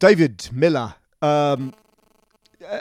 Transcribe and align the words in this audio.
David 0.00 0.48
Millar. 0.52 0.94
Um, 1.22 1.72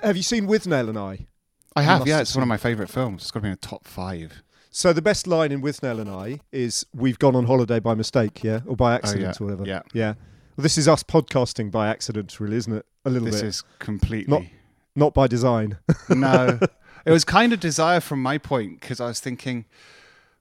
have 0.04 0.18
you 0.18 0.24
seen 0.24 0.48
Withnail 0.48 0.90
and 0.90 0.98
I? 0.98 1.28
I 1.76 1.84
have, 1.84 2.08
yeah. 2.08 2.20
It's 2.22 2.36
one 2.36 2.42
of 2.42 2.48
my 2.50 2.58
favourite 2.58 2.90
films. 2.90 3.22
It's 3.22 3.32
got 3.32 3.40
to 3.42 3.44
be 3.44 3.48
in 3.50 3.58
the 3.62 3.68
top 3.68 3.86
five. 3.88 4.42
So 4.72 4.94
the 4.94 5.02
best 5.02 5.28
line 5.28 5.52
in 5.52 5.62
Withnail 5.62 6.00
and 6.00 6.10
I 6.10 6.40
is 6.52 6.86
"We've 6.94 7.20
gone 7.20 7.36
on 7.36 7.46
holiday 7.46 7.80
by 7.80 7.94
mistake, 7.94 8.44
yeah, 8.44 8.62
or 8.66 8.76
by 8.76 8.96
accident, 8.96 9.38
Oh, 9.40 9.46
yeah. 9.46 9.52
or 9.52 9.56
whatever." 9.58 9.66
Yeah. 9.70 9.82
yeah. 9.94 10.14
Well, 10.56 10.64
this 10.64 10.78
is 10.78 10.88
us 10.88 11.04
podcasting 11.04 11.72
by 11.72 11.88
accident, 11.90 12.40
really, 12.40 12.58
isn't 12.58 12.74
it? 12.74 12.86
A 13.06 13.10
little 13.10 13.26
This 13.28 13.36
bit, 13.42 13.46
This 13.46 13.56
is 13.58 13.64
completely. 13.80 14.54
not 14.96 15.14
by 15.14 15.28
design. 15.28 15.78
no. 16.10 16.60
It 17.06 17.12
was 17.12 17.24
kind 17.24 17.54
of 17.54 17.60
desire 17.60 18.00
from 18.02 18.22
my 18.22 18.38
point 18.38 18.82
because 18.82 19.00
I 19.00 19.08
was 19.08 19.20
thinking 19.20 19.66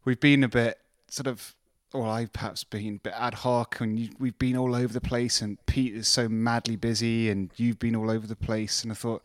we've 0.05 0.19
been 0.21 0.43
a 0.45 0.49
bit 0.49 0.79
sort 1.09 1.27
of, 1.29 1.55
or 1.93 2.07
I've 2.07 2.33
perhaps 2.33 2.65
been 2.65 2.97
a 2.97 2.99
bit 2.99 3.15
ad 3.17 3.35
hoc 3.35 3.81
and 3.81 3.99
you, 3.99 4.11
we've 4.19 4.39
been 4.39 4.57
all 4.57 4.75
over 4.75 4.93
the 4.93 5.01
place 5.01 5.41
and 5.41 5.65
Pete 5.67 5.95
is 5.95 6.09
so 6.09 6.29
madly 6.29 6.77
busy 6.77 7.31
and 7.31 7.51
you've 7.57 7.79
been 7.79 7.97
all 7.97 8.11
over 8.11 8.27
the 8.27 8.37
place. 8.37 8.83
And 8.83 8.93
I 8.93 8.95
thought, 8.95 9.25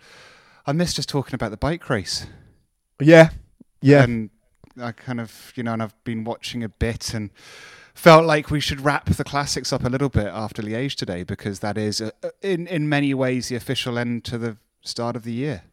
I 0.66 0.72
miss 0.72 0.94
just 0.94 1.10
talking 1.10 1.36
about 1.36 1.52
the 1.52 1.58
bike 1.58 1.90
race. 1.90 2.28
yeah, 3.00 3.30
yeah. 3.82 4.04
And 4.04 4.30
I 4.82 4.92
kind 4.94 5.20
of, 5.20 5.52
you 5.56 5.64
know, 5.64 5.74
and 5.74 5.84
I've 5.84 6.04
been 6.04 6.24
watching 6.24 6.64
a 6.64 6.70
bit 6.70 7.14
and 7.14 7.32
felt 7.94 8.26
like 8.26 8.50
we 8.50 8.60
should 8.60 8.82
wrap 8.82 9.06
the 9.06 9.24
classics 9.24 9.74
up 9.74 9.84
a 9.84 9.90
little 9.90 10.10
bit 10.10 10.28
after 10.28 10.62
Liège 10.62 10.96
today 10.96 11.24
because 11.24 11.60
that 11.60 11.78
is, 11.78 12.02
uh 12.02 12.12
in, 12.42 12.68
in 12.68 12.88
many 12.88 13.14
ways, 13.14 13.50
the 13.50 13.56
official 13.56 14.00
end 14.00 14.24
to 14.26 14.38
the 14.38 14.58
start 14.82 15.16
of 15.16 15.24
the 15.24 15.34
year. 15.34 15.64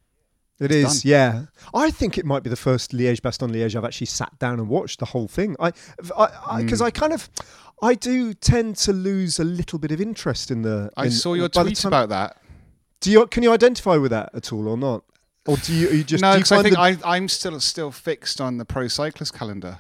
It 0.61 0.71
It's 0.71 0.97
is, 0.97 1.05
yeah. 1.05 1.47
I 1.75 1.91
think 1.91 2.19
it 2.19 2.27
might 2.27 2.43
be 2.43 2.51
the 2.51 2.57
first 2.57 2.93
Liège 2.93 3.21
Bastogne 3.23 3.51
Liège 3.53 3.75
I've 3.75 3.85
actually 3.85 4.07
sat 4.09 4.39
down 4.39 4.61
and 4.61 4.69
watched 4.69 4.99
the 5.01 5.07
whole 5.07 5.27
thing. 5.27 5.57
I, 5.59 5.71
because 5.97 6.13
I, 6.47 6.63
because 6.63 6.81
Mm. 6.81 6.85
I 6.85 6.91
kind 6.91 7.13
of, 7.15 7.31
I 7.83 7.95
do 7.95 8.35
tend 8.35 8.77
to 8.79 8.93
lose 8.93 9.39
a 9.41 9.45
little 9.45 9.79
bit 9.79 9.91
of 9.91 10.01
interest 10.01 10.51
in 10.51 10.63
the. 10.63 10.91
I 10.97 11.07
in- 11.07 11.11
saw 11.11 11.33
your 11.35 11.49
by 11.49 11.63
the 11.63 11.71
tweet 11.71 11.79
time- 11.79 11.89
about 11.91 12.09
that. 12.11 12.37
Do 13.01 13.11
you 13.11 13.27
can 13.27 13.43
you 13.43 13.51
identify 13.53 13.97
with 13.97 14.11
that 14.11 14.29
at 14.35 14.53
all 14.53 14.69
or 14.69 14.77
not? 14.77 15.03
Or 15.47 15.57
do 15.57 15.73
you, 15.73 15.89
you 15.89 16.05
just 16.05 16.21
no, 16.21 16.35
because 16.35 16.53
I 16.53 16.63
think 16.63 16.75
the, 16.75 16.81
I, 16.83 16.99
I'm 17.17 17.27
still 17.29 17.59
still 17.61 17.91
fixed 17.91 18.43
on 18.43 18.59
the 18.59 18.67
pro 18.67 18.89
cyclist 18.89 19.33
calendar. 19.33 19.79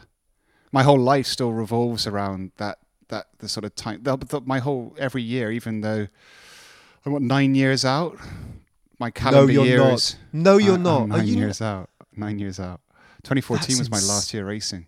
My 0.73 0.83
whole 0.83 0.98
life 0.98 1.27
still 1.27 1.53
revolves 1.53 2.06
around 2.06 2.53
that 2.56 2.78
that 3.08 3.27
the 3.41 3.48
sort 3.48 3.67
of 3.67 3.75
time. 3.75 4.03
The, 4.03 4.17
the, 4.17 4.41
my 4.41 4.58
whole 4.61 4.97
every 4.98 5.20
year, 5.20 5.53
even 5.53 5.83
though 5.83 6.08
I'm 7.05 7.12
what 7.12 7.20
nine 7.20 7.55
years 7.55 7.84
out, 7.84 8.17
my 9.01 9.06
no, 9.09 9.11
calendar 9.12 9.53
you're 9.53 9.65
year 9.65 9.79
not. 9.79 9.95
is 9.95 10.17
No, 10.33 10.56
you're 10.59 10.70
uh, 10.70 10.73
I- 10.73 10.77
I'm 10.77 10.83
not. 10.83 11.03
Are 11.03 11.06
nine 11.19 11.27
you 11.27 11.37
years 11.39 11.61
out. 11.61 11.91
Nine 12.17 12.39
years 12.39 12.61
out. 12.61 12.81
2014 13.25 13.67
That's 13.69 13.79
was 13.81 13.91
my 13.91 13.97
ins- 13.98 14.09
last 14.09 14.33
year 14.34 14.47
racing. 14.47 14.87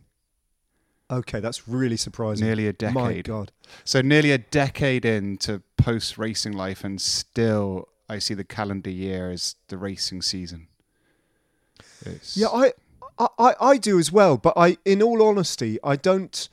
Okay, 1.11 1.41
that's 1.41 1.69
really 1.69 1.97
surprising. 1.99 2.47
Nearly 2.47 2.67
a 2.69 2.73
decade. 2.73 2.95
My. 2.95 3.21
God. 3.21 3.53
So 3.85 4.01
nearly 4.01 4.31
a 4.33 4.39
decade 4.39 5.05
into 5.05 5.63
post 5.77 6.17
racing 6.17 6.53
life, 6.53 6.85
and 6.85 7.01
still 7.01 7.89
I 8.09 8.19
see 8.19 8.35
the 8.35 8.45
calendar 8.45 8.91
year 8.91 9.31
as 9.31 9.57
the 9.69 9.77
racing 9.77 10.23
season. 10.23 10.69
It's, 12.07 12.37
Yeah, 12.37 12.49
I, 12.49 12.73
I, 13.19 13.27
I- 13.39 13.55
I 13.61 13.77
do 13.77 13.99
as 13.99 14.11
well. 14.11 14.37
But 14.39 14.55
I, 14.57 14.79
in 14.85 15.03
all 15.03 15.23
honesty, 15.23 15.79
I 15.85 15.97
don't, 15.97 16.49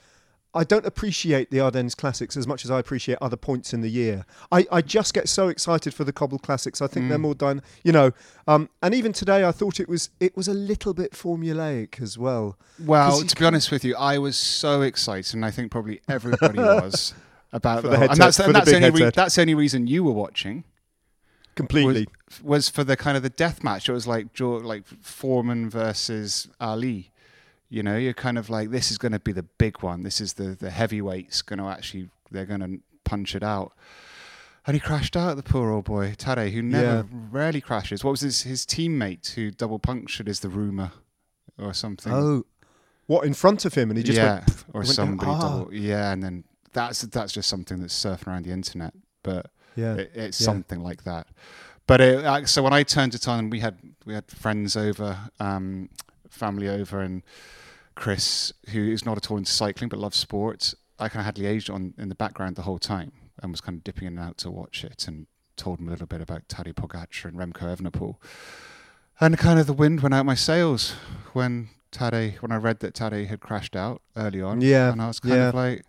I 0.54 0.64
don't 0.64 0.86
appreciate 0.86 1.52
the 1.52 1.60
Ardennes 1.60 1.94
Classics 1.94 2.36
as 2.36 2.48
much 2.48 2.66
as 2.66 2.72
I 2.72 2.80
appreciate 2.80 3.20
other 3.22 3.38
points 3.38 3.72
in 3.72 3.82
the 3.82 3.90
year. 3.90 4.26
I, 4.52 4.66
I 4.72 4.82
just 4.82 5.14
get 5.14 5.30
so 5.30 5.48
excited 5.48 5.94
for 5.94 6.04
the 6.04 6.12
Cobble 6.12 6.40
Classics. 6.40 6.82
I 6.82 6.88
think 6.88 7.08
they're 7.10 7.20
Mm. 7.20 7.22
more 7.22 7.36
done, 7.36 7.62
you 7.84 7.92
know. 7.92 8.12
Um, 8.48 8.68
and 8.82 8.96
even 8.96 9.14
today, 9.14 9.46
I 9.46 9.52
thought 9.52 9.80
it 9.80 9.88
was, 9.88 10.10
it 10.20 10.36
was 10.36 10.48
a 10.48 10.54
little 10.56 10.96
bit 10.96 11.12
formulaic 11.12 12.02
as 12.02 12.18
well. 12.18 12.58
Well, 12.84 13.22
to 13.22 13.36
be 13.36 13.46
honest 13.46 13.70
with 13.70 13.86
you, 13.86 13.96
I 13.96 14.18
was 14.18 14.36
so 14.38 14.82
excited, 14.82 15.36
and 15.36 15.46
I 15.46 15.52
think 15.52 15.70
probably 15.72 16.02
everybody 16.10 16.58
was 16.84 17.14
about 17.54 17.82
For 17.82 17.90
the 17.90 17.92
the 17.92 17.98
head 17.98 18.10
and 18.12 18.20
that's, 18.20 18.40
and 18.40 18.50
the 18.50 18.54
that's 18.54 18.70
the 18.72 18.76
only 18.78 18.90
re- 19.06 19.12
that's 19.14 19.36
the 19.36 19.42
only 19.42 19.56
reason 19.56 19.86
you 19.88 20.04
were 20.04 20.12
watching 20.12 20.64
Completely. 21.56 22.08
was, 22.28 22.42
was 22.44 22.70
for 22.70 22.84
the 22.84 22.96
kind 22.96 23.18
of 23.18 23.24
the 23.24 23.30
death 23.30 23.64
match. 23.64 23.90
It 23.90 23.92
was 23.94 24.08
like 24.08 24.34
Joe, 24.34 24.54
like 24.58 24.88
Foreman 25.02 25.70
versus 25.70 26.48
Ali. 26.60 27.12
You 27.70 27.84
know, 27.84 27.98
you're 27.98 28.14
kind 28.14 28.38
of 28.38 28.50
like 28.50 28.72
this 28.72 28.90
is 28.92 28.98
going 28.98 29.12
to 29.12 29.20
be 29.20 29.32
the 29.32 29.44
big 29.44 29.82
one. 29.82 30.04
This 30.04 30.20
is 30.20 30.34
the 30.34 30.56
the 30.60 30.72
heavyweights 30.72 31.42
going 31.44 31.60
to 31.60 31.66
actually 31.66 32.10
they're 32.32 32.46
going 32.46 32.62
to 32.62 32.80
punch 33.04 33.36
it 33.36 33.44
out. 33.44 33.74
And 34.68 34.76
he 34.76 34.80
crashed 34.80 35.16
out, 35.16 35.36
the 35.36 35.44
poor 35.44 35.72
old 35.72 35.86
boy 35.86 36.14
Tadej, 36.18 36.52
who 36.52 36.62
never 36.62 36.86
Yeah. 36.86 37.04
rarely 37.32 37.62
crashes. 37.62 38.04
What 38.04 38.12
was 38.12 38.22
his 38.22 38.42
his 38.42 38.66
teammate 38.66 39.32
who 39.34 39.52
double 39.52 39.80
punctured? 39.80 40.28
Is 40.28 40.40
the 40.42 40.50
rumor 40.50 40.92
or 41.58 41.74
something? 41.74 42.12
Oh, 42.12 42.46
what 43.08 43.26
in 43.26 43.34
front 43.34 43.66
of 43.66 43.74
him? 43.74 43.90
And 43.90 43.98
he 43.98 44.04
just 44.04 44.18
yeah, 44.18 44.40
went, 44.40 44.66
or 44.74 44.82
went 44.82 44.88
somebody 44.90 45.32
Ah. 45.32 45.40
double, 45.42 45.74
yeah, 45.74 46.12
and 46.12 46.22
then 46.24 46.44
that's 46.74 47.02
that's 47.02 47.32
just 47.32 47.50
something 47.50 47.80
that's 47.80 47.98
surfing 47.98 48.28
around 48.28 48.46
the 48.46 48.52
internet, 48.52 48.94
but 49.24 49.50
yeah. 49.76 49.96
it, 49.96 50.12
it's 50.14 50.42
yeah. 50.42 50.46
something 50.46 50.82
like 50.84 51.04
that. 51.04 51.28
But 51.88 52.02
it, 52.02 52.48
so 52.48 52.62
when 52.62 52.74
I 52.74 52.84
turned 52.84 53.16
it 53.16 53.28
on, 53.28 53.50
we 53.50 53.62
had 53.62 53.78
we 54.06 54.14
had 54.14 54.30
friends 54.30 54.76
over, 54.78 55.18
um, 55.40 55.90
family 56.30 56.68
over, 56.70 57.02
and 57.02 57.24
Chris, 57.96 58.54
who 58.70 58.90
is 58.92 59.06
not 59.06 59.18
at 59.18 59.30
all 59.30 59.38
into 59.38 59.52
cycling 59.52 59.90
but 59.90 60.00
loves 60.00 60.18
sports. 60.18 60.76
I 60.98 61.10
kind 61.10 61.22
of 61.22 61.26
had 61.26 61.36
Liège 61.36 61.74
on 61.74 61.94
in 61.98 62.10
the 62.10 62.16
background 62.16 62.56
the 62.56 62.64
whole 62.64 62.80
time 62.80 63.12
and 63.42 63.52
was 63.52 63.62
kind 63.62 63.78
of 63.78 63.84
dipping 63.84 64.08
in 64.08 64.18
and 64.18 64.28
out 64.28 64.38
to 64.40 64.52
watch 64.52 64.84
it 64.84 65.08
and 65.08 65.28
told 65.56 65.80
him 65.80 65.88
a 65.88 65.92
little 65.92 66.08
bit 66.08 66.22
about 66.22 66.48
Tadej 66.48 66.74
Pogacar 66.74 67.26
and 67.26 67.38
Remco 67.38 67.76
Evenepoel. 67.76 68.16
And 69.22 69.38
kind 69.38 69.60
of 69.60 69.68
the 69.68 69.74
wind 69.74 70.02
went 70.02 70.14
out 70.14 70.26
my 70.26 70.36
sails 70.36 70.94
when 71.34 71.70
Tadej, 71.92 72.42
when 72.42 72.52
I 72.52 72.58
read 72.58 72.80
that 72.80 72.94
Tadej 72.94 73.28
had 73.28 73.40
crashed 73.42 73.76
out 73.76 74.02
early 74.16 74.42
on. 74.42 74.62
Yeah, 74.62 74.92
And 74.92 75.02
I 75.02 75.08
was 75.08 75.20
kind 75.20 75.36
yeah. 75.36 75.50
of 75.50 75.56
like, 75.56 75.84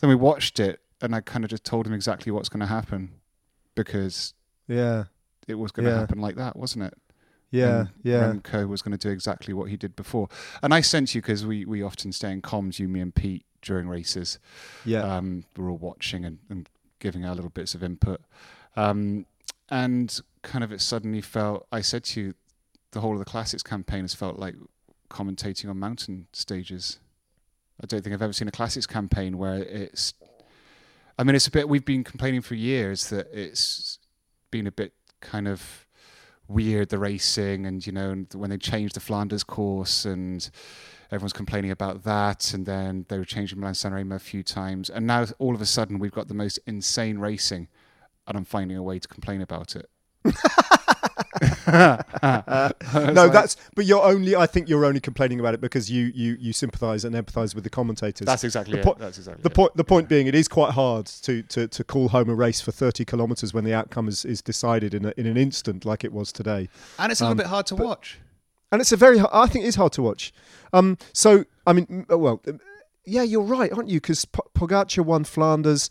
then 0.00 0.08
we 0.08 0.14
watched 0.16 0.58
it 0.60 0.80
and 1.00 1.14
I 1.14 1.20
kind 1.20 1.44
of 1.44 1.50
just 1.50 1.64
told 1.64 1.86
him 1.86 1.92
exactly 1.92 2.32
what's 2.32 2.48
going 2.48 2.60
to 2.60 2.66
happen 2.66 3.12
because 3.74 4.34
Yeah. 4.68 5.04
it 5.46 5.54
was 5.54 5.70
going 5.72 5.84
to 5.86 5.92
Yeah. 5.92 6.00
happen 6.00 6.18
like 6.18 6.36
that, 6.36 6.56
wasn't 6.56 6.84
it? 6.84 6.94
Yeah. 7.50 7.80
And 7.80 7.88
yeah. 8.02 8.32
Remco 8.32 8.68
was 8.68 8.82
going 8.82 8.96
to 8.96 9.08
do 9.08 9.12
exactly 9.12 9.54
what 9.54 9.70
he 9.70 9.76
did 9.76 9.96
before. 9.96 10.28
And 10.62 10.74
I 10.74 10.80
sent 10.80 11.14
you 11.14 11.22
because 11.22 11.46
we, 11.46 11.64
we 11.64 11.82
often 11.82 12.12
stay 12.12 12.32
in 12.32 12.42
comms, 12.42 12.78
you, 12.78 12.88
me, 12.88 13.00
and 13.00 13.14
Pete 13.14 13.44
during 13.62 13.88
races. 13.88 14.38
yeah. 14.84 15.02
Um, 15.02 15.44
we're 15.56 15.70
all 15.70 15.78
watching 15.78 16.24
and, 16.24 16.38
and 16.48 16.68
giving 16.98 17.24
our 17.24 17.34
little 17.34 17.50
bits 17.50 17.74
of 17.74 17.82
input. 17.82 18.20
Um, 18.76 19.26
and 19.68 20.20
kind 20.42 20.62
of 20.62 20.72
it 20.72 20.80
suddenly 20.80 21.20
felt, 21.20 21.66
I 21.72 21.80
said 21.80 22.04
to 22.04 22.20
you, 22.20 22.34
the 22.92 23.00
whole 23.00 23.12
of 23.12 23.18
the 23.18 23.24
classics 23.24 23.62
campaign 23.62 24.02
has 24.02 24.14
felt 24.14 24.38
like 24.38 24.54
commentating 25.10 25.68
on 25.68 25.78
mountain 25.78 26.28
stages. 26.32 26.98
I 27.82 27.86
don't 27.86 28.02
think 28.02 28.14
I've 28.14 28.22
ever 28.22 28.32
seen 28.32 28.48
a 28.48 28.52
classics 28.52 28.86
campaign 28.86 29.38
where 29.38 29.62
it's. 29.62 30.14
I 31.18 31.24
mean, 31.24 31.34
it's 31.34 31.46
a 31.46 31.50
bit. 31.50 31.68
We've 31.68 31.84
been 31.84 32.04
complaining 32.04 32.42
for 32.42 32.54
years 32.54 33.10
that 33.10 33.28
it's 33.32 33.98
been 34.50 34.66
a 34.66 34.72
bit 34.72 34.92
kind 35.20 35.48
of 35.48 35.85
weird 36.48 36.88
the 36.88 36.98
racing, 36.98 37.66
and 37.66 37.86
you 37.86 37.92
know, 37.92 38.10
and 38.10 38.26
when 38.34 38.50
they 38.50 38.58
changed 38.58 38.94
the 38.94 39.00
Flanders 39.00 39.44
course, 39.44 40.04
and 40.04 40.48
everyone's 41.10 41.32
complaining 41.32 41.70
about 41.70 42.04
that, 42.04 42.52
and 42.54 42.66
then 42.66 43.06
they 43.08 43.18
were 43.18 43.24
changing 43.24 43.60
Milan 43.60 43.74
San 43.74 43.92
Remo 43.92 44.16
a 44.16 44.20
few 44.20 44.42
times, 44.42 44.90
and 44.90 45.06
now 45.06 45.26
all 45.38 45.54
of 45.54 45.60
a 45.60 45.66
sudden 45.66 45.98
we've 45.98 46.12
got 46.12 46.28
the 46.28 46.34
most 46.34 46.58
insane 46.66 47.18
racing, 47.18 47.68
and 48.26 48.36
I'm 48.36 48.44
finding 48.44 48.76
a 48.76 48.82
way 48.82 48.98
to 48.98 49.08
complain 49.08 49.42
about 49.42 49.76
it. 49.76 49.88
no, 52.22 53.28
that's. 53.28 53.56
But 53.74 53.84
you're 53.86 54.02
only. 54.02 54.36
I 54.36 54.46
think 54.46 54.68
you're 54.68 54.84
only 54.84 55.00
complaining 55.00 55.40
about 55.40 55.54
it 55.54 55.60
because 55.60 55.90
you 55.90 56.12
you 56.14 56.36
you 56.38 56.52
sympathise 56.52 57.04
and 57.04 57.14
empathise 57.14 57.54
with 57.54 57.64
the 57.64 57.70
commentators. 57.70 58.26
that's 58.26 58.44
exactly 58.44 58.80
The 58.80 58.90
it. 58.90 58.98
that's 58.98 59.18
exactly 59.18 59.42
the 59.42 59.50
point. 59.50 59.76
The 59.76 59.84
point 59.84 60.08
being, 60.08 60.26
it 60.26 60.34
is 60.34 60.48
quite 60.48 60.72
hard 60.72 61.06
to, 61.06 61.42
to, 61.42 61.68
to 61.68 61.84
call 61.84 62.08
home 62.08 62.28
a 62.30 62.34
race 62.34 62.60
for 62.60 62.72
30 62.72 63.04
kilometres 63.04 63.52
when 63.54 63.64
the 63.64 63.74
outcome 63.74 64.08
is, 64.08 64.24
is 64.24 64.42
decided 64.42 64.94
in 64.94 65.06
a, 65.06 65.12
in 65.16 65.26
an 65.26 65.36
instant, 65.36 65.84
like 65.84 66.04
it 66.04 66.12
was 66.12 66.32
today. 66.32 66.68
and 66.98 67.10
it's 67.12 67.20
a 67.20 67.24
um, 67.24 67.30
little 67.30 67.44
bit 67.44 67.50
hard 67.50 67.66
to 67.66 67.74
but- 67.76 67.86
watch. 67.86 68.18
And 68.72 68.80
it's 68.80 68.90
a 68.90 68.96
very. 68.96 69.20
I 69.32 69.46
think 69.46 69.64
it 69.64 69.68
is 69.68 69.76
hard 69.76 69.92
to 69.92 70.02
watch. 70.02 70.32
Um. 70.72 70.98
So 71.12 71.44
I 71.66 71.72
mean, 71.72 72.04
well, 72.08 72.40
um, 72.48 72.60
yeah, 73.04 73.22
you're 73.22 73.42
right, 73.42 73.72
aren't 73.72 73.88
you? 73.88 74.00
Because 74.00 74.24
P- 74.24 74.40
Pogacar 74.56 75.04
won 75.04 75.22
Flanders. 75.24 75.88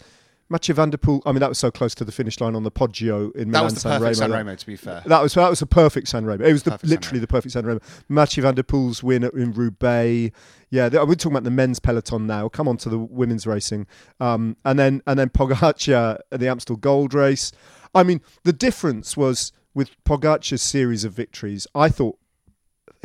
Mathieu 0.50 0.76
van 0.76 0.92
der 0.92 0.98
Poel. 0.98 1.22
I 1.26 1.32
mean, 1.32 1.40
that 1.40 1.50
was 1.50 1.58
so 1.58 1.72
close 1.72 1.96
to 1.96 2.06
the 2.06 2.12
finish 2.12 2.40
line 2.40 2.56
on 2.56 2.64
the 2.64 2.72
Poggio 2.72 3.36
in 3.36 3.50
That 3.50 3.60
Milan 3.60 3.64
was 3.64 3.74
the 3.74 3.80
San 3.80 4.00
perfect 4.00 4.20
Remo. 4.20 4.32
San 4.32 4.32
Remo, 4.32 4.56
to 4.56 4.66
be 4.66 4.76
fair. 4.76 5.04
That 5.06 5.22
was 5.22 5.34
that 5.34 5.50
was 5.50 5.62
a 5.62 5.66
perfect 5.66 6.08
San 6.08 6.26
Remo. 6.26 6.46
It 6.46 6.54
was 6.54 6.64
the, 6.64 6.80
literally 6.84 7.20
the 7.20 7.28
perfect 7.28 7.54
San 7.54 7.66
Remo. 7.66 7.80
Mathieu 8.10 8.44
van 8.44 8.56
der 8.56 8.64
Poel's 8.64 9.02
win 9.02 9.24
at, 9.24 9.34
in 9.34 9.54
Roubaix. 9.54 10.36
Yeah, 10.70 10.90
we're 10.90 11.16
talking 11.16 11.32
about 11.32 11.44
the 11.46 11.52
men's 11.52 11.80
peloton 11.80 12.28
now. 12.28 12.50
Come 12.50 12.68
on 12.68 12.78
to 12.78 12.90
the 12.90 13.00
women's 13.00 13.48
racing, 13.48 13.88
um, 14.20 14.58
and 14.66 14.78
then 14.78 15.02
and 15.08 15.18
then 15.18 15.30
Pogacar 15.30 16.20
at 16.32 16.40
the 16.40 16.48
Amstel 16.48 16.76
Gold 16.76 17.14
Race. 17.14 17.52
I 17.94 18.04
mean, 18.04 18.22
the 18.44 18.54
difference 18.54 19.16
was 19.16 19.52
with 19.74 19.92
Pogacar's 20.04 20.62
series 20.62 21.04
of 21.04 21.14
victories. 21.14 21.66
I 21.74 21.90
thought 21.90 22.18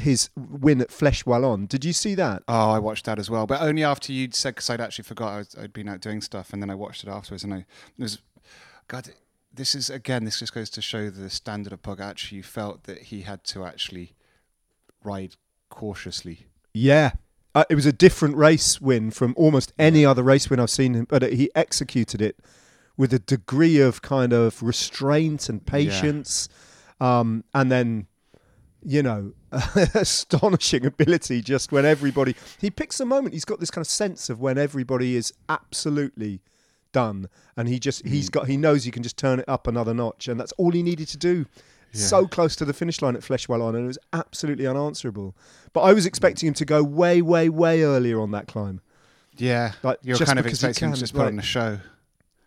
his 0.00 0.30
win 0.36 0.80
at 0.80 0.88
Flèche 0.88 1.24
Wallonne. 1.24 1.66
Did 1.66 1.84
you 1.84 1.92
see 1.92 2.14
that? 2.14 2.42
Oh, 2.48 2.70
I 2.70 2.78
watched 2.78 3.06
that 3.06 3.18
as 3.18 3.30
well, 3.30 3.46
but 3.46 3.60
only 3.60 3.84
after 3.84 4.12
you'd 4.12 4.34
said 4.34 4.54
because 4.54 4.70
I'd 4.70 4.80
actually 4.80 5.04
forgot 5.04 5.28
I 5.28 5.38
was, 5.38 5.56
I'd 5.58 5.72
been 5.72 5.88
out 5.88 6.00
doing 6.00 6.20
stuff, 6.20 6.52
and 6.52 6.62
then 6.62 6.70
I 6.70 6.74
watched 6.74 7.04
it 7.04 7.08
afterwards, 7.08 7.44
and 7.44 7.54
I 7.54 7.58
it 7.58 7.66
was, 8.02 8.18
God, 8.88 9.10
this 9.52 9.74
is 9.74 9.90
again, 9.90 10.24
this 10.24 10.38
just 10.38 10.54
goes 10.54 10.70
to 10.70 10.82
show 10.82 11.10
the 11.10 11.30
standard 11.30 11.72
of 11.72 11.82
Pogacar. 11.82 12.32
You 12.32 12.42
felt 12.42 12.84
that 12.84 13.04
he 13.04 13.22
had 13.22 13.44
to 13.44 13.64
actually 13.64 14.14
ride 15.02 15.36
cautiously. 15.68 16.46
Yeah. 16.72 17.12
Uh, 17.54 17.64
it 17.68 17.74
was 17.74 17.86
a 17.86 17.92
different 17.92 18.36
race 18.36 18.80
win 18.80 19.10
from 19.10 19.34
almost 19.36 19.72
any 19.78 20.04
other 20.04 20.22
race 20.22 20.48
win 20.48 20.60
I've 20.60 20.70
seen 20.70 20.94
him, 20.94 21.06
but 21.08 21.22
he 21.32 21.50
executed 21.54 22.22
it 22.22 22.38
with 22.96 23.12
a 23.12 23.18
degree 23.18 23.80
of 23.80 24.02
kind 24.02 24.32
of 24.32 24.62
restraint 24.62 25.48
and 25.48 25.64
patience, 25.64 26.48
um, 27.00 27.44
and 27.54 27.72
then 27.72 28.06
you 28.82 29.02
know 29.02 29.32
astonishing 29.94 30.86
ability 30.86 31.42
just 31.42 31.70
when 31.70 31.84
everybody 31.84 32.34
he 32.60 32.70
picks 32.70 32.98
a 32.98 33.04
moment 33.04 33.34
he's 33.34 33.44
got 33.44 33.60
this 33.60 33.70
kind 33.70 33.84
of 33.84 33.90
sense 33.90 34.30
of 34.30 34.40
when 34.40 34.56
everybody 34.56 35.16
is 35.16 35.32
absolutely 35.48 36.40
done. 36.92 37.28
And 37.56 37.68
he 37.68 37.78
just 37.78 38.06
he's 38.06 38.28
hmm. 38.28 38.32
got 38.32 38.48
he 38.48 38.56
knows 38.56 38.84
he 38.84 38.90
can 38.90 39.02
just 39.02 39.16
turn 39.16 39.40
it 39.40 39.48
up 39.48 39.66
another 39.66 39.94
notch. 39.94 40.28
And 40.28 40.38
that's 40.38 40.52
all 40.52 40.70
he 40.72 40.82
needed 40.82 41.08
to 41.08 41.16
do. 41.16 41.46
Yeah. 41.92 42.02
so 42.02 42.26
close 42.28 42.54
to 42.54 42.64
the 42.64 42.72
finish 42.72 43.02
line 43.02 43.16
at 43.16 43.22
Flèche 43.22 43.48
Wallonne 43.48 43.74
and 43.74 43.82
it 43.82 43.88
was 43.88 43.98
absolutely 44.12 44.64
unanswerable. 44.64 45.34
But 45.72 45.80
I 45.80 45.92
was 45.92 46.04
hmm. 46.04 46.08
expecting 46.08 46.48
him 46.48 46.54
to 46.54 46.64
go 46.64 46.82
way 46.82 47.22
way 47.22 47.48
way 47.48 47.82
earlier 47.82 48.20
on 48.20 48.30
that 48.32 48.46
climb. 48.46 48.80
Yeah, 49.36 49.72
like 49.82 49.98
you're 50.02 50.18
kind 50.18 50.38
of 50.38 50.46
expecting 50.46 50.88
him 50.88 50.94
to 50.94 51.00
just 51.00 51.12
put 51.12 51.20
like- 51.20 51.32
on 51.32 51.38
a 51.38 51.42
show. 51.42 51.78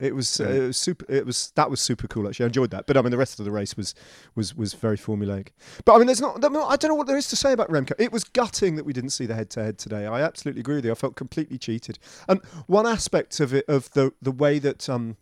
It 0.03 0.13
was 0.13 0.39
uh, 0.39 0.49
it 0.49 0.67
was 0.67 0.77
super. 0.77 1.05
It 1.07 1.25
was 1.25 1.51
that 1.55 1.69
was 1.69 1.79
super 1.79 2.07
cool. 2.07 2.27
Actually, 2.27 2.45
I 2.45 2.47
enjoyed 2.47 2.71
that. 2.71 2.87
But 2.87 2.97
I 2.97 3.01
mean, 3.01 3.11
the 3.11 3.17
rest 3.17 3.39
of 3.39 3.45
the 3.45 3.51
race 3.51 3.77
was 3.77 3.95
was 4.35 4.55
was 4.55 4.73
very 4.73 4.97
formulaic. 4.97 5.49
But 5.85 5.95
I 5.95 5.97
mean, 5.97 6.07
there's 6.07 6.21
not. 6.21 6.43
I 6.43 6.75
don't 6.75 6.89
know 6.89 6.95
what 6.95 7.07
there 7.07 7.17
is 7.17 7.27
to 7.29 7.35
say 7.35 7.53
about 7.53 7.69
Remco. 7.69 7.93
It 7.97 8.11
was 8.11 8.23
gutting 8.23 8.75
that 8.75 8.85
we 8.85 8.93
didn't 8.93 9.11
see 9.11 9.25
the 9.25 9.35
head 9.35 9.49
to 9.51 9.63
head 9.63 9.77
today. 9.77 10.05
I 10.05 10.21
absolutely 10.21 10.59
agree 10.59 10.75
with 10.75 10.85
you. 10.85 10.91
I 10.91 10.95
felt 10.95 11.15
completely 11.15 11.57
cheated. 11.57 11.99
And 12.27 12.43
one 12.67 12.85
aspect 12.85 13.39
of 13.39 13.53
it 13.53 13.65
of 13.67 13.91
the 13.91 14.13
the 14.21 14.31
way 14.31 14.59
that 14.59 14.89
um 14.89 15.17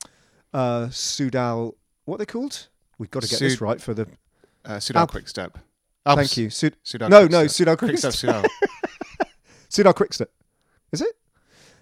uh 0.54 0.88
Sudal 0.88 1.76
what 2.06 2.16
are 2.16 2.20
they 2.20 2.26
called? 2.26 2.68
We've 2.98 3.12
got 3.12 3.24
to 3.24 3.30
get 3.30 3.40
this 3.40 3.62
right 3.62 3.82
for 3.82 3.94
the. 3.94 4.08
Uh, 4.66 4.78
Sudal 4.78 4.96
Al- 4.96 5.08
Quick 5.08 5.28
Step. 5.28 5.58
Thank 6.06 6.38
you, 6.38 6.50
Sud. 6.50 6.76
Sudal 6.84 7.10
No, 7.10 7.22
Quick 7.22 7.32
no, 7.32 7.46
Sudal 7.46 7.78
Quick 7.78 7.98
Step 7.98 8.14
Quickstep. 8.14 8.44
Sudal. 8.44 8.50
Sudal 9.70 9.94
Quickstep. 9.96 10.28
Is 10.92 11.02
it? 11.02 11.16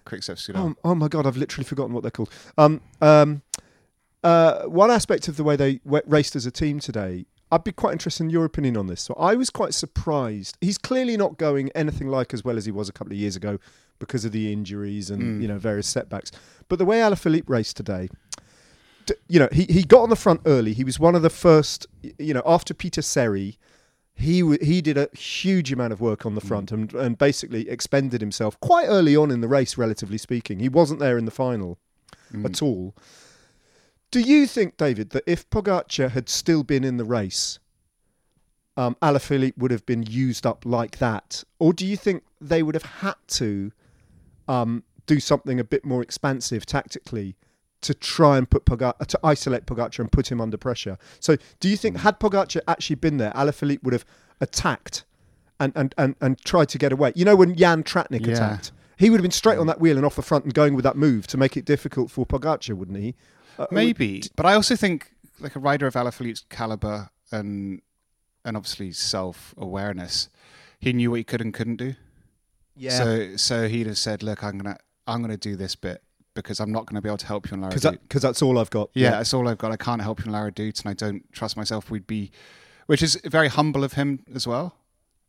Quick 0.10 0.24
Step 0.24 0.40
Oh, 0.56 0.76
oh 0.84 0.96
my 0.96 1.08
god, 1.08 1.26
I've 1.28 1.38
literally 1.38 1.64
forgotten 1.66 1.94
what 1.94 2.02
they're 2.02 2.12
called. 2.12 2.30
Um, 2.58 2.82
um, 3.00 3.44
uh, 4.24 4.64
one 4.64 4.92
aspect 4.92 5.28
of 5.28 5.38
the 5.38 5.44
way 5.44 5.56
they 5.56 5.76
w- 5.86 6.04
raced 6.06 6.36
as 6.36 6.46
a 6.46 6.52
team 6.52 6.80
today, 6.80 7.26
I'd 7.52 7.64
be 7.64 7.72
quite 7.72 7.94
interested 7.94 8.24
in 8.24 8.30
your 8.30 8.44
opinion 8.44 8.76
on 8.76 8.88
this. 8.88 9.02
So 9.02 9.14
I 9.14 9.36
was 9.36 9.50
quite 9.50 9.74
surprised. 9.74 10.58
He's 10.62 10.78
clearly 10.78 11.16
not 11.16 11.38
going 11.38 11.70
anything 11.76 12.08
like 12.08 12.34
as 12.34 12.44
well 12.44 12.58
as 12.58 12.66
he 12.66 12.72
was 12.72 12.90
a 12.90 12.92
couple 12.92 13.14
of 13.14 13.20
years 13.20 13.36
ago 13.36 13.60
because 14.00 14.26
of 14.26 14.32
the 14.32 14.52
injuries 14.52 15.10
and 15.10 15.22
Mm. 15.22 15.42
you 15.42 15.48
know 15.48 15.58
various 15.58 15.88
setbacks. 15.88 16.32
But 16.68 16.80
the 16.80 16.86
way 16.86 16.98
Alaphilippe 17.00 17.48
raced 17.48 17.78
today, 17.78 18.10
you 19.28 19.40
know, 19.40 19.50
he, 19.52 19.64
he 19.66 19.84
got 19.84 20.02
on 20.02 20.10
the 20.10 20.16
front 20.16 20.42
early. 20.46 20.74
He 20.74 20.84
was 20.84 21.00
one 21.00 21.16
of 21.16 21.22
the 21.22 21.30
first. 21.30 21.88
You 22.18 22.34
know, 22.34 22.44
after 22.46 22.74
Pieter 22.74 23.02
Serry, 23.02 23.58
he 24.20 24.42
w- 24.42 24.64
he 24.64 24.82
did 24.82 24.98
a 24.98 25.10
huge 25.18 25.72
amount 25.72 25.94
of 25.94 26.02
work 26.02 26.26
on 26.26 26.36
the 26.36 26.42
front 26.42 26.72
and 26.72 26.94
and 26.94 27.18
basically 27.18 27.70
expended 27.70 28.22
himself 28.22 28.60
quite 28.60 28.86
early 28.88 29.16
on 29.16 29.32
in 29.32 29.42
the 29.42 29.48
race, 29.48 29.78
relatively 29.78 30.18
speaking. 30.18 30.60
He 30.60 30.70
wasn't 30.70 31.00
there 31.00 31.18
in 31.18 31.26
the 31.26 31.32
final 31.32 31.78
Mm. 32.34 32.46
at 32.46 32.62
all. 32.62 32.96
Do 34.12 34.20
you 34.20 34.46
think, 34.46 34.78
David, 34.78 35.10
that 35.12 35.24
if 35.26 35.50
Pogacar 35.50 36.12
had 36.12 36.30
still 36.30 36.64
been 36.64 36.84
in 36.84 36.98
the 36.98 37.04
race, 37.06 37.58
um, 38.78 38.96
Alaphilippe 39.02 39.58
would 39.58 39.72
have 39.72 39.86
been 39.86 40.04
used 40.04 40.46
up 40.46 40.66
like 40.66 40.98
that, 41.00 41.44
or 41.60 41.74
do 41.74 41.86
you 41.86 41.98
think 41.98 42.24
they 42.40 42.62
would 42.64 42.76
have 42.76 42.84
had 43.02 43.16
to 43.28 43.72
um, 44.48 44.84
do 45.06 45.20
something 45.20 45.60
a 45.60 45.64
bit 45.64 45.84
more 45.86 46.02
expansive 46.02 46.66
tactically 46.66 47.36
to 47.82 47.94
try 47.94 48.38
and 48.38 48.50
put 48.50 48.66
Pogacar 48.66 49.06
to 49.06 49.20
isolate 49.24 49.66
Pogacar 49.66 50.00
and 50.00 50.12
put 50.12 50.32
him 50.32 50.42
under 50.42 50.58
pressure? 50.58 50.98
So, 51.20 51.38
do 51.60 51.70
you 51.70 51.78
think 51.78 51.98
had 51.98 52.20
Pogacar 52.20 52.62
actually 52.68 52.98
been 52.98 53.18
there, 53.18 53.32
Alaphilippe 53.32 53.84
would 53.84 53.94
have 53.94 54.06
attacked 54.42 55.04
and 55.60 55.72
and 55.76 55.94
and, 55.98 56.16
and 56.22 56.40
tried 56.44 56.70
to 56.70 56.78
get 56.78 56.92
away? 56.92 57.14
You 57.16 57.26
know 57.26 57.36
when 57.36 57.56
Jan 57.56 57.84
Tratnik 57.84 58.26
Yeah. 58.26 58.34
attacked. 58.34 58.72
He 58.98 59.10
would 59.10 59.18
have 59.18 59.24
been 59.24 59.32
straight 59.32 59.58
on 59.58 59.68
that 59.68 59.80
wheel 59.80 59.96
and 59.96 60.06
off 60.06 60.18
the 60.18 60.22
front 60.22 60.44
and 60.44 60.54
going 60.54 60.74
with 60.76 60.84
that 60.84 60.98
move 60.98 61.26
to 61.28 61.38
make 61.38 61.56
it 61.56 61.64
difficult 61.64 62.12
for 62.12 62.26
Pogacar, 62.26 62.74
wouldn't 62.76 62.98
he? 62.98 63.16
Uh, 63.58 63.66
Maybe, 63.72 64.24
but 64.36 64.46
I 64.46 64.56
also 64.56 64.76
think 64.76 65.14
like 65.40 65.56
a 65.56 65.60
rider 65.60 65.88
of 65.88 65.94
Alaphilippe's 65.94 66.44
caliber 66.50 67.10
and 67.32 67.82
and 68.44 68.58
obviously 68.58 68.92
self 68.92 69.54
awareness, 69.58 70.28
he 70.80 70.92
knew 70.92 71.12
what 71.12 71.18
he 71.18 71.24
could 71.24 71.40
and 71.40 71.54
couldn't 71.54 71.78
do. 71.78 71.96
Yeah. 72.76 72.98
So 72.98 73.38
so 73.38 73.68
he'd 73.70 73.88
have 73.88 73.98
said, 73.98 74.22
"Look, 74.22 74.44
I'm 74.44 74.58
gonna 74.58 74.78
I'm 75.08 75.22
gonna 75.22 75.38
do 75.38 75.56
this 75.56 75.76
bit 75.76 76.04
because 76.42 76.60
I'm 76.60 76.72
not 76.72 76.86
gonna 76.86 77.02
be 77.02 77.10
able 77.10 77.18
to 77.18 77.26
help 77.28 77.50
you 77.50 77.56
on 77.56 77.62
Lara 77.62 77.70
because 77.74 77.84
that, 77.84 78.10
that's 78.10 78.42
all 78.42 78.58
I've 78.58 78.70
got. 78.70 78.90
Yeah, 78.94 79.12
that's 79.12 79.34
all 79.34 79.48
I've 79.48 79.58
got. 79.58 79.72
I 79.72 79.78
can't 79.78 80.02
help 80.02 80.20
you 80.20 80.26
on 80.28 80.32
La 80.34 80.42
Redoute, 80.42 80.82
and 80.82 80.90
I 80.90 80.94
don't 80.94 81.24
trust 81.32 81.56
myself. 81.58 81.90
We'd 81.92 82.08
be, 82.08 82.32
which 82.88 83.02
is 83.04 83.20
very 83.26 83.48
humble 83.48 83.84
of 83.84 83.94
him 83.94 84.24
as 84.34 84.46
well. 84.48 84.76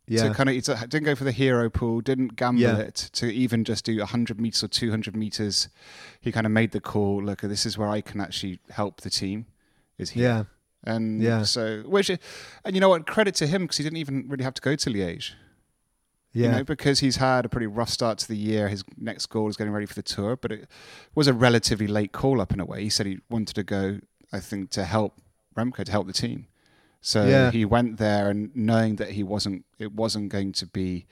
yeah, 0.07 0.27
To 0.27 0.33
kind 0.33 0.49
of, 0.49 0.55
a, 0.55 0.87
didn't 0.87 1.03
go 1.05 1.15
for 1.15 1.23
the 1.23 1.31
hero 1.31 1.69
pool, 1.69 2.01
didn't 2.01 2.35
gamble 2.35 2.61
Yeah. 2.61 2.77
it 2.77 2.95
to 3.13 3.31
even 3.31 3.63
just 3.63 3.85
do 3.85 3.97
100 3.99 4.41
meters 4.41 4.63
or 4.63 4.67
200 4.67 5.15
meters. 5.15 5.69
He 6.19 6.31
kind 6.31 6.45
of 6.45 6.51
made 6.51 6.71
the 6.71 6.81
call. 6.81 7.23
Look, 7.23 7.41
this 7.41 7.65
is 7.65 7.77
where 7.77 7.87
I 7.87 8.01
can 8.01 8.19
actually 8.19 8.59
help 8.71 9.01
the 9.01 9.09
team. 9.09 9.45
Is 9.97 10.09
here. 10.11 10.23
yeah, 10.23 10.43
And 10.83 11.21
Yeah. 11.21 11.43
so, 11.43 11.83
which, 11.85 12.09
and 12.09 12.19
you 12.75 12.81
know 12.81 12.89
what? 12.89 13.05
Credit 13.05 13.35
to 13.35 13.47
him 13.47 13.61
because 13.63 13.77
he 13.77 13.83
didn't 13.83 13.97
even 13.97 14.25
really 14.27 14.43
have 14.43 14.55
to 14.55 14.61
go 14.61 14.75
to 14.75 14.89
Liège. 14.89 15.33
Yeah, 16.33 16.45
You 16.45 16.51
know, 16.51 16.63
because 16.63 16.99
he's 16.99 17.17
had 17.17 17.45
a 17.45 17.49
pretty 17.49 17.67
rough 17.67 17.89
start 17.89 18.17
to 18.19 18.27
the 18.27 18.37
year. 18.37 18.67
His 18.69 18.83
next 18.97 19.25
goal 19.27 19.49
is 19.49 19.57
getting 19.57 19.73
ready 19.73 19.85
for 19.85 19.95
the 19.95 20.03
tour, 20.03 20.35
but 20.37 20.51
it 20.51 20.67
was 21.15 21.27
a 21.27 21.33
relatively 21.33 21.87
late 21.87 22.11
call 22.11 22.39
up 22.41 22.53
in 22.53 22.59
a 22.59 22.65
way. 22.65 22.83
He 22.83 22.89
said 22.89 23.05
he 23.05 23.19
wanted 23.29 23.55
to 23.55 23.63
go, 23.63 23.99
I 24.31 24.39
think, 24.39 24.69
to 24.71 24.85
help 24.85 25.19
Remco 25.57 25.83
to 25.83 25.91
help 25.91 26.07
the 26.07 26.13
team. 26.13 26.47
So 27.01 27.25
Yeah. 27.25 27.51
he 27.51 27.65
went 27.65 27.97
there 27.97 28.29
and 28.29 28.55
knowing 28.55 28.95
that 28.97 29.11
he 29.11 29.23
wasn't, 29.23 29.65
it 29.79 29.91
wasn't 29.93 30.29
going 30.29 30.53
to 30.53 30.65
be, 30.67 31.05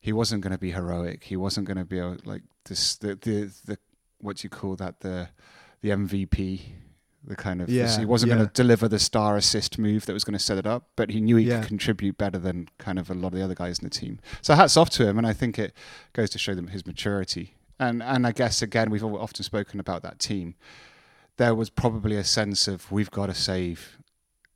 he 0.00 0.12
wasn't 0.12 0.42
going 0.42 0.52
to 0.52 0.58
be 0.58 0.72
heroic. 0.72 1.24
He 1.24 1.36
wasn't 1.36 1.66
going 1.66 1.78
to 1.78 1.84
be 1.84 2.00
like 2.02 2.42
this, 2.64 2.96
the, 2.96 3.14
the, 3.14 3.52
the, 3.64 3.78
what 4.20 4.36
do 4.38 4.44
you 4.46 4.50
call 4.50 4.76
that? 4.76 5.00
The, 5.00 5.28
the 5.80 5.90
MVP, 5.90 6.60
the 7.26 7.36
kind 7.36 7.60
of, 7.60 7.68
Yeah, 7.68 7.98
he 7.98 8.04
wasn't 8.04 8.30
yeah. 8.30 8.36
going 8.36 8.48
to 8.48 8.52
deliver 8.52 8.88
the 8.88 8.98
star 8.98 9.36
assist 9.36 9.78
move 9.78 10.06
that 10.06 10.12
was 10.12 10.24
going 10.24 10.32
to 10.34 10.38
set 10.44 10.58
it 10.58 10.66
up, 10.66 10.88
but 10.96 11.10
he 11.10 11.20
knew 11.20 11.36
he 11.36 11.46
Yeah. 11.46 11.60
could 11.60 11.68
contribute 11.68 12.16
better 12.16 12.38
than 12.38 12.68
kind 12.78 12.98
of 12.98 13.10
a 13.10 13.14
lot 13.14 13.28
of 13.28 13.32
the 13.38 13.42
other 13.44 13.54
guys 13.54 13.78
in 13.80 13.84
the 13.84 13.90
team. 13.90 14.18
So 14.42 14.54
hats 14.54 14.76
off 14.76 14.90
to 14.90 15.06
him, 15.08 15.18
and 15.18 15.26
I 15.26 15.32
think 15.32 15.58
it 15.58 15.72
goes 16.12 16.30
to 16.30 16.38
show 16.38 16.54
them 16.54 16.68
his 16.68 16.86
maturity. 16.86 17.54
And 17.78 18.02
and 18.02 18.26
I 18.26 18.32
guess 18.32 18.62
again 18.62 18.88
we've 18.90 19.04
often 19.04 19.42
spoken 19.44 19.80
about 19.80 20.02
that 20.02 20.18
team. 20.18 20.54
There 21.36 21.54
was 21.54 21.68
probably 21.68 22.16
a 22.16 22.24
sense 22.24 22.66
of 22.68 22.90
we've 22.90 23.10
got 23.10 23.26
to 23.26 23.34
save 23.34 23.98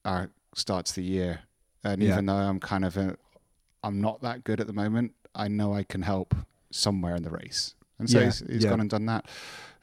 our 0.07 0.31
start 0.55 0.87
to 0.87 0.95
the 0.95 1.03
year, 1.03 1.41
and 1.85 2.03
even 2.03 2.27
though 2.27 2.35
I'm 2.35 2.61
kind 2.61 2.85
of 2.87 2.97
a, 2.97 3.17
I'm 3.85 4.01
not 4.01 4.23
that 4.23 4.45
good 4.45 4.61
at 4.61 4.67
the 4.67 4.73
moment, 4.73 5.13
I 5.35 5.49
know 5.49 5.75
I 5.75 5.83
can 5.83 6.03
help 6.03 6.35
somewhere 6.71 7.15
in 7.15 7.23
the 7.23 7.31
race, 7.31 7.75
and 7.99 8.09
so 8.09 8.21
he's, 8.25 8.39
he's 8.49 8.65
gone 8.65 8.81
and 8.81 8.89
done 8.89 9.05
that. 9.07 9.27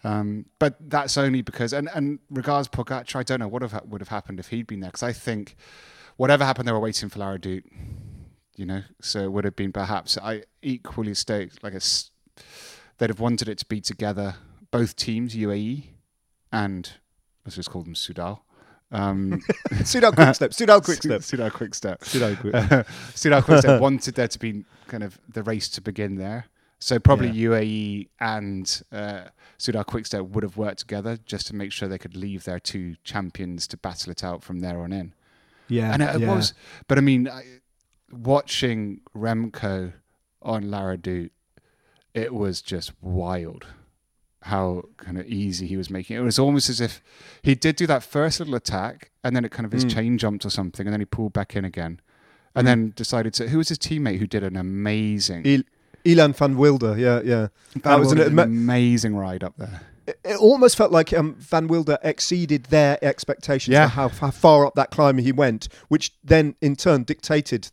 Um, 0.08 0.46
but 0.60 0.78
that's 0.80 1.18
only 1.18 1.42
because, 1.42 1.74
and, 1.74 1.90
and 1.94 2.20
regards 2.30 2.68
Pogacar, 2.68 3.16
I 3.16 3.24
don't 3.24 3.40
know 3.40 3.48
what 3.48 3.62
have, 3.62 3.82
would 3.88 4.00
have 4.02 4.08
happened 4.08 4.40
if 4.40 4.48
he'd 4.48 4.68
been 4.68 4.80
there. 4.80 4.90
Because 4.90 5.04
I 5.04 5.12
think 5.12 5.56
whatever 6.16 6.46
happened, 6.46 6.68
they 6.68 6.72
were 6.72 6.80
waiting 6.80 7.10
for 7.10 7.20
La 7.20 7.34
Redoute, 7.34 7.66
you 8.56 8.66
know. 8.66 8.84
So 9.02 9.24
it 9.24 9.32
would 9.32 9.44
have 9.44 9.56
been 9.56 9.74
perhaps 9.74 10.18
I 10.18 10.44
equally 10.62 11.14
staked 11.14 11.62
like 11.62 11.74
a, 11.74 11.82
they'd 12.98 13.10
have 13.10 13.20
wanted 13.20 13.50
it 13.50 13.58
to 13.58 13.66
be 13.66 13.82
together, 13.82 14.36
both 14.72 14.96
teams, 14.96 15.36
UAE 15.36 15.84
and 16.52 16.92
let's 17.46 17.56
just 17.56 17.70
call 17.70 17.84
them 17.84 17.94
Sudal. 17.94 18.40
Um, 18.92 19.42
Sudal 19.72 20.14
quick 20.16 20.36
step, 20.36 20.52
Sudal 20.52 20.84
quick 20.84 21.04
step, 21.04 21.22
Sudal 21.22 21.52
quick 21.52 21.76
step. 21.76 22.02
Sudal 22.02 22.40
quick. 22.40 22.54
Sudal 23.14 23.44
Quickstep 23.44 23.82
wanted 23.82 24.16
there 24.16 24.28
to 24.28 24.40
be 24.40 24.64
kind 24.88 25.04
of 25.04 25.20
the 25.28 25.44
race 25.44 25.68
to 25.70 25.82
begin 25.82 26.16
there. 26.16 26.46
So 26.79 27.00
probably 27.00 27.29
Yeah. 27.29 27.50
UAE 27.50 28.07
and 28.19 28.81
uh, 28.91 29.25
Sudal 29.57 29.86
Quickstep 29.86 30.27
would 30.29 30.43
have 30.43 30.57
worked 30.57 30.79
together 30.79 31.17
just 31.25 31.48
to 31.48 31.55
make 31.55 31.72
sure 31.72 31.88
they 31.89 31.98
could 31.98 32.15
leave 32.15 32.43
their 32.43 32.60
two 32.60 32.96
champions 33.03 33.67
to 33.69 33.77
battle 33.77 34.12
it 34.12 34.24
out 34.24 34.43
from 34.43 34.60
there 34.60 34.79
on 34.81 34.93
in. 34.93 35.13
Yeah, 35.67 35.91
and 35.93 36.01
it 36.03 36.19
yeah. 36.22 36.34
was, 36.36 36.53
but 36.88 36.98
I 36.98 37.01
mean, 37.01 37.27
I, 37.27 37.43
watching 38.12 39.01
Remco 39.15 39.93
on 40.41 40.69
La 40.72 40.81
Redoute, 40.81 41.31
it 42.13 42.34
was 42.34 42.62
just 42.62 42.91
wild 43.01 43.65
how 44.43 44.84
kind 44.98 45.17
of 45.17 45.25
easy 45.27 45.67
he 45.67 45.75
was 45.75 45.89
making 45.89 46.15
it. 46.15 46.19
It 46.19 46.24
was 46.24 46.39
almost 46.39 46.69
as 46.69 46.79
if 46.79 47.01
he 47.41 47.53
did 47.55 47.75
do 47.75 47.86
that 47.88 48.01
first 48.03 48.39
little 48.39 48.55
attack 48.55 49.12
and 49.24 49.36
then 49.36 49.43
it 49.43 49.51
kind 49.51 49.65
of 49.65 49.72
his 49.72 49.84
Mm. 49.84 49.93
chain 49.93 50.17
jumped 50.17 50.46
or 50.46 50.50
something 50.50 50.86
and 50.88 50.93
then 50.93 51.01
he 51.01 51.05
pulled 51.05 51.34
back 51.34 51.55
in 51.55 51.65
again 51.65 52.00
and 52.55 52.63
Mm. 52.65 52.69
then 52.69 52.93
decided 52.96 53.34
to. 53.36 53.50
Who 53.50 53.57
was 53.57 53.69
his 53.69 53.77
teammate 53.79 54.19
who 54.19 54.27
did 54.27 54.43
an 54.43 54.55
amazing, 54.55 55.46
Il- 55.46 55.63
Ilan 56.08 56.36
Van 56.36 56.58
Wilder, 56.58 56.98
yeah, 56.98 57.22
yeah. 57.24 57.48
That 57.84 58.00
was 58.00 58.12
an, 58.12 58.20
an 58.20 58.28
ama- 58.28 58.44
amazing 58.44 59.16
ride 59.16 59.44
up 59.44 59.54
there. 59.58 59.82
it, 60.08 60.20
it 60.24 60.38
almost 60.38 60.78
felt 60.78 60.92
like 60.92 61.12
um, 61.14 61.36
Van 61.40 61.68
Wilder 61.68 61.98
exceeded 62.04 62.64
their 62.66 62.98
expectations 63.04 63.74
Yeah. 63.74 63.88
for 63.88 63.94
how, 63.96 64.10
how 64.10 64.32
far 64.32 64.66
up 64.66 64.76
that 64.76 64.90
climb 64.92 65.18
he 65.18 65.32
went, 65.32 65.68
which 65.90 66.14
then 66.24 66.56
in 66.62 66.76
turn 66.76 67.04
dictated 67.04 67.70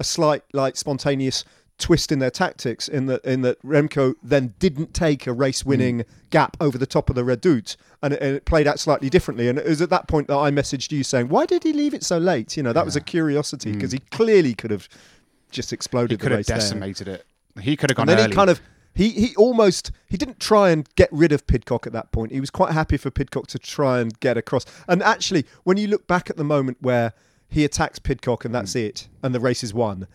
a 0.00 0.04
slight, 0.04 0.42
like 0.52 0.76
spontaneous 0.76 1.44
twist 1.76 2.10
in 2.12 2.20
their 2.20 2.30
tactics. 2.30 2.88
In 2.88 3.06
that, 3.06 3.24
in 3.24 3.42
that 3.42 3.60
Remco 3.62 4.14
then 4.22 4.54
didn't 4.58 4.94
take 4.94 5.26
a 5.26 5.32
race-winning 5.32 5.98
Mm. 5.98 6.04
gap 6.30 6.56
over 6.60 6.78
the 6.78 6.86
top 6.86 7.10
of 7.10 7.16
the 7.16 7.22
Redoute, 7.24 7.76
and 8.02 8.14
it, 8.14 8.22
and 8.22 8.36
it 8.36 8.44
played 8.44 8.66
out 8.66 8.78
slightly 8.80 9.10
differently. 9.10 9.48
And 9.48 9.58
it 9.58 9.66
was 9.66 9.82
at 9.82 9.90
that 9.90 10.06
point 10.08 10.28
that 10.28 10.36
I 10.36 10.50
messaged 10.50 10.90
you 10.92 11.02
saying, 11.04 11.28
"Why 11.28 11.46
did 11.46 11.62
he 11.64 11.72
leave 11.72 11.92
it 11.94 12.02
so 12.04 12.16
late?" 12.18 12.56
You 12.56 12.62
know, 12.62 12.72
that 12.72 12.84
was 12.84 12.96
a 12.96 13.00
curiosity 13.00 13.72
because 13.72 13.90
Mm. 13.90 13.94
he 13.94 13.98
clearly 14.10 14.54
could 14.54 14.70
have 14.70 14.88
just 15.50 15.70
He 15.70 15.74
exploded 15.74 16.18
could 16.20 16.30
the 16.30 16.36
have 16.36 16.38
race 16.38 16.46
there. 16.46 16.56
decimated 16.58 17.08
it. 17.08 17.24
He 17.60 17.76
could 17.76 17.90
have 17.90 17.96
gone 17.96 18.08
And 18.08 18.18
then 18.18 18.24
early. 18.26 18.30
he 18.30 18.34
kind 18.34 18.50
of 18.50 18.60
he 18.94 19.10
he 19.10 19.36
almost 19.36 19.90
he 20.08 20.16
didn't 20.16 20.40
try 20.40 20.70
and 20.70 20.88
get 20.96 21.08
rid 21.12 21.32
of 21.32 21.46
Pidcock 21.46 21.86
at 21.86 21.92
that 21.92 22.12
point. 22.12 22.32
He 22.32 22.40
was 22.40 22.50
quite 22.50 22.72
happy 22.72 22.96
for 22.96 23.10
Pidcock 23.10 23.46
to 23.48 23.58
try 23.58 24.00
and 24.00 24.18
get 24.20 24.36
across. 24.36 24.64
And 24.88 25.02
actually, 25.02 25.44
when 25.64 25.76
you 25.76 25.86
look 25.88 26.06
back 26.06 26.30
at 26.30 26.36
the 26.36 26.44
moment 26.44 26.78
where 26.80 27.12
he 27.48 27.64
attacks 27.64 27.98
Pidcock 27.98 28.44
and 28.44 28.54
that's 28.54 28.74
Mm. 28.74 28.84
it, 28.86 29.08
and 29.22 29.34
the 29.34 29.40
race 29.40 29.62
is 29.62 29.72
won, 29.74 30.06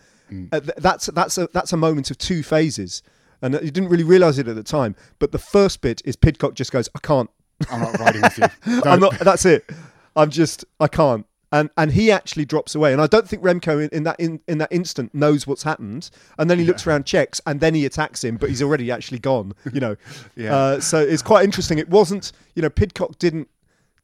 uh, 0.52 0.60
th- 0.60 0.72
that's 0.78 1.06
that's 1.06 1.38
a 1.38 1.48
that's 1.52 1.72
a 1.72 1.76
moment 1.76 2.10
of 2.10 2.18
two 2.18 2.42
phases. 2.42 3.02
And 3.42 3.54
you 3.54 3.70
didn't 3.70 3.88
really 3.88 4.04
realise 4.04 4.36
it 4.36 4.48
at 4.48 4.54
the 4.56 4.62
time, 4.62 4.94
but 5.18 5.32
the 5.32 5.38
first 5.38 5.80
bit 5.80 6.02
is 6.04 6.14
Pidcock 6.16 6.54
just 6.54 6.72
goes, 6.72 6.88
"I 6.94 6.98
can't 7.00 7.30
i'm 7.70 7.80
not 7.80 7.98
riding 7.98 8.22
with 8.22 8.38
you 8.38 8.46
i'm 8.86 9.00
not 9.00 9.18
That's 9.18 9.44
it. 9.44 9.68
I'm 10.16 10.30
just. 10.30 10.64
I 10.80 10.88
can't. 10.88 11.26
And 11.52 11.68
and 11.76 11.92
he 11.92 12.12
actually 12.12 12.44
drops 12.44 12.74
away. 12.74 12.92
And 12.92 13.02
I 13.02 13.06
don't 13.06 13.28
think 13.28 13.42
Remco 13.42 13.82
in, 13.82 13.88
in 13.90 14.04
that 14.04 14.20
in, 14.20 14.40
in 14.46 14.58
that 14.58 14.70
instant 14.70 15.14
knows 15.14 15.46
what's 15.46 15.64
happened. 15.64 16.10
And 16.38 16.48
then 16.48 16.58
he 16.58 16.64
looks 16.64 16.86
around, 16.86 17.06
checks, 17.06 17.40
and 17.46 17.60
then 17.60 17.74
he 17.74 17.84
attacks 17.84 18.22
him. 18.22 18.36
But 18.36 18.50
he's 18.50 18.62
already 18.62 18.90
actually 18.90 19.18
gone. 19.18 19.54
You 19.72 19.80
know. 19.80 19.96
Yeah. 20.36 20.54
Uh, 20.54 20.80
so 20.80 20.98
it's 20.98 21.22
quite 21.22 21.44
interesting. 21.44 21.78
It 21.78 21.88
wasn't. 21.88 22.32
You 22.54 22.62
know, 22.62 22.70
Pidcock 22.70 23.18
didn't 23.18 23.48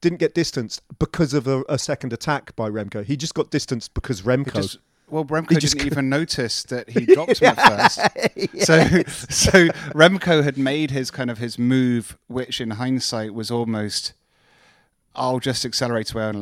didn't 0.00 0.18
get 0.18 0.34
distanced 0.34 0.82
because 0.98 1.34
of 1.34 1.46
a, 1.46 1.64
a 1.68 1.78
second 1.78 2.12
attack 2.12 2.54
by 2.56 2.68
Remco. 2.68 3.04
He 3.04 3.16
just 3.16 3.34
got 3.34 3.50
distanced 3.50 3.94
because 3.94 4.22
Remco. 4.22 4.54
Just, 4.54 4.78
well, 5.08 5.24
Remco 5.24 5.58
didn't 5.58 5.86
even 5.86 6.08
notice 6.18 6.64
that 6.64 6.90
he 6.90 7.06
dropped 7.14 7.40
him 7.40 7.54
at 7.56 7.90
first. 7.90 8.64
So, 8.64 8.78
so 9.28 9.68
Remco 9.94 10.42
had 10.42 10.58
made 10.58 10.90
his 10.90 11.10
kind 11.10 11.30
of 11.30 11.38
his 11.38 11.58
move, 11.58 12.18
which 12.26 12.60
in 12.60 12.72
hindsight 12.72 13.32
was 13.34 13.50
almost, 13.50 14.14
I'll 15.16 15.40
just 15.40 15.64
accelerate 15.64 16.12
away 16.12 16.24
on 16.24 16.38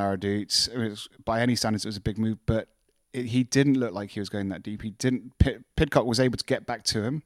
was, 0.76 1.08
by 1.24 1.40
any 1.40 1.56
standards, 1.56 1.84
it 1.84 1.88
was 1.88 1.96
a 1.96 2.02
big 2.02 2.18
move, 2.18 2.38
but 2.44 2.68
it, 3.12 3.26
he 3.26 3.44
didn't 3.44 3.74
look 3.74 3.92
like 3.92 4.10
he 4.10 4.20
was 4.20 4.28
going 4.28 4.48
that 4.50 4.62
deep. 4.62 4.82
He 4.82 4.90
didn't. 4.90 5.38
Pid, 5.38 5.64
Pidcock 5.76 6.04
was 6.04 6.20
able 6.20 6.36
to 6.36 6.44
get 6.44 6.66
back 6.66 6.82
to 6.84 7.02
him, 7.02 7.22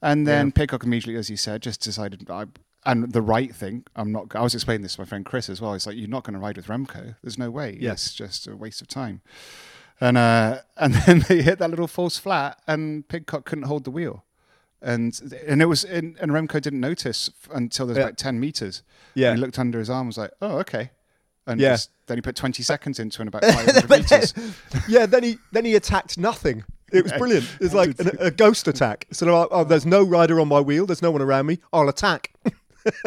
and 0.00 0.26
then 0.26 0.50
Pidcock 0.50 0.82
immediately, 0.82 1.16
as 1.16 1.30
you 1.30 1.36
said, 1.36 1.62
just 1.62 1.80
decided. 1.80 2.28
I, 2.28 2.46
and 2.84 3.12
the 3.12 3.22
right 3.22 3.54
thing, 3.54 3.84
I'm 3.94 4.10
not. 4.10 4.34
I 4.34 4.40
was 4.40 4.54
explaining 4.54 4.82
this 4.82 4.96
to 4.96 5.02
my 5.02 5.04
friend 5.04 5.24
Chris 5.24 5.48
as 5.48 5.60
well. 5.60 5.74
It's 5.74 5.86
like 5.86 5.96
you're 5.96 6.08
not 6.08 6.24
going 6.24 6.34
to 6.34 6.40
ride 6.40 6.56
with 6.56 6.66
Remco. 6.66 7.14
There's 7.22 7.38
no 7.38 7.50
way. 7.50 7.76
Yeah. 7.78 7.92
It's 7.92 8.12
just 8.12 8.48
a 8.48 8.56
waste 8.56 8.82
of 8.82 8.88
time. 8.88 9.20
And 10.00 10.16
uh, 10.16 10.60
and 10.76 10.94
then 10.94 11.24
they 11.28 11.42
hit 11.42 11.58
that 11.60 11.70
little 11.70 11.86
false 11.86 12.18
flat, 12.18 12.58
and 12.66 13.06
Pidcock 13.06 13.44
couldn't 13.44 13.64
hold 13.64 13.84
the 13.84 13.90
wheel, 13.90 14.24
and 14.82 15.18
and 15.46 15.62
it 15.62 15.66
was 15.66 15.84
and, 15.84 16.16
and 16.20 16.32
Remco 16.32 16.60
didn't 16.60 16.80
notice 16.80 17.30
until 17.54 17.86
there's 17.86 17.98
Yeah. 17.98 18.04
about 18.04 18.18
ten 18.18 18.38
meters. 18.40 18.82
Yeah. 19.14 19.28
and 19.30 19.38
he 19.38 19.44
looked 19.44 19.58
under 19.58 19.78
his 19.78 19.88
arm, 19.90 20.06
was 20.08 20.18
like, 20.18 20.32
oh 20.42 20.58
okay, 20.58 20.90
and 21.46 21.60
Yeah. 21.60 21.74
just, 21.74 21.90
then 22.06 22.16
he 22.18 22.22
put 22.22 22.36
twenty 22.36 22.62
seconds 22.62 22.98
into 22.98 23.20
and 23.22 23.28
about 23.28 23.44
five 23.54 23.66
hundred 23.66 23.90
meters. 23.90 24.34
yeah. 24.88 25.06
Then 25.06 25.22
he 25.22 25.38
then 25.52 25.64
he 25.64 25.74
attacked 25.74 26.18
nothing. 26.18 26.64
It 26.92 27.04
was 27.04 27.12
brilliant. 27.12 27.46
It's 27.58 27.72
like 27.72 27.98
an, 28.00 28.10
a 28.20 28.30
ghost 28.30 28.68
attack. 28.68 29.06
Of, 29.10 29.22
like, 29.22 29.48
oh, 29.50 29.64
there's 29.64 29.86
no 29.86 30.02
rider 30.02 30.38
on 30.40 30.48
my 30.48 30.60
wheel. 30.60 30.84
There's 30.84 31.00
no 31.00 31.10
one 31.10 31.22
around 31.22 31.46
me. 31.46 31.58
I'll 31.72 31.88
attack. 31.88 32.34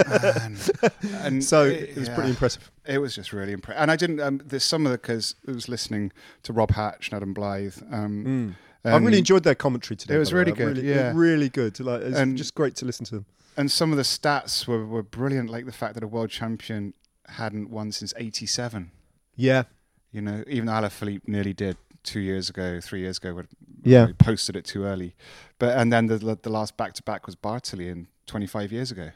and, 0.07 0.71
and 1.21 1.43
So 1.43 1.65
it 1.65 1.95
was 1.95 2.09
pretty 2.09 2.29
impressive. 2.31 2.71
It 2.87 2.97
was 2.99 3.13
just 3.13 3.31
really 3.33 3.51
impressive. 3.53 3.81
And 3.81 3.91
I 3.91 3.95
didn't. 3.95 4.19
Um, 4.21 4.41
there's 4.43 4.63
some 4.63 4.85
of 4.87 4.91
the 4.91 4.97
because 4.97 5.35
I 5.47 5.51
was 5.51 5.69
listening 5.69 6.11
to 6.43 6.53
Rob 6.53 6.71
Hatch 6.71 7.09
and 7.09 7.17
Adam 7.17 7.33
Blythe. 7.33 7.77
Um, 7.91 8.55
I 8.57 8.74
and- 8.93 9.05
really 9.05 9.17
um, 9.17 9.19
enjoyed 9.19 9.43
their 9.43 9.55
commentary 9.55 9.95
today. 9.97 10.15
It 10.15 10.19
was 10.19 10.29
the 10.29 10.35
really 10.35 10.51
good, 10.51 10.77
Really, 10.77 10.89
yeah. 10.89 11.11
really 11.15 11.49
good. 11.49 11.79
Like, 11.79 12.01
it's 12.01 12.17
And- 12.17 12.37
just 12.37 12.53
great 12.55 12.75
to 12.77 12.85
listen 12.85 13.05
to 13.07 13.15
them. 13.15 13.25
and 13.57 13.71
some 13.71 13.91
of 13.91 13.97
the 13.97 14.03
stats 14.03 14.67
were, 14.67 14.85
were 14.85 15.03
brilliant, 15.03 15.49
like 15.49 15.65
the 15.65 15.71
fact 15.71 15.93
that 15.95 16.03
a 16.03 16.07
world 16.07 16.29
champion 16.29 16.93
hadn't 17.29 17.69
won 17.69 17.91
since 17.91 18.13
'87. 18.17 18.91
Yeah, 19.35 19.63
You 20.11 20.21
know, 20.21 20.43
even 20.47 20.69
Alaphilippe 20.69 21.27
nearly 21.27 21.51
did 21.53 21.75
two 22.03 22.19
years 22.21 22.49
ago, 22.49 22.79
three 22.79 22.99
years 23.01 23.17
ago, 23.17 23.33
when 23.33 23.47
Yeah. 23.83 24.07
posted 24.17 24.55
it 24.55 24.63
too 24.65 24.83
early. 24.85 25.15
But 25.59 25.77
and 25.77 25.91
then 25.91 26.05
the 26.07 26.17
the 26.41 26.49
last 26.49 26.77
back 26.77 26.93
to 26.93 27.03
back 27.03 27.25
was 27.25 27.35
Bartoli 27.35 27.89
in 27.89 28.07
25 28.27 28.71
years 28.71 28.91
ago. 28.91 29.11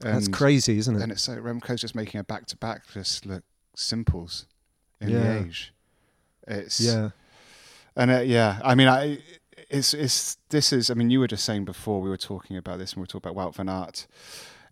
that's 0.00 0.26
crazy, 0.28 0.78
isn't 0.78 0.96
it? 0.96 1.02
And 1.02 1.12
it's 1.12 1.28
like 1.28 1.38
Remco's 1.38 1.80
just 1.80 1.94
making 1.94 2.18
a 2.18 2.24
back 2.24 2.46
to 2.46 2.56
back 2.56 2.88
just 2.92 3.24
look 3.26 3.44
simples 3.76 4.46
in 5.00 5.10
Yeah. 5.10 5.38
Liège. 5.38 5.70
It's 6.48 6.80
Yeah, 6.80 7.10
and 7.96 8.10
uh, 8.10 8.20
yeah, 8.20 8.60
I 8.64 8.74
mean, 8.74 8.88
I 8.88 9.18
it's 9.70 9.94
it's 9.94 10.36
this 10.50 10.72
is. 10.72 10.90
I 10.90 10.94
mean, 10.94 11.10
you 11.10 11.20
were 11.20 11.28
just 11.28 11.44
saying 11.44 11.64
before 11.64 12.00
we 12.00 12.08
were 12.10 12.16
talking 12.16 12.56
about 12.56 12.78
this, 12.78 12.92
and 12.92 12.98
we 12.98 13.02
were 13.02 13.06
talking 13.06 13.30
about 13.30 13.52
Wout 13.52 13.54
van 13.56 13.68
Aert. 13.68 14.06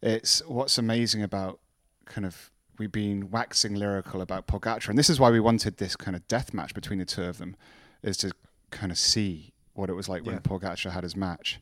It's 0.03 0.43
what's 0.47 0.79
amazing 0.79 1.23
about 1.23 1.61
kind 2.07 2.27
of 2.27 2.51
we've 2.79 2.93
been 2.93 3.31
waxing 3.31 3.75
lyrical 3.75 4.21
about 4.23 4.47
Pogacar, 4.47 4.89
and 4.89 4.99
this 4.99 5.11
is 5.11 5.21
why 5.21 5.31
we 5.31 5.41
wanted 5.41 5.77
this 5.77 5.97
kind 5.97 6.17
of 6.17 6.27
death 6.29 6.55
match 6.55 6.75
between 6.75 6.99
the 6.99 7.05
two 7.05 7.25
of 7.25 7.39
them, 7.39 7.57
is 8.03 8.17
to 8.19 8.33
kind 8.71 8.91
of 8.91 8.99
see 8.99 9.53
what 9.75 9.91
it 9.91 9.95
was 9.95 10.09
like 10.09 10.25
when 10.25 10.37
Yeah. 10.37 10.41
Pogacar 10.41 10.91
had 10.91 11.03
his 11.03 11.15
match. 11.15 11.61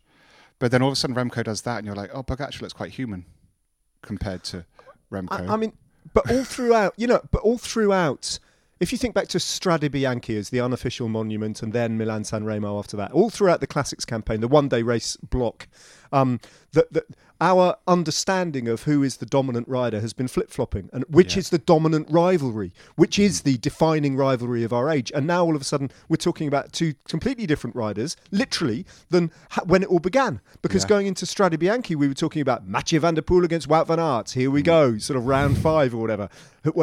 But 0.61 0.71
then 0.71 0.83
all 0.83 0.89
of 0.89 0.93
a 0.93 0.97
sudden 0.97 1.17
Remco 1.17 1.45
does 1.45 1.63
that, 1.63 1.79
and 1.79 1.87
you're 1.87 1.97
like, 1.97 2.11
oh, 2.13 2.23
Pogacar 2.23 2.61
looks 2.61 2.73
quite 2.73 2.93
human 2.93 3.27
compared 4.03 4.43
to 4.45 4.65
Remco. 5.11 5.49
I, 5.49 5.55
I 5.55 5.57
mean, 5.57 5.73
but 6.15 6.31
all 6.31 6.45
throughout, 6.45 6.95
you 6.97 7.07
know, 7.07 7.21
but 7.31 7.43
all 7.43 7.59
throughout, 7.59 8.39
if 8.81 8.93
you 8.93 8.99
think 8.99 9.15
back 9.15 9.29
to 9.29 9.39
Strade 9.39 9.91
Bianchi 9.91 10.37
as 10.37 10.51
the 10.51 10.61
unofficial 10.61 11.09
monument, 11.09 11.63
and 11.63 11.73
then 11.73 11.99
Milan 11.99 12.25
San 12.25 12.45
Remo 12.45 12.79
after 12.79 12.97
that, 12.97 13.13
all 13.13 13.31
throughout 13.31 13.61
the 13.61 13.67
classics 13.67 14.05
campaign, 14.05 14.41
the 14.41 14.49
one-day 14.49 14.83
race 14.83 15.17
block, 15.17 15.69
um, 16.13 16.41
that 16.73 16.93
that 16.93 17.05
our 17.41 17.77
understanding 17.87 18.67
of 18.67 18.83
who 18.83 19.05
is 19.05 19.19
the 19.19 19.27
dominant 19.27 19.69
rider 19.69 20.01
has 20.01 20.13
been 20.13 20.27
flip-flopping, 20.27 20.91
and 20.93 21.05
which 21.09 21.37
Yeah. 21.37 21.41
is 21.41 21.51
the 21.51 21.59
dominant 21.59 22.09
rivalry, 22.11 22.73
which 22.97 23.17
is 23.17 23.41
mm. 23.41 23.45
the 23.45 23.59
defining 23.59 24.17
rivalry 24.17 24.65
of 24.65 24.73
our 24.73 24.91
age, 24.91 25.13
and 25.15 25.25
now 25.25 25.45
all 25.45 25.55
of 25.55 25.63
a 25.63 25.65
sudden 25.65 25.91
we're 26.09 26.17
talking 26.17 26.49
about 26.49 26.73
two 26.73 26.95
completely 27.07 27.47
different 27.47 27.77
riders, 27.77 28.17
literally, 28.33 28.85
than 29.11 29.31
ha- 29.51 29.63
when 29.65 29.85
it 29.85 29.89
all 29.89 30.01
began. 30.01 30.41
Because 30.63 30.83
Yeah. 30.83 30.89
going 30.89 31.07
into 31.07 31.27
Strade 31.27 31.59
Bianchi, 31.61 31.95
we 31.95 32.09
were 32.09 32.15
talking 32.15 32.43
about 32.43 32.67
Mathieu 32.67 32.99
van 32.99 33.15
der 33.15 33.23
Poel 33.23 33.45
against 33.45 33.69
Wout 33.69 33.87
van 33.87 34.01
Aert. 34.01 34.33
Here 34.33 34.51
we 34.51 34.63
mm. 34.63 34.67
go, 34.67 34.99
sort 34.99 35.17
of 35.17 35.27
round 35.27 35.59
five 35.59 35.95
or 35.95 35.99
whatever. 35.99 36.29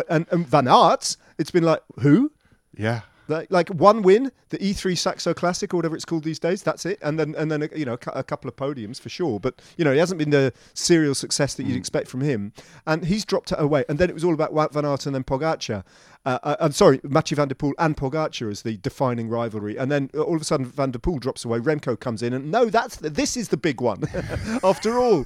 And, 0.09 0.25
and 0.31 0.47
Van 0.47 0.69
Aert, 0.69 1.17
it's 1.37 1.51
been 1.51 1.63
like, 1.65 1.81
who? 1.99 2.31
yeah, 2.77 3.01
Like, 3.27 3.49
like 3.49 3.69
one 3.69 4.01
win, 4.01 4.31
the 4.49 4.57
E3 4.59 4.97
Saxo 4.97 5.33
Classic 5.33 5.73
or 5.73 5.77
whatever 5.77 5.95
it's 5.95 6.05
called 6.05 6.23
these 6.23 6.39
days. 6.39 6.61
That's 6.63 6.85
it, 6.85 6.99
and 7.01 7.19
then 7.19 7.33
and 7.37 7.51
then 7.51 7.67
you 7.75 7.85
know 7.85 7.97
a 8.07 8.19
a 8.19 8.23
couple 8.23 8.47
of 8.47 8.55
podiums 8.55 8.99
for 8.99 9.09
sure. 9.09 9.39
But 9.39 9.61
you 9.77 9.85
know 9.85 9.91
he 9.91 9.97
hasn't 9.99 10.19
been 10.19 10.29
the 10.29 10.53
serial 10.73 11.15
success 11.15 11.55
that 11.55 11.65
you'd 11.65 11.77
expect 11.77 12.07
from 12.07 12.21
him, 12.21 12.53
and 12.85 13.05
he's 13.05 13.25
dropped 13.25 13.51
it 13.51 13.59
away. 13.59 13.83
And 13.89 13.97
then 13.99 14.09
it 14.09 14.13
was 14.13 14.23
all 14.23 14.33
about 14.33 14.53
Wout 14.53 14.71
van 14.73 14.85
Aert 14.85 15.05
and 15.05 15.15
then 15.15 15.23
Pogacar. 15.23 15.83
Uh, 16.25 16.39
uh, 16.41 16.55
I'm 16.59 16.71
sorry, 16.71 16.99
Mathieu 17.03 17.35
van 17.35 17.47
der 17.49 17.53
Poel 17.55 17.73
and 17.77 17.95
Pogacar 17.95 18.49
as 18.49 18.63
the 18.63 18.77
defining 18.77 19.29
rivalry, 19.29 19.77
and 19.77 19.91
then 19.91 20.09
all 20.15 20.35
of 20.35 20.41
a 20.41 20.45
sudden 20.45 20.65
Van 20.65 20.89
der 20.91 20.97
Poel 20.99 21.19
drops 21.19 21.45
away. 21.45 21.59
Remco 21.59 21.99
comes 21.99 22.23
in, 22.23 22.33
and 22.33 22.49
no, 22.51 22.65
that's 22.65 22.95
the, 22.97 23.11
this 23.11 23.37
is 23.37 23.49
the 23.49 23.57
big 23.57 23.79
one. 23.79 24.03
After 24.63 24.97
all, 24.97 25.25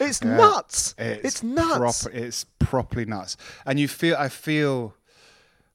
it's 0.00 0.22
Yeah. 0.22 0.36
nuts. 0.36 0.94
It's, 0.98 1.42
nuts. 1.42 2.02
Proper, 2.04 2.16
it's 2.16 2.44
properly 2.60 3.04
nuts. 3.04 3.36
And 3.66 3.78
you 3.78 3.88
feel, 3.88 4.16
I 4.18 4.28
feel, 4.30 4.94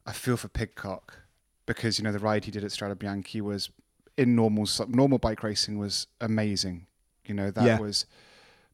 I 0.07 0.11
feel 0.11 0.37
for 0.37 0.47
Pidcock 0.47 1.19
because 1.65 1.97
you 1.97 2.03
know 2.03 2.11
the 2.11 2.19
ride 2.19 2.45
he 2.45 2.51
did 2.51 2.63
at 2.63 2.71
Strade 2.71 2.97
Bianchi 2.99 3.41
was 3.41 3.69
in 4.17 4.35
normal 4.35 4.67
normal 4.87 5.17
bike 5.17 5.43
racing 5.43 5.77
was 5.77 6.07
amazing. 6.21 6.87
You 7.25 7.33
know 7.35 7.51
that 7.51 7.63
Yeah. 7.63 7.79
was, 7.79 8.05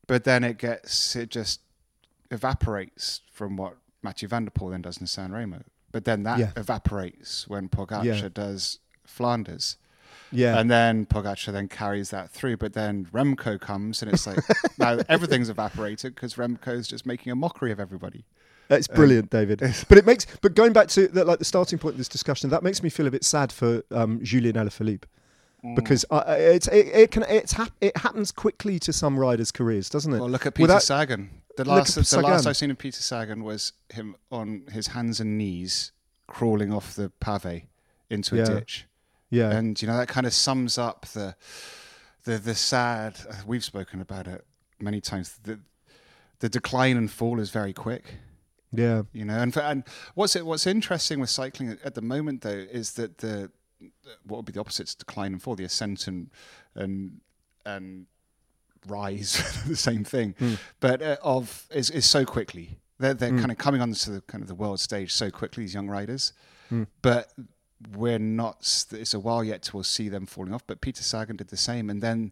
but 0.08 0.24
then 0.24 0.43
it 0.43 0.58
gets 0.58 1.15
it 1.15 1.29
just 1.29 1.62
evaporates 2.31 3.22
from 3.31 3.58
what 3.58 3.77
Mathieu 4.01 4.27
van 4.27 4.46
der 4.46 4.51
Poel 4.51 4.72
then 4.72 4.81
does 4.81 4.98
in 5.00 5.08
San 5.08 5.31
Remo. 5.31 5.63
But 5.91 6.05
then 6.05 6.24
that 6.24 6.39
Yeah. 6.39 6.51
evaporates 6.55 7.48
when 7.48 7.69
Pogacar 7.69 8.03
Yeah. 8.22 8.29
does 8.29 8.79
Flanders. 9.05 9.77
Yeah, 10.31 10.60
And 10.60 10.69
then 10.69 11.08
Pogacar 11.08 11.51
then 11.51 11.67
carries 11.67 12.12
that 12.12 12.29
through, 12.29 12.58
but 12.58 12.74
then 12.74 13.05
Remco 13.08 13.60
comes 13.60 14.03
and 14.03 14.12
it's 14.13 14.27
like 14.27 14.38
now 14.77 15.00
everything's 15.10 15.50
evaporated 15.50 16.13
because 16.13 16.36
Remco's 16.36 16.88
just 16.88 17.03
making 17.05 17.31
a 17.31 17.36
mockery 17.36 17.72
of 17.72 17.79
everybody. 17.79 18.25
It's 18.69 18.88
brilliant, 18.88 19.29
David. 19.31 19.59
But 19.89 19.97
it 19.97 20.05
makes. 20.05 20.25
But 20.41 20.53
going 20.55 20.73
back 20.73 20.88
to 20.89 21.07
the, 21.07 21.25
like 21.25 21.39
the 21.39 21.45
starting 21.45 21.79
point 21.79 21.93
of 21.93 21.97
this 21.97 22.07
discussion, 22.07 22.49
that 22.51 22.61
makes 22.63 22.83
me 22.83 22.89
feel 22.89 23.07
a 23.07 23.11
bit 23.11 23.23
sad 23.23 23.51
for 23.51 23.83
um, 23.91 24.19
Julien 24.23 24.55
Alaphilippe 24.55 25.03
Mm. 25.61 25.75
because 25.75 26.05
uh, 26.09 26.23
it's 26.27 26.69
it, 26.69 26.88
it 26.88 27.11
can 27.11 27.23
it's 27.23 27.51
hap- 27.51 27.73
it 27.81 27.97
happens 27.97 28.31
quickly 28.31 28.79
to 28.79 28.93
some 28.93 29.19
riders' 29.19 29.51
careers, 29.51 29.89
doesn't 29.89 30.13
it? 30.13 30.19
Well, 30.21 30.29
look 30.29 30.45
at 30.45 30.53
Peter 30.53 30.67
Without- 30.67 30.83
Sagan. 30.83 31.31
The 31.57 31.65
last, 31.65 31.95
the 31.95 32.21
last 32.21 32.47
I've 32.47 32.55
seen 32.55 32.71
of 32.71 32.77
Peter 32.77 33.01
Sagan 33.01 33.43
was 33.43 33.73
him 33.89 34.15
on 34.31 34.63
his 34.71 34.88
hands 34.88 35.19
and 35.19 35.38
knees 35.38 35.91
crawling 36.27 36.71
off 36.71 36.95
the 36.95 37.09
pave 37.19 37.63
into 38.09 38.35
a 38.35 38.38
Yeah. 38.38 38.45
ditch, 38.45 38.85
yeah, 39.29 39.51
and 39.51 39.81
you 39.81 39.88
know 39.89 39.97
that 39.97 40.07
kind 40.07 40.25
of 40.25 40.33
sums 40.33 40.77
up 40.77 41.05
the 41.07 41.35
the 42.23 42.38
the 42.38 42.55
sad. 42.55 43.19
uh, 43.29 43.33
We've 43.45 43.65
spoken 43.65 43.99
about 43.99 44.27
it 44.27 44.45
many 44.79 45.01
times. 45.01 45.38
The 45.43 45.59
the 46.39 46.47
decline 46.47 46.95
and 46.95 47.11
fall 47.11 47.38
is 47.41 47.49
very 47.49 47.73
quick. 47.73 48.05
Yeah, 48.71 49.03
you 49.13 49.25
know 49.25 49.38
and 49.38 49.53
for, 49.53 49.61
and 49.61 49.83
what's 50.15 50.35
it 50.35 50.45
what's 50.45 50.67
interesting 50.67 51.19
with 51.19 51.29
cycling 51.29 51.77
at- 51.83 51.95
the 51.95 52.01
moment 52.01 52.41
though 52.41 52.49
is 52.49 52.93
that 52.93 53.19
the 53.19 53.51
what 54.25 54.38
would 54.38 54.45
be 54.45 54.51
the 54.51 54.59
opposite 54.59 54.88
to 54.88 54.97
decline 54.97 55.33
and 55.33 55.41
fall 55.41 55.55
the 55.55 55.63
ascent 55.63 56.07
and 56.07 56.29
and 56.75 57.21
and 57.65 58.05
rise 58.88 59.63
the 59.67 59.75
same 59.75 60.03
thing. 60.03 60.35
Hmm. 60.39 60.53
But 60.79 61.01
uh, 61.01 61.17
of 61.23 61.67
is 61.71 61.89
is 61.89 62.05
so 62.05 62.25
quickly. 62.25 62.79
They're 62.99 63.13
they're 63.13 63.29
hmm. 63.29 63.39
kind 63.39 63.51
of 63.51 63.57
coming 63.57 63.81
onto 63.81 64.13
the 64.13 64.21
kind 64.21 64.41
of 64.41 64.47
the 64.47 64.55
world 64.55 64.79
stage 64.79 65.11
so 65.13 65.31
quickly 65.31 65.63
these 65.63 65.73
young 65.73 65.88
riders. 65.88 66.33
Hmm. 66.69 66.83
But 67.01 67.33
we're 67.95 68.19
not 68.19 68.85
it's 68.91 69.13
a 69.13 69.19
while 69.19 69.43
yet 69.43 69.63
till 69.63 69.77
we'll 69.77 69.83
see 69.83 70.09
them 70.09 70.25
falling 70.25 70.53
off 70.53 70.67
but 70.67 70.81
Peter 70.81 71.01
Sagan 71.01 71.38
did 71.38 71.47
the 71.47 71.57
same 71.57 71.89
and 71.89 72.01
then 72.01 72.31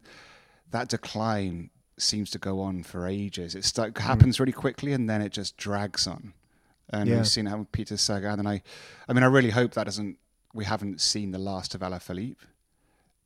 that 0.72 0.90
decline 0.90 1.70
seems 1.98 2.30
to 2.32 2.38
go 2.40 2.62
on 2.62 2.84
for 2.84 3.08
ages. 3.08 3.56
It 3.56 3.66
start, 3.66 3.94
mm. 3.94 4.02
happens 4.02 4.40
really 4.40 4.52
quickly 4.52 4.94
and 4.94 5.10
then 5.10 5.22
it 5.22 5.32
just 5.32 5.58
drags 5.58 6.08
on. 6.08 6.34
And 6.90 7.10
Yeah. 7.10 7.18
we've 7.18 7.28
seen 7.28 7.46
with 7.60 7.72
Peter 7.72 7.98
Sagan. 7.98 8.40
And 8.40 8.48
I, 8.48 8.62
I 9.08 9.14
mean, 9.14 9.24
I 9.24 9.28
really 9.28 9.50
hope 9.50 9.74
that 9.74 9.86
doesn't. 9.86 10.18
We 10.54 10.66
haven't 10.66 11.02
seen 11.02 11.32
the 11.32 11.38
last 11.38 11.76
of 11.76 11.82
Alaphilippe, 11.82 12.38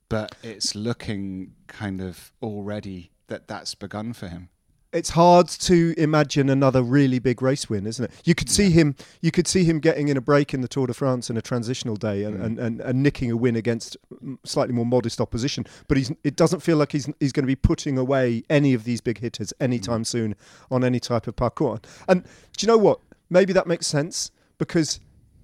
but 0.10 0.36
it's 0.44 0.76
looking 0.76 1.54
kind 1.68 2.02
of 2.02 2.34
already 2.42 3.12
that 3.28 3.48
that's 3.48 3.76
begun 3.76 4.14
for 4.14 4.28
him. 4.28 4.50
It's 4.94 5.12
hard 5.12 5.48
to 5.48 5.94
imagine 5.98 6.50
another 6.50 6.84
really 6.84 7.20
big 7.20 7.42
race 7.42 7.70
win, 7.70 7.88
isn't 7.88 8.06
it? 8.06 8.12
You 8.26 8.36
could 8.36 8.50
see 8.50 8.70
him. 8.72 8.96
You 9.22 9.32
could 9.32 9.48
see 9.48 9.64
him 9.64 9.80
getting 9.80 10.10
in 10.10 10.18
a 10.18 10.22
break 10.22 10.54
in 10.54 10.62
the 10.62 10.68
Tour 10.68 10.88
de 10.88 10.94
France 10.94 11.30
in 11.30 11.38
a 11.38 11.42
transitional 11.42 11.96
day 11.96 12.24
and, 12.24 12.38
Mm. 12.38 12.44
and, 12.46 12.60
and, 12.60 12.82
and 12.82 13.04
nicking 13.04 13.32
a 13.32 13.38
win 13.38 13.56
against 13.56 13.96
mm, 14.24 14.38
slightly 14.44 14.74
more 14.74 14.86
modest 14.86 15.22
opposition. 15.22 15.66
But 15.88 15.98
he's. 15.98 16.12
It 16.24 16.36
doesn't 16.36 16.60
feel 16.62 16.78
like 16.78 16.92
he's 16.92 17.10
he's 17.20 17.32
going 17.32 17.44
to 17.44 17.48
be 17.48 17.56
putting 17.56 17.98
away 17.98 18.44
any 18.50 18.74
of 18.74 18.84
these 18.84 19.02
big 19.02 19.20
hitters 19.20 19.54
anytime 19.60 20.04
soon 20.04 20.36
on 20.70 20.84
any 20.84 21.00
type 21.00 21.28
of 21.28 21.36
parcours. 21.36 21.80
And 22.08 22.24
do 22.58 22.66
you 22.66 22.68
know 22.68 22.78
what? 22.78 23.00
Maybe 23.30 23.54
that 23.54 23.68
makes 23.68 23.88
sense 23.88 24.32
because. 24.58 25.00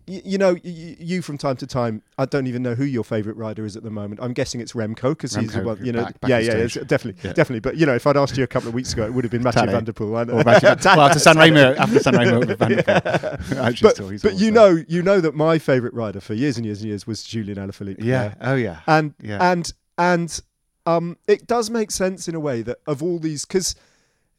You 0.10 0.38
know, 0.38 0.54
y- 0.54 0.96
you 1.00 1.22
from 1.22 1.38
time 1.38 1.58
to 1.58 1.68
time. 1.68 2.02
I 2.18 2.24
don't 2.26 2.48
even 2.48 2.64
know 2.64 2.76
who 2.76 2.86
your 2.86 3.04
favourite 3.04 3.38
rider 3.38 3.66
is 3.66 3.76
at 3.76 3.84
the 3.84 3.90
moment. 3.90 4.22
I'm 4.24 4.32
guessing 4.32 4.62
it's 4.62 4.72
Remco 4.72 5.10
because 5.12 5.36
he's 5.36 5.52
the 5.52 5.62
one. 5.64 5.84
You 5.86 5.92
know, 5.92 6.06
back- 6.06 6.20
back 6.22 6.30
yeah, 6.30 6.40
yeah, 6.40 6.54
definitely, 6.86 7.16
Yeah. 7.24 7.34
definitely. 7.34 7.60
But 7.60 7.76
you 7.76 7.86
know, 7.86 7.94
if 7.94 8.08
I'd 8.08 8.16
asked 8.16 8.38
you 8.38 8.44
a 8.46 8.48
couple 8.48 8.70
of 8.70 8.74
weeks 8.74 8.94
ago, 8.94 9.06
it 9.06 9.14
would 9.14 9.26
have 9.26 9.32
been 9.32 9.44
Mathieu 9.44 9.64
Tadej. 9.64 9.72
van 9.72 9.84
der 9.84 9.92
Poel. 9.92 10.16
I- 10.30 10.32
Or 10.32 10.44
Matthew, 10.46 10.70
well, 10.96 11.02
after 11.08 11.20
San 11.20 11.38
Remo, 11.38 11.76
after 11.78 12.00
San 12.00 12.16
Remo 12.16 12.40
with 12.40 12.58
Van 12.58 12.72
der 12.72 12.84
Poel. 12.84 13.58
Actually, 13.58 14.14
but 14.18 14.22
but 14.24 14.34
you 14.36 14.52
there. 14.52 14.54
know 14.76 14.84
you 14.88 15.02
know 15.02 15.20
that 15.20 15.36
my 15.36 15.60
favourite 15.60 15.94
rider 15.94 16.22
for 16.22 16.34
years 16.34 16.56
and 16.56 16.66
years 16.66 16.80
and 16.82 16.88
years 16.88 17.06
was 17.06 17.24
Julien 17.24 17.58
Alaphilippe. 17.58 17.98
yeah, 18.02 18.34
oh 18.40 18.56
yeah, 18.56 18.80
and 18.88 19.14
Yeah. 19.22 19.52
and 19.52 19.74
and 19.98 20.40
um, 20.86 21.18
it 21.28 21.48
does 21.48 21.70
make 21.70 21.92
sense 21.92 22.30
in 22.30 22.36
a 22.36 22.40
way 22.40 22.62
that 22.62 22.78
of 22.88 23.04
all 23.04 23.20
these 23.20 23.44
because 23.46 23.76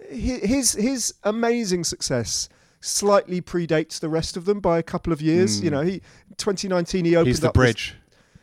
his 0.09 0.73
his 0.73 1.13
amazing 1.25 1.85
success 1.85 2.49
slightly 2.80 3.40
predates 3.40 3.99
the 4.00 4.08
rest 4.08 4.37
of 4.37 4.44
them 4.44 4.61
by 4.61 4.78
a 4.78 4.82
couple 4.82 5.12
of 5.12 5.20
years. 5.20 5.61
Mm. 5.61 5.64
You 5.64 5.70
know, 5.70 5.80
he 5.82 6.02
2019 6.37 7.04
he 7.04 7.16
opened 7.16 7.28
he's 7.28 7.40
the 7.40 7.49
up 7.49 7.54
this- 7.54 7.58
bridge. 7.61 7.94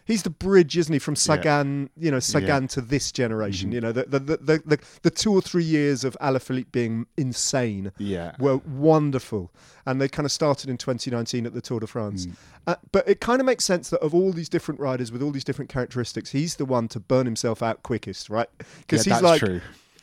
he's 0.05 0.23
the 0.23 0.29
bridge, 0.29 0.77
isn't 0.77 0.91
he, 0.93 0.99
from 0.99 1.15
Sagan, 1.15 1.89
you 1.97 2.11
know, 2.11 2.19
Sagan 2.19 2.63
Yeah. 2.63 2.67
to 2.67 2.81
this 2.81 3.11
generation. 3.11 3.69
Mhm. 3.69 3.73
You 3.73 3.81
know, 3.81 3.91
the 3.91 4.03
the, 4.03 4.19
the 4.19 4.37
the 4.37 4.61
the 4.65 4.79
the 5.03 5.09
two 5.09 5.31
or 5.33 5.41
three 5.41 5.63
years 5.63 6.03
of 6.03 6.15
Alaphilippe 6.21 6.71
being 6.71 7.07
insane 7.17 7.91
Yeah, 7.97 8.33
were 8.37 8.57
wonderful, 8.57 9.51
and 9.85 9.99
they 10.01 10.07
kind 10.07 10.25
of 10.25 10.31
started 10.31 10.69
in 10.69 10.77
2019 10.77 11.45
at 11.45 11.53
the 11.53 11.61
Tour 11.61 11.79
de 11.79 11.87
France. 11.87 12.25
Mm. 12.27 12.33
Uh, 12.67 12.75
but 12.91 13.07
it 13.07 13.21
kind 13.21 13.39
of 13.39 13.45
makes 13.45 13.63
sense 13.63 13.89
that 13.91 13.99
of 14.01 14.13
all 14.13 14.31
these 14.33 14.49
different 14.49 14.79
riders 14.79 15.11
with 15.11 15.21
all 15.21 15.31
these 15.31 15.43
different 15.43 15.69
characteristics, 15.69 16.31
he's 16.31 16.55
the 16.55 16.65
one 16.65 16.87
to 16.89 16.99
burn 16.99 17.25
himself 17.25 17.61
out 17.63 17.83
quickest, 17.83 18.29
right? 18.29 18.49
yeah, 18.59 18.65
Because 18.81 19.03
he's 19.05 19.13
that's 19.13 19.23
like 19.23 19.39
true. 19.39 19.61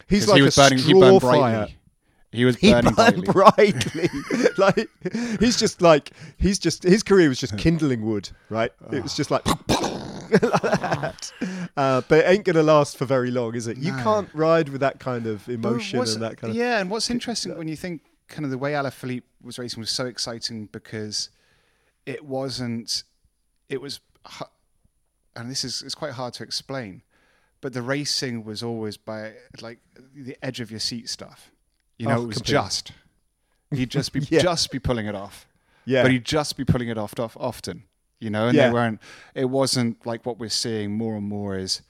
he's 0.09 0.27
like 0.29 0.37
he 0.37 0.43
was 0.43 0.57
a 0.57 0.63
burning. 0.63 0.79
Straw 0.79 1.21
fire. 1.21 1.41
brightly. 1.41 1.77
He 2.33 2.45
was 2.45 2.57
He 2.57 2.73
burning 2.73 2.95
burned 2.95 3.25
brightly. 3.33 3.73
brightly. 3.73 4.09
like 4.59 4.89
he's 5.39 5.57
just 5.59 5.83
like 5.83 6.13
he's 6.39 6.59
just 6.59 6.83
his 6.83 7.03
career 7.03 7.29
was 7.29 7.39
just 7.39 7.57
kindling 7.59 8.03
wood, 8.05 8.31
right? 8.49 8.73
It 8.91 9.03
was 9.03 9.15
just 9.15 9.31
like 9.31 9.47
like 9.47 9.59
that. 10.41 11.33
Uh, 11.77 12.01
but 12.09 12.21
it 12.21 12.29
ain't 12.29 12.45
gonna 12.45 12.63
last 12.63 12.97
for 12.97 13.05
very 13.05 13.31
long, 13.31 13.55
is 13.55 13.67
it? 13.67 13.77
You 13.77 13.93
can't 13.93 14.29
ride 14.35 14.71
with 14.71 14.81
that 14.81 14.99
kind 14.99 15.27
of 15.27 15.49
emotion 15.49 16.01
and 16.01 16.23
that 16.23 16.39
kind 16.39 16.51
of 16.51 16.57
yeah, 16.57 16.81
and 16.81 16.91
what's 16.91 17.11
interesting 17.11 17.57
when 17.57 17.69
you 17.69 17.77
think 17.77 18.03
kind 18.29 18.45
of 18.47 18.51
the 18.51 18.59
way 18.59 18.73
Alaphilippe 18.73 19.25
was 19.43 19.59
racing 19.59 19.81
was 19.81 19.91
so 19.91 20.07
exciting 20.07 20.67
because 20.73 21.29
it 22.07 22.25
wasn't, 22.25 23.05
it 23.69 23.81
was, 23.81 24.01
and 25.37 25.51
this 25.51 25.65
is 25.65 25.83
it's 25.83 25.95
quite 25.95 26.13
hard 26.13 26.33
to 26.35 26.43
explain, 26.43 27.03
but 27.61 27.75
the 27.75 27.83
racing 27.83 28.43
was 28.43 28.63
always 28.63 28.97
by 28.97 29.35
like 29.61 29.79
the 30.15 30.37
edge 30.43 30.61
of 30.61 30.71
your 30.71 30.81
seat 30.81 31.09
stuff. 31.11 31.52
You 32.03 32.09
know, 32.09 32.19
Oh, 32.19 32.23
it 32.25 32.27
was 32.27 32.37
completely. 32.39 32.53
just. 32.65 32.93
He'd 33.71 33.91
just 33.91 34.13
be 34.13 34.21
Yeah. 34.31 34.43
just 34.43 34.71
be 34.71 34.79
pulling 34.79 35.07
it 35.07 35.15
off, 35.15 35.47
yeah. 35.85 36.03
but 36.03 36.11
he'd 36.11 36.25
just 36.25 36.57
be 36.57 36.65
pulling 36.65 36.89
it 36.89 36.99
off, 36.99 37.19
off 37.19 37.37
often. 37.39 37.85
You 38.19 38.31
know, 38.31 38.49
and 38.49 38.57
Yeah. 38.57 38.69
they 38.69 38.73
weren't. 38.75 39.01
It 39.35 39.47
wasn't 39.47 40.05
like 40.05 40.27
what 40.27 40.39
we're 40.39 40.49
seeing 40.51 40.93
more 40.93 41.15
and 41.17 41.27
more 41.27 41.57
is 41.57 41.81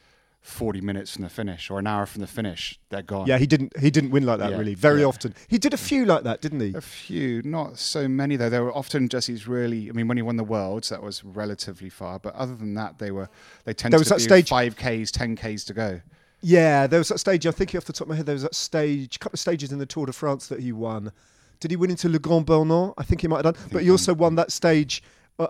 forty 0.41 0.81
minutes 0.81 1.13
from 1.15 1.23
the 1.23 1.29
finish 1.31 1.71
or 1.71 1.79
an 1.79 1.87
hour 1.87 2.05
from 2.07 2.21
the 2.21 2.27
finish. 2.27 2.79
They're 2.91 3.03
gone. 3.03 3.27
yeah, 3.27 3.39
he 3.39 3.47
didn't 3.47 3.77
he 3.79 3.91
didn't 3.91 4.11
win 4.11 4.25
like 4.27 4.39
that 4.41 4.51
Yeah, 4.51 4.59
really 4.59 4.75
very 4.75 5.01
yeah. 5.01 5.07
often. 5.07 5.35
He 5.49 5.57
did 5.59 5.73
a 5.75 5.77
few 5.77 6.05
like 6.05 6.25
that, 6.25 6.41
didn't 6.41 6.61
he? 6.61 6.73
A 6.75 6.81
few, 6.81 7.43
not 7.43 7.79
so 7.79 8.07
many 8.09 8.37
though. 8.37 8.51
There 8.51 8.65
were 8.65 8.77
often 8.77 9.09
just 9.09 9.27
these 9.29 9.47
really. 9.49 9.89
I 9.89 9.93
mean, 9.93 10.09
when 10.09 10.17
he 10.19 10.23
won 10.23 10.37
the 10.37 10.45
worlds, 10.45 10.89
that 10.91 11.03
was 11.03 11.25
relatively 11.25 11.89
far. 11.91 12.19
But 12.19 12.35
other 12.35 12.55
than 12.55 12.75
that, 12.75 12.99
they 12.99 13.11
were 13.11 13.29
they 13.65 13.73
tended 13.75 13.93
There 13.95 14.01
was 14.01 14.09
to 14.09 14.15
that 14.15 14.19
be 14.19 14.43
stage- 14.43 14.49
five 14.49 14.77
k's, 14.77 15.11
ten 15.13 15.37
k's 15.37 15.65
to 15.67 15.75
go. 15.75 16.01
Yeah, 16.43 16.89
there 16.89 16.99
was 16.99 17.09
that 17.09 17.19
stage. 17.19 17.47
I'm 17.47 17.53
thinking 17.53 17.79
off 17.79 17.85
the 17.85 17.93
top 17.93 18.07
of 18.07 18.09
my 18.09 18.17
head. 18.17 18.27
There 18.27 18.35
was 18.35 18.43
that 18.43 18.55
stage, 18.55 19.17
a 19.17 19.19
couple 19.21 19.37
of 19.37 19.41
stages 19.41 19.71
in 19.71 19.79
the 19.79 19.87
Tour 19.87 20.07
de 20.07 20.13
France 20.13 20.49
that 20.49 20.61
he 20.61 20.73
won. 20.73 21.13
Did 21.61 21.71
he 21.71 21.77
win 21.77 21.91
into 21.91 22.09
Le 22.09 22.19
Grand-Bornand? 22.19 22.95
I 22.99 23.05
think 23.05 23.21
he 23.21 23.29
might 23.29 23.45
have 23.45 23.55
done. 23.55 23.65
But 23.71 23.85
he 23.85 23.91
also 23.91 24.13
won 24.13 24.35
that 24.35 24.51
stage 24.51 25.03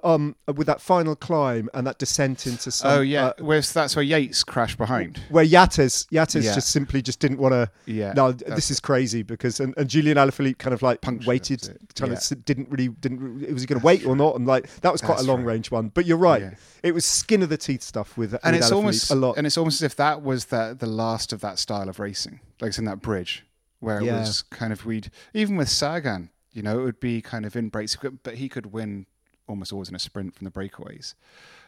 um, 0.05 0.37
with 0.55 0.67
that 0.67 0.81
final 0.81 1.15
climb 1.17 1.69
and 1.75 1.87
that 1.87 1.99
descent 1.99 2.47
into 2.47 2.71
some. 2.71 2.91
oh 2.91 3.01
yeah, 3.01 3.27
uh, 3.27 3.33
where's 3.41 3.73
that's 3.73 3.95
where 3.97 4.03
Yates 4.05 4.43
crashed 4.45 4.79
behind. 4.79 5.21
where 5.29 5.45
Yates, 5.45 6.07
Yates 6.11 6.35
Yeah. 6.37 6.55
just 6.55 6.69
simply 6.69 7.03
just 7.03 7.21
didn't 7.21 7.39
want 7.39 7.53
to. 7.53 7.71
Yeah, 7.87 8.13
no, 8.15 8.33
this 8.33 8.71
is 8.71 8.81
crazy 8.81 9.23
because 9.23 9.61
and, 9.61 9.75
and 9.77 9.89
Julien 9.91 10.17
Alaphilippe 10.17 10.59
kind 10.59 10.73
of 10.73 10.83
like 10.83 11.01
Punctured 11.01 11.27
waited, 11.27 11.65
it, 11.69 11.95
kind 11.95 12.13
yeah. 12.13 12.19
of 12.19 12.45
didn't 12.45 12.71
really 12.71 12.89
didn't. 12.89 13.21
re- 13.21 13.53
Was 13.53 13.63
he 13.63 13.67
going 13.67 13.81
to 13.81 13.85
wait 13.85 14.07
or 14.07 14.17
not? 14.17 14.37
And 14.37 14.47
like 14.47 14.69
that 14.81 14.93
was 14.93 15.01
quite 15.01 15.17
That's 15.17 15.27
a 15.27 15.31
long 15.31 15.41
right. 15.45 15.53
range 15.55 15.71
one. 15.71 15.89
But 15.89 16.07
you're 16.07 16.17
right, 16.17 16.43
Yeah. 16.43 16.55
it 16.83 16.93
was 16.93 17.05
skin 17.05 17.43
of 17.43 17.49
the 17.49 17.59
teeth 17.59 17.83
stuff 17.83 18.17
with 18.17 18.33
and 18.43 18.55
with 18.55 18.55
it's 18.57 18.71
Alaphilippe 18.71 18.77
almost 18.77 19.11
a 19.11 19.15
lot. 19.15 19.37
and 19.37 19.47
it's 19.47 19.59
almost 19.59 19.83
as 19.83 19.87
if 19.87 19.97
that 19.97 20.23
was 20.23 20.47
the 20.47 20.77
the 20.79 20.87
last 20.87 21.33
of 21.33 21.41
that 21.41 21.59
style 21.59 21.89
of 21.89 21.99
racing, 21.99 22.41
like 22.61 22.69
it's 22.69 22.79
in 22.79 22.85
that 22.87 23.01
bridge 23.03 23.45
where 23.81 23.99
it 24.01 24.05
was 24.13 24.43
kind 24.43 24.73
of 24.73 24.87
we'd 24.87 25.11
even 25.35 25.57
with 25.57 25.69
Sagan, 25.69 26.31
you 26.53 26.63
know, 26.63 26.79
it 26.81 26.85
would 26.85 27.01
be 27.01 27.21
kind 27.21 27.45
of 27.45 27.57
in 27.57 27.69
breaks, 27.69 27.97
but 28.23 28.35
he 28.37 28.49
could 28.49 28.67
win 28.73 29.07
almost 29.53 29.73
always 29.73 29.89
in 29.89 29.95
a 29.95 29.99
sprint 29.99 30.35
from 30.35 30.45
the 30.45 30.51
breakaways. 30.51 31.15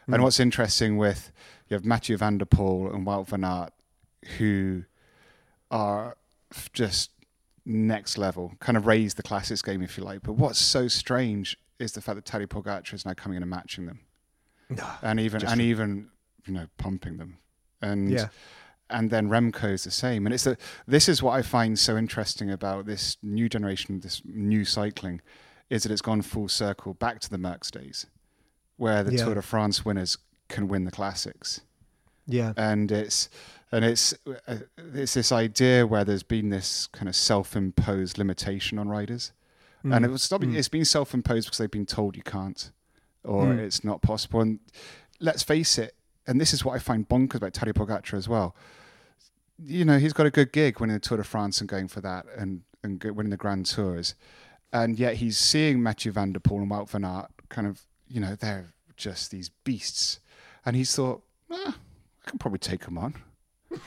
Hmm. 0.05 0.15
And 0.15 0.23
what's 0.23 0.39
interesting 0.39 0.97
with 0.97 1.31
you 1.69 1.75
have 1.75 1.85
Mathieu 1.85 2.17
van 2.17 2.37
der 2.37 2.45
Poel 2.45 2.93
and 2.93 3.05
Wout 3.05 3.27
van 3.27 3.43
Aert, 3.43 3.73
who 4.37 4.83
are 5.71 6.17
just 6.73 7.11
next 7.65 8.17
level, 8.17 8.53
kind 8.59 8.77
of 8.77 8.85
raise 8.85 9.13
the 9.15 9.23
classics 9.23 9.61
game 9.61 9.81
if 9.81 9.97
you 9.97 10.03
like. 10.03 10.21
But 10.23 10.33
what's 10.33 10.59
so 10.59 10.87
strange 10.87 11.57
is 11.79 11.93
the 11.93 12.01
fact 12.01 12.15
that 12.15 12.25
Tadej 12.25 12.47
Pogacar 12.47 12.93
is 12.93 13.05
now 13.05 13.13
coming 13.13 13.37
in 13.37 13.43
and 13.43 13.49
matching 13.49 13.85
them, 13.85 13.99
and 15.01 15.19
even 15.19 15.45
and 15.45 15.61
even 15.61 16.09
you 16.45 16.53
know 16.53 16.67
pumping 16.77 17.17
them, 17.17 17.37
and 17.81 18.11
yeah, 18.11 18.27
and 18.89 19.09
then 19.09 19.29
Remco's 19.29 19.83
the 19.83 19.91
same. 19.91 20.25
And 20.25 20.33
it's 20.33 20.45
a, 20.45 20.57
this 20.87 21.09
is 21.09 21.21
what 21.21 21.31
I 21.31 21.41
find 21.41 21.77
so 21.77 21.97
interesting 21.97 22.51
about 22.51 22.85
this 22.85 23.17
new 23.21 23.49
generation, 23.49 23.99
this 23.99 24.21
new 24.25 24.63
cycling, 24.63 25.21
is 25.69 25.83
that 25.83 25.91
it's 25.91 26.01
gone 26.01 26.21
full 26.21 26.47
circle 26.47 26.93
back 26.93 27.19
to 27.21 27.29
the 27.29 27.37
Merckx 27.37 27.71
days, 27.71 28.05
where 28.77 29.03
the 29.03 29.13
Yeah. 29.15 29.25
Tour 29.25 29.35
de 29.35 29.41
France 29.41 29.83
winners 29.85 30.17
can 30.47 30.67
win 30.67 30.85
the 30.85 30.91
classics, 30.91 31.61
yeah, 32.27 32.53
and 32.57 32.91
it's 32.91 33.29
and 33.71 33.83
it's 33.83 34.13
uh, 34.47 34.57
it's 34.93 35.15
this 35.15 35.31
idea 35.31 35.85
where 35.87 36.05
there's 36.05 36.23
been 36.23 36.49
this 36.49 36.87
kind 36.87 37.09
of 37.09 37.15
self-imposed 37.15 38.17
limitation 38.17 38.77
on 38.77 38.87
riders, 38.87 39.31
and 39.83 39.91
Mm. 39.93 40.05
it 40.05 40.11
was 40.11 40.27
Mm. 40.27 40.55
it's 40.55 40.69
been 40.69 40.85
self-imposed 40.85 41.47
because 41.47 41.57
they've 41.57 41.71
been 41.71 41.85
told 41.87 42.15
you 42.15 42.23
can't, 42.23 42.71
or 43.23 43.45
Mm. 43.47 43.59
it's 43.59 43.83
not 43.83 44.01
possible. 44.01 44.41
And 44.41 44.59
let's 45.19 45.41
face 45.43 45.77
it, 45.79 45.95
and 46.27 46.39
this 46.39 46.53
is 46.53 46.63
what 46.63 46.75
I 46.75 46.79
find 46.79 47.07
bonkers 47.09 47.35
about 47.35 47.53
Tadej 47.53 47.73
Pogacar 47.73 48.13
as 48.15 48.29
well. 48.29 48.55
You 49.57 49.85
know, 49.85 49.97
he's 49.97 50.13
got 50.13 50.25
a 50.25 50.31
good 50.31 50.51
gig 50.51 50.79
winning 50.79 50.95
the 50.95 50.99
Tour 50.99 51.17
de 51.17 51.23
France 51.23 51.59
and 51.59 51.67
going 51.69 51.87
for 51.87 52.01
that, 52.01 52.25
and 52.37 52.61
and 52.83 53.03
winning 53.03 53.31
the 53.31 53.37
Grand 53.37 53.65
Tours, 53.65 54.13
and 54.75 54.99
yet 54.99 55.15
he's 55.15 55.37
seeing 55.37 55.81
Mathieu 55.81 56.11
van 56.11 56.33
der 56.33 56.39
Poel 56.41 56.61
and 56.61 56.69
Wout 56.69 56.89
van 56.89 57.05
Aert 57.05 57.31
kind 57.49 57.65
of, 57.65 57.81
you 58.09 58.19
know, 58.19 58.35
they're 58.35 58.73
just 58.97 59.31
these 59.31 59.49
beasts, 59.63 60.19
and 60.65 60.75
he's 60.75 60.93
thought, 60.93 61.21
ah, 61.49 61.77
I 62.25 62.29
can 62.29 62.37
probably 62.39 62.59
take 62.59 62.83
them 62.85 62.97
on. 62.97 63.15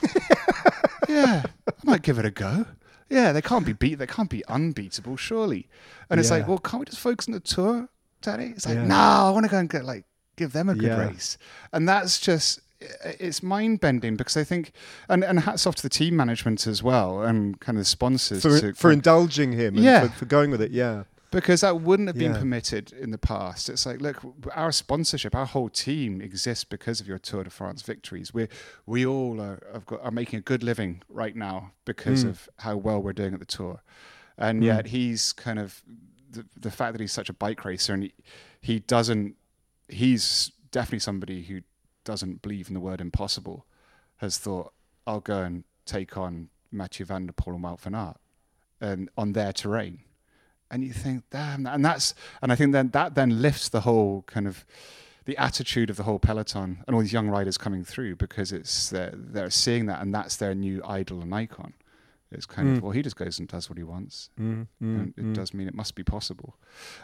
yeah, 1.09 1.43
I 1.67 1.73
might 1.85 2.03
give 2.03 2.19
it 2.19 2.25
a 2.25 2.31
go. 2.31 2.67
Yeah, 3.11 3.33
they 3.33 3.41
can't 3.43 3.65
be 3.67 3.73
beat. 3.73 3.97
They 3.97 4.07
can't 4.07 4.29
be 4.31 4.45
unbeatable, 4.49 5.17
surely. 5.17 5.69
And 6.11 6.21
it's 6.21 6.31
Yeah. 6.31 6.37
like, 6.39 6.49
well, 6.49 6.59
can't 6.59 6.81
we 6.81 6.85
just 6.87 7.01
focus 7.01 7.27
on 7.29 7.33
the 7.33 7.41
tour, 7.41 7.89
Tadej? 8.23 8.53
It's 8.57 8.67
like, 8.67 8.75
Yeah. 8.77 8.87
no, 8.87 8.95
I 8.97 9.31
want 9.31 9.45
to 9.45 9.51
go 9.51 9.59
and 9.59 9.69
get 9.71 9.85
like 9.85 10.05
give 10.37 10.53
them 10.53 10.69
a 10.69 10.75
good 10.75 10.85
Yeah. 10.85 11.07
race. 11.09 11.37
And 11.73 11.89
that's 11.89 12.19
just 12.21 12.61
it's 12.81 13.43
mind 13.43 13.81
bending 13.81 14.17
because 14.17 14.37
I 14.37 14.45
think, 14.45 14.73
and, 15.09 15.25
and 15.25 15.41
hats 15.41 15.67
off 15.67 15.75
to 15.77 15.83
the 15.83 15.89
team 15.89 16.17
management 16.17 16.67
as 16.67 16.83
well 16.83 17.23
and 17.23 17.59
kind 17.61 17.77
of 17.77 17.81
the 17.81 17.85
sponsors 17.87 18.43
for 18.43 18.61
to, 18.61 18.73
for 18.75 18.91
indulging 18.93 19.53
him, 19.53 19.77
and 19.77 19.85
Yeah. 19.85 20.09
for, 20.09 20.19
for 20.21 20.25
going 20.27 20.51
with 20.51 20.61
it. 20.63 20.71
Yeah, 20.71 21.05
because 21.31 21.61
that 21.63 21.81
wouldn't 21.81 22.09
have 22.09 22.17
been 22.17 22.33
Yeah. 22.33 22.39
permitted 22.39 22.93
in 22.93 23.11
the 23.11 23.19
past. 23.19 23.69
It's 23.69 23.85
like, 23.85 24.01
look, 24.01 24.19
our 24.55 24.71
sponsorship, 24.73 25.35
our 25.35 25.45
whole 25.47 25.69
team 25.69 26.21
exists 26.21 26.65
because 26.65 27.01
of 27.01 27.09
your 27.09 27.19
Tour 27.19 27.45
de 27.45 27.51
France 27.51 27.83
victories. 27.83 28.33
We 28.33 28.49
we 28.87 29.05
all 29.05 29.41
are 29.41 29.83
got, 29.87 30.01
are 30.03 30.11
making 30.13 30.39
a 30.39 30.43
good 30.43 30.63
living 30.63 31.03
right 31.09 31.35
now 31.37 31.73
because 31.85 32.25
Mm. 32.25 32.29
of 32.31 32.49
how 32.59 32.77
well 32.77 33.03
we're 33.03 33.13
doing 33.13 33.35
at 33.35 33.41
the 33.41 33.47
Tour, 33.47 33.83
and 34.37 34.63
Mm. 34.63 34.67
yet 34.67 34.87
he's 34.87 35.33
kind 35.33 35.59
of 35.59 35.83
the, 36.31 36.45
the 36.61 36.71
fact 36.71 36.93
that 36.93 37.01
he's 37.01 37.13
such 37.13 37.29
a 37.29 37.33
bike 37.33 37.65
racer 37.65 37.93
and 37.95 38.03
he, 38.05 38.13
he 38.61 38.79
doesn't. 38.79 39.35
He's 39.89 40.53
definitely 40.71 40.99
somebody 40.99 41.43
who 41.45 41.63
doesn't 42.09 42.41
believe 42.41 42.69
in 42.69 42.75
the 42.75 42.81
word 42.81 43.03
impossible. 43.03 43.67
Has 44.17 44.39
thought, 44.39 44.73
I'll 45.07 45.21
go 45.21 45.43
and 45.43 45.65
take 45.85 46.17
on 46.17 46.49
Mathieu 46.73 47.05
van 47.05 47.27
der 47.27 47.35
Poel 47.35 47.57
and 47.57 47.65
Wout 47.65 47.81
van 47.81 47.95
Aert 47.95 48.17
and 48.81 49.11
on 49.19 49.35
their 49.35 49.53
terrain. 49.53 50.01
And 50.71 50.83
you 50.83 50.95
think, 50.95 51.25
damn, 51.31 51.67
and 51.67 51.85
that's, 51.85 52.15
and 52.41 52.51
I 52.51 52.57
think 52.57 52.73
then 52.73 52.89
that 52.91 53.15
then 53.15 53.43
lifts 53.43 53.69
the 53.69 53.83
whole 53.83 54.23
kind 54.23 54.47
of 54.47 54.65
the 55.27 55.37
attitude 55.37 55.91
of 55.91 55.97
the 55.99 56.05
whole 56.05 56.19
peloton 56.19 56.83
and 56.87 56.95
all 56.95 57.03
these 57.03 57.13
young 57.13 57.29
riders 57.29 57.59
coming 57.59 57.85
through 57.85 58.17
because 58.17 58.53
it's 58.53 58.89
they're, 58.89 59.13
they're 59.15 59.51
seeing 59.51 59.85
that 59.85 60.01
and 60.01 60.15
that's 60.15 60.37
their 60.37 60.55
new 60.55 60.81
idol 60.87 61.21
and 61.21 61.35
icon. 61.35 61.75
It's 62.31 62.45
kind 62.45 62.69
Mm. 62.69 62.77
of 62.77 62.83
well, 62.83 62.93
he 62.93 63.01
just 63.01 63.17
goes 63.17 63.39
and 63.39 63.49
does 63.49 63.71
what 63.71 63.79
he 63.79 63.85
wants. 63.85 64.29
Mm, 64.39 64.45
mm, 64.63 64.67
and 64.81 65.15
it 65.17 65.25
mm. 65.25 65.35
does 65.35 65.55
mean 65.55 65.67
it 65.67 65.75
must 65.75 65.95
be 65.95 66.05
possible. 66.05 66.57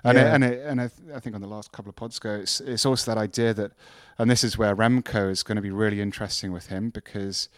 And 0.02 0.18
Yeah. 0.18 0.24
it, 0.30 0.34
and 0.34 0.44
it, 0.44 0.66
and 0.66 0.80
I, 0.82 0.88
th- 0.88 1.08
I 1.16 1.20
think 1.20 1.34
on 1.34 1.40
the 1.40 1.48
last 1.48 1.72
couple 1.72 1.88
of 1.88 1.96
pods 1.96 2.18
ago, 2.18 2.34
it's, 2.34 2.60
it's 2.60 2.84
also 2.84 3.10
that 3.14 3.18
idea 3.18 3.54
that, 3.54 3.72
and 4.18 4.30
this 4.30 4.44
is 4.44 4.58
where 4.58 4.76
Remco 4.76 5.30
is 5.30 5.42
going 5.42 5.56
to 5.56 5.62
be 5.62 5.70
really 5.70 6.02
interesting 6.02 6.52
with 6.52 6.66
him 6.66 6.90
because 6.90 7.48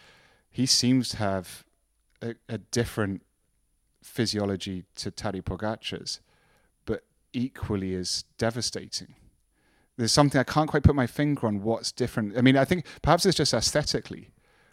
he 0.49 0.65
seems 0.65 1.09
to 1.11 1.17
have 1.17 1.65
a, 2.23 2.37
a 2.49 2.59
different 2.59 3.23
physiology 4.03 4.85
to 4.97 5.11
Tadej 5.11 5.43
Pogacar's, 5.43 6.21
but 6.85 7.03
equally 7.33 7.95
is 7.95 8.25
devastating. 8.39 9.15
There's 9.97 10.13
something 10.13 10.39
I 10.41 10.45
can't 10.45 10.69
quite 10.69 10.83
put 10.83 10.95
my 10.95 11.07
finger 11.07 11.47
on 11.47 11.63
what's 11.63 11.91
different. 11.91 12.37
I 12.37 12.43
mean, 12.43 12.57
I 12.57 12.65
think 12.65 12.85
perhaps 13.03 13.25
it's 13.27 13.37
just 13.37 13.55
aesthetically. 13.55 14.31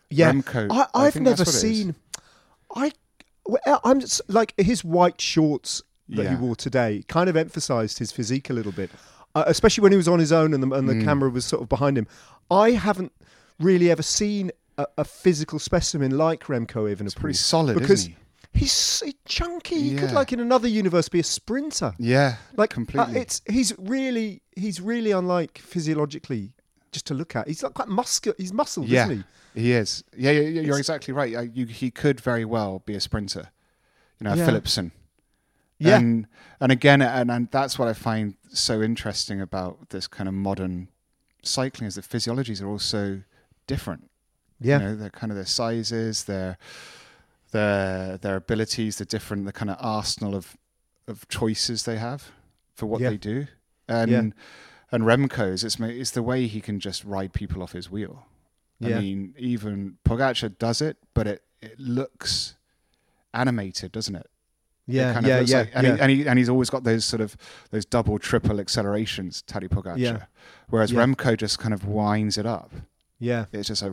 Yeah, 0.10 0.32
Remco, 0.32 0.68
I, 0.70 0.82
I 0.94 1.06
I've 1.08 1.14
think 1.14 1.26
that's 1.26 1.40
never 1.40 1.50
what 1.50 1.56
it 1.56 1.68
is. 1.68 1.78
seen. 1.80 1.96
I, 2.76 2.92
well, 3.46 3.82
I'm 3.84 4.00
just, 4.00 4.22
like 4.28 4.54
his 4.58 4.84
white 4.84 5.20
shorts 5.22 5.82
that 6.10 6.30
he 6.30 6.36
wore 6.36 6.56
today 6.56 7.04
kind 7.08 7.30
of 7.30 7.36
emphasised 7.36 7.98
his 8.00 8.12
physique 8.12 8.50
a 8.50 8.54
little 8.54 8.72
bit, 8.72 8.90
uh, 9.36 9.44
especially 9.48 9.82
when 9.84 9.92
he 9.92 9.98
was 9.98 10.08
on 10.08 10.20
his 10.20 10.32
own 10.32 10.54
and 10.54 10.62
the, 10.64 10.76
and 10.76 10.88
the 10.88 10.94
Mm. 10.96 11.04
camera 11.04 11.30
was 11.30 11.46
sort 11.46 11.62
of 11.64 11.70
behind 11.70 11.98
him. 11.98 12.08
I 12.52 12.72
haven't 12.72 13.12
really 13.60 13.90
ever 13.90 14.04
seen 14.04 14.52
a, 14.78 14.86
a 14.98 15.04
physical 15.06 15.60
specimen 15.60 16.18
like 16.18 16.44
Remco 16.46 16.94
Evenepoel. 16.94 17.02
It's 17.06 17.16
pretty 17.16 17.38
solid, 17.38 17.76
because 17.76 18.02
isn't 18.02 18.12
he? 18.12 18.18
He's 18.60 18.72
so 18.72 19.08
chunky. 19.26 19.80
He 19.82 19.96
could, 19.96 20.12
like 20.12 20.32
in 20.32 20.40
another 20.40 20.68
universe, 20.68 21.10
be 21.10 21.20
a 21.20 21.24
sprinter. 21.24 21.94
Yeah, 21.98 22.36
Like 22.56 22.72
uh, 22.74 22.76
completely. 22.76 23.20
it's 23.20 23.42
he's 23.50 23.74
really 23.80 24.44
he's 24.56 24.80
really 24.80 25.10
unlike 25.10 25.58
physiologically 25.58 26.54
just 26.94 27.06
to 27.08 27.14
look 27.14 27.36
at. 27.36 27.48
He's 27.48 27.62
like 27.64 27.74
quite 27.74 27.90
muscular. 27.90 28.36
He's 28.38 28.54
muscled, 28.54 28.88
Yeah. 28.88 29.06
isn't 29.06 29.26
he? 29.54 29.62
He 29.62 29.72
is. 29.74 30.04
Yeah, 30.18 30.32
yeah, 30.32 30.40
yeah, 30.42 30.48
you're 30.62 30.64
It's- 30.64 30.80
exactly 30.80 31.14
right. 31.14 31.36
Uh, 31.36 31.42
You, 31.42 31.66
he 31.66 31.92
could 31.92 32.20
very 32.22 32.46
well 32.46 32.80
be 32.86 32.96
a 32.96 33.00
sprinter. 33.02 33.50
You 34.20 34.26
know, 34.26 34.34
Yeah. 34.36 34.46
Philipsen. 34.48 34.92
Yeah. 35.80 35.98
And 35.98 36.28
and 36.62 36.72
again, 36.72 37.02
and, 37.02 37.30
and 37.30 37.52
that's 37.52 37.78
what 37.78 37.88
I 37.90 37.94
find 37.94 38.36
so 38.54 38.82
interesting 38.82 39.42
about 39.42 39.90
this 39.90 40.08
kind 40.08 40.28
of 40.30 40.34
modern 40.34 40.88
cycling 41.44 41.88
is 41.88 41.96
that 41.96 42.06
physiologies 42.06 42.62
are 42.62 42.68
also 42.68 43.22
different. 43.68 44.10
Yeah. 44.62 44.80
You 44.80 44.86
know, 44.86 44.96
they're 44.96 45.10
kind 45.10 45.32
of 45.32 45.36
their 45.36 45.46
sizes, 45.46 46.24
their 46.24 46.58
their 47.52 48.18
their 48.18 48.36
abilities, 48.36 48.98
the 48.98 49.06
different, 49.06 49.46
the 49.46 49.52
kind 49.54 49.70
of 49.70 49.78
arsenal 49.80 50.36
of 50.36 50.56
of 51.08 51.28
choices 51.28 51.84
they 51.84 51.98
have 51.98 52.32
for 52.76 52.86
what 52.86 53.02
Yeah. 53.02 53.10
they 53.10 53.18
do. 53.18 53.48
And 53.88 54.10
Yeah. 54.12 54.22
And 54.94 55.04
Remco's, 55.04 55.64
it's 55.66 55.78
it's 55.80 56.12
the 56.12 56.24
way 56.24 56.48
he 56.48 56.62
can 56.62 56.80
just 56.80 57.04
ride 57.04 57.34
people 57.34 57.62
off 57.62 57.74
his 57.74 57.90
wheel. 57.92 58.26
Yeah. 58.80 58.98
I 58.98 59.02
mean, 59.02 59.34
even 59.38 59.98
Pogacar 60.06 60.58
does 60.58 60.82
it, 60.82 60.98
but 61.14 61.28
it, 61.28 61.42
it 61.62 61.80
looks 61.80 62.56
animated, 63.34 63.92
doesn't 63.92 64.16
it? 64.16 64.30
It 64.88 64.96
Yeah, 64.96 65.14
kind 65.14 65.26
of 65.26 65.30
yeah, 65.30 65.40
yeah, 65.42 65.58
like- 65.60 65.72
and, 65.74 65.88
yeah. 65.88 65.96
He, 65.96 66.02
and, 66.02 66.12
he, 66.12 66.28
and 66.28 66.40
he's 66.40 66.50
always 66.50 66.70
got 66.70 66.84
those 66.84 67.06
sort 67.06 67.22
of 67.22 67.36
those 67.72 67.86
double, 67.86 68.20
triple 68.20 68.60
accelerations, 68.60 69.44
Tadej 69.48 69.70
Pogacar. 69.70 69.98
Yeah. 69.98 70.26
Whereas 70.70 70.92
Yeah. 70.92 71.04
Remco 71.06 71.38
just 71.38 71.60
kind 71.60 71.74
of 71.74 71.86
winds 71.86 72.38
it 72.38 72.46
up. 72.46 72.72
yeah, 73.20 73.46
It's 73.54 73.68
just 73.70 73.82
like, 73.84 73.92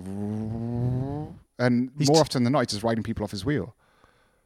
and 1.58 1.90
He's 1.98 2.08
more 2.08 2.16
t- 2.16 2.20
often 2.20 2.42
than 2.44 2.52
not, 2.52 2.60
he's 2.60 2.68
just 2.70 2.82
riding 2.82 3.02
people 3.04 3.24
off 3.24 3.30
his 3.30 3.44
wheel. 3.44 3.74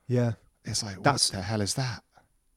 yeah. 0.07 0.33
It's 0.67 0.83
like, 0.83 0.97
what 0.97 1.05
That's- 1.05 1.29
the 1.31 1.43
hell 1.43 1.61
is 1.61 1.75
that? 1.75 2.03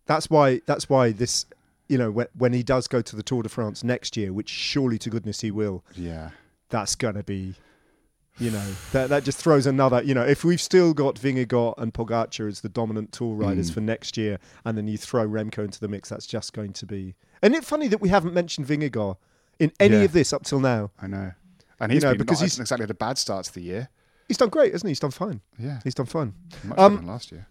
That's 0.06 0.30
why. 0.30 0.62
That's 0.66 0.88
why 0.90 1.12
this. 1.12 1.46
You 1.89 1.97
know, 1.97 2.12
when, 2.12 2.28
when 2.38 2.54
he 2.54 2.63
does 2.63 2.88
go 2.88 3.02
to 3.02 3.15
the 3.15 3.23
Tour 3.23 3.43
de 3.43 3.50
France 3.50 3.84
next 3.84 4.17
year, 4.17 4.34
which 4.34 4.50
surely 4.50 4.97
to 5.00 5.10
goodness 5.10 5.41
he 5.41 5.52
will, 5.52 5.84
Yeah. 5.95 6.32
that's 6.69 6.95
gonna 6.95 7.23
be. 7.23 7.56
You 8.39 8.52
know, 8.52 8.63
that 8.91 9.10
that 9.10 9.23
just 9.23 9.39
throws 9.39 9.65
another. 9.65 10.04
You 10.04 10.13
know, 10.13 10.21
if 10.23 10.43
we've 10.43 10.62
still 10.62 10.93
got 10.93 11.15
Vingegaard 11.15 11.73
and 11.80 11.91
Pogacar 11.91 12.47
as 12.47 12.62
the 12.62 12.69
dominant 12.69 13.12
Tour 13.12 13.34
riders 13.36 13.71
Mm. 13.71 13.73
for 13.73 13.82
next 13.82 14.15
year, 14.15 14.38
and 14.63 14.78
then 14.78 14.88
you 14.88 14.95
throw 14.95 15.28
Remco 15.28 15.63
into 15.65 15.80
the 15.80 15.88
mix, 15.88 16.10
that's 16.10 16.28
just 16.28 16.54
going 16.54 16.71
to 16.73 16.86
be. 16.86 17.15
And 17.41 17.56
it's 17.56 17.67
funny 17.67 17.88
that 17.88 18.00
we 18.00 18.10
haven't 18.10 18.36
mentioned 18.36 18.67
Vingegaard 18.67 19.17
in 19.58 19.71
any 19.80 19.95
Yeah. 19.95 20.02
of 20.04 20.12
this 20.12 20.34
up 20.34 20.43
till 20.43 20.60
now. 20.60 20.91
I 21.02 21.08
know. 21.08 21.32
And 21.80 21.91
You 21.91 21.95
he's 21.95 22.04
know, 22.04 22.12
been 22.12 22.19
because 22.19 22.41
not 22.41 22.45
he's- 22.45 22.60
exactly 22.60 22.84
had 22.84 22.91
a 22.91 22.95
bad 22.95 23.17
start 23.17 23.45
to 23.45 23.54
the 23.56 23.62
year. 23.62 23.89
He's 24.28 24.38
done 24.38 24.50
great, 24.50 24.71
hasn't 24.71 24.88
he? 24.88 24.91
He's 24.91 25.00
done 25.00 25.10
fine. 25.12 25.41
Yeah. 25.58 25.80
He's 25.84 25.95
done 25.95 26.06
fine. 26.06 26.34
Much 26.63 26.78
Um, 26.78 26.91
better 26.93 26.95
than 26.97 27.08
last 27.08 27.32
year. 27.32 27.47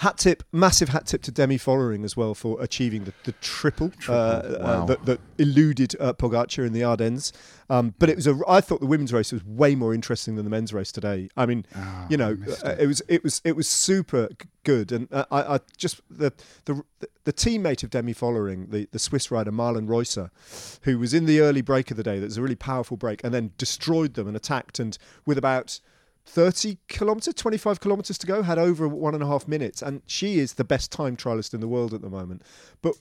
Hat 0.00 0.16
tip, 0.16 0.42
massive 0.50 0.88
hat 0.88 1.04
tip 1.06 1.20
to 1.22 1.30
Demi 1.30 1.58
Vollering 1.58 2.04
as 2.06 2.16
well 2.16 2.34
for 2.34 2.58
achieving 2.62 3.04
the, 3.04 3.12
the 3.24 3.32
triple, 3.32 3.90
Triple, 3.90 4.14
uh, 4.14 4.18
uh, 4.18 4.84
that, 4.86 5.04
that 5.04 5.20
eluded 5.36 5.94
uh, 6.00 6.14
Pogacar 6.14 6.66
in 6.66 6.72
the 6.72 6.82
Ardennes. 6.82 7.34
Um, 7.68 7.92
but 7.98 8.08
it 8.08 8.16
was 8.16 8.26
a. 8.26 8.38
I 8.48 8.62
thought 8.62 8.80
the 8.80 8.86
women's 8.86 9.12
race 9.12 9.30
was 9.30 9.44
way 9.44 9.74
more 9.74 9.92
interesting 9.92 10.36
than 10.36 10.44
the 10.46 10.50
men's 10.50 10.72
race 10.72 10.90
today. 10.90 11.28
I 11.36 11.44
mean, 11.44 11.66
Oh, 11.76 12.06
you 12.08 12.16
know, 12.16 12.34
uh, 12.64 12.70
it. 12.70 12.80
it 12.80 12.86
was 12.86 13.02
it 13.08 13.22
was 13.22 13.42
it 13.44 13.56
was 13.56 13.68
super 13.68 14.30
good, 14.64 14.90
and 14.90 15.06
uh, 15.12 15.26
I, 15.30 15.56
I 15.56 15.60
just 15.76 16.00
the 16.10 16.32
the 16.64 16.82
the 17.24 17.32
teammate 17.34 17.84
of 17.84 17.90
Demi 17.90 18.14
Vollering, 18.14 18.70
the 18.70 18.88
the 18.92 18.98
Swiss 18.98 19.30
rider 19.30 19.52
Marlen 19.52 19.86
Reusser, 19.86 20.30
who 20.84 20.98
was 20.98 21.12
in 21.12 21.26
the 21.26 21.40
early 21.40 21.60
break 21.60 21.90
of 21.90 21.98
the 21.98 22.02
day. 22.02 22.18
That 22.18 22.24
was 22.24 22.38
a 22.38 22.42
really 22.42 22.56
powerful 22.56 22.96
break, 22.96 23.22
and 23.22 23.34
then 23.34 23.52
destroyed 23.58 24.14
them 24.14 24.26
and 24.26 24.34
attacked, 24.36 24.78
and 24.78 24.96
with 25.26 25.36
about 25.36 25.78
30 26.26 26.78
kilometers, 26.88 27.34
25 27.34 27.80
kilometers 27.80 28.18
to 28.18 28.26
go, 28.26 28.42
had 28.42 28.58
over 28.58 28.86
one 28.86 29.14
and 29.14 29.22
a 29.22 29.26
half 29.26 29.48
minutes, 29.48 29.82
and 29.82 30.02
she 30.06 30.38
is 30.38 30.54
the 30.54 30.64
best 30.64 30.92
time 30.92 31.16
trialist 31.16 31.54
in 31.54 31.60
the 31.60 31.68
world 31.68 31.92
at 31.94 32.02
the 32.02 32.10
moment. 32.10 32.42
But 32.82 32.94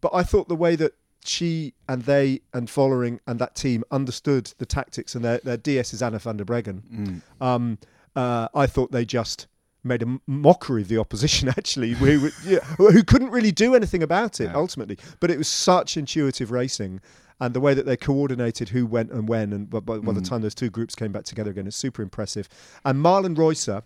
but 0.00 0.12
I 0.14 0.22
thought 0.22 0.48
the 0.48 0.56
way 0.56 0.76
that 0.76 0.94
she 1.24 1.74
and 1.88 2.02
they 2.02 2.40
and 2.54 2.70
following 2.70 3.20
and 3.26 3.38
that 3.38 3.54
team 3.54 3.84
understood 3.90 4.52
the 4.58 4.66
tactics 4.66 5.14
and 5.14 5.24
their, 5.24 5.38
their 5.38 5.56
DS 5.56 5.92
is 5.92 6.02
Anna 6.02 6.18
van 6.18 6.38
der 6.38 6.44
Breggen. 6.44 6.82
Mm. 6.82 7.22
Um, 7.44 7.78
uh, 8.16 8.48
I 8.54 8.66
thought 8.66 8.92
they 8.92 9.04
just 9.04 9.46
made 9.84 10.02
a 10.02 10.18
mockery 10.26 10.82
of 10.82 10.88
the 10.88 10.98
opposition 10.98 11.48
actually 11.56 11.92
who, 11.92 12.30
yeah, 12.44 12.58
who 12.76 13.02
couldn't 13.02 13.30
really 13.30 13.52
do 13.52 13.74
anything 13.74 14.02
about 14.02 14.40
it 14.40 14.44
Yeah. 14.44 14.54
ultimately 14.56 14.98
but 15.20 15.30
it 15.30 15.38
was 15.38 15.48
such 15.48 15.96
intuitive 15.96 16.50
racing 16.50 17.00
and 17.40 17.54
the 17.54 17.60
way 17.60 17.72
that 17.72 17.86
they 17.86 17.96
coordinated 17.96 18.68
who 18.70 18.84
went 18.86 19.10
and 19.10 19.28
when 19.28 19.52
and 19.52 19.70
by, 19.70 19.80
by, 19.80 19.98
by 19.98 20.12
the 20.12 20.20
Mm. 20.20 20.28
time 20.28 20.42
those 20.42 20.54
two 20.54 20.68
groups 20.70 20.94
came 20.94 21.12
back 21.12 21.24
together 21.24 21.50
again 21.50 21.66
is 21.66 21.74
super 21.76 22.02
impressive 22.02 22.48
and 22.84 23.02
Marlen 23.02 23.34
Reusser 23.36 23.82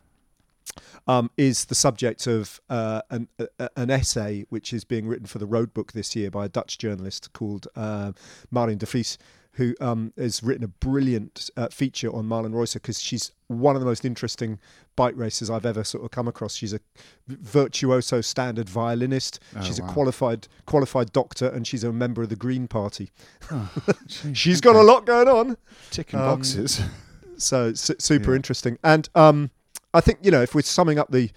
um, 1.06 1.30
is 1.36 1.66
the 1.66 1.74
subject 1.74 2.26
of 2.26 2.60
uh, 2.70 3.02
an, 3.10 3.28
a, 3.38 3.68
an 3.76 3.90
essay 3.90 4.46
which 4.48 4.72
is 4.72 4.84
being 4.84 5.06
written 5.06 5.26
for 5.26 5.38
the 5.38 5.46
Road 5.46 5.74
Book 5.74 5.92
this 5.92 6.16
year 6.16 6.30
by 6.30 6.46
a 6.46 6.48
Dutch 6.48 6.78
journalist 6.78 7.32
called 7.32 7.68
uh, 7.76 8.12
Marlene 8.52 8.78
de 8.78 8.86
Vries, 8.86 9.18
who 9.54 9.74
um, 9.80 10.12
has 10.18 10.42
written 10.42 10.64
a 10.64 10.68
brilliant 10.68 11.48
uh, 11.56 11.68
feature 11.68 12.08
on 12.14 12.24
Marlen 12.26 12.52
Reusser 12.52 12.74
because 12.74 13.00
she's 13.00 13.32
one 13.46 13.76
of 13.76 13.80
the 13.80 13.86
most 13.86 14.04
interesting 14.04 14.58
bike 14.96 15.14
racers 15.16 15.48
I've 15.50 15.64
ever 15.66 15.84
sort 15.84 16.04
of 16.04 16.10
come 16.10 16.26
across. 16.28 16.54
She's 16.56 16.72
a 16.74 16.80
virtuoso 17.28 18.20
standard 18.20 18.68
violinist. 18.68 19.40
Oh, 19.56 19.62
she's 19.62 19.80
wow. 19.80 19.88
a 19.88 19.92
qualified 19.92 20.48
qualified 20.66 21.12
doctor, 21.12 21.48
and 21.48 21.66
she's 21.66 21.84
a 21.84 21.92
member 21.92 22.22
of 22.22 22.28
the 22.28 22.36
Green 22.36 22.66
Party. 22.68 23.10
Oh, 23.50 23.70
She's 24.32 24.60
got 24.60 24.76
a 24.76 24.82
lot 24.82 25.06
going 25.06 25.28
on 25.28 25.56
ticking 25.90 26.18
um, 26.18 26.26
boxes. 26.36 26.80
so 27.36 27.72
su- 27.74 27.96
super 27.98 28.30
Yeah. 28.30 28.36
interesting. 28.36 28.78
And 28.82 29.08
um, 29.14 29.50
I 29.92 30.00
think 30.00 30.18
you 30.22 30.30
know 30.30 30.42
if 30.42 30.54
we're 30.54 30.62
summing 30.62 30.98
up 30.98 31.10
the 31.10 31.30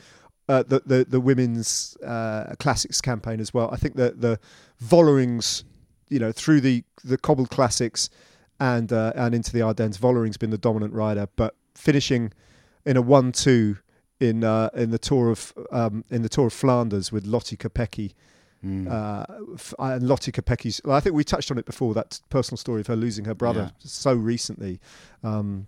uh, 0.50 0.64
the, 0.64 0.82
the 0.86 1.06
the 1.08 1.20
women's 1.20 1.98
uh, 2.06 2.56
classics 2.60 3.02
campaign 3.02 3.40
as 3.40 3.54
well, 3.54 3.70
I 3.72 3.78
think 3.78 3.96
that 3.96 4.22
the 4.22 4.40
Vollering's 4.84 5.64
you 6.10 6.20
know 6.20 6.32
through 6.32 6.62
the 6.62 6.84
the 7.04 7.18
cobbled 7.18 7.50
classics 7.50 8.10
and 8.60 8.92
uh, 8.92 9.14
and 9.16 9.36
into 9.36 9.52
the 9.54 9.62
Ardennes, 9.62 9.98
Vollering's 9.98 10.38
been 10.38 10.50
the 10.50 10.58
dominant 10.58 10.94
rider, 10.94 11.28
but 11.36 11.56
finishing 11.76 12.32
in 12.86 12.98
a 12.98 13.02
one-two 13.02 13.78
in 14.20 14.44
uh, 14.44 14.70
in 14.74 14.90
the 14.92 14.98
tour 14.98 15.30
of 15.30 15.54
um, 15.72 16.04
in 16.10 16.22
the 16.24 16.30
tour 16.30 16.48
of 16.48 16.54
Flanders 16.54 17.12
with 17.12 17.26
Lotte 17.26 17.56
Kopecky. 17.58 18.14
Mm. 18.66 18.90
Uh, 18.92 19.24
and 19.78 20.08
Lotte 20.08 20.32
Kopecky's. 20.34 20.82
Well, 20.84 20.98
I 20.98 21.00
think 21.00 21.16
we 21.16 21.24
touched 21.24 21.52
on 21.52 21.60
it 21.60 21.66
before. 21.66 21.94
That 21.94 22.20
personal 22.30 22.58
story 22.58 22.82
of 22.82 22.88
her 22.88 22.96
losing 22.96 23.26
her 23.26 23.36
brother 23.36 23.72
Yeah. 23.72 23.86
so 23.88 24.14
recently. 24.16 24.80
Um, 25.24 25.68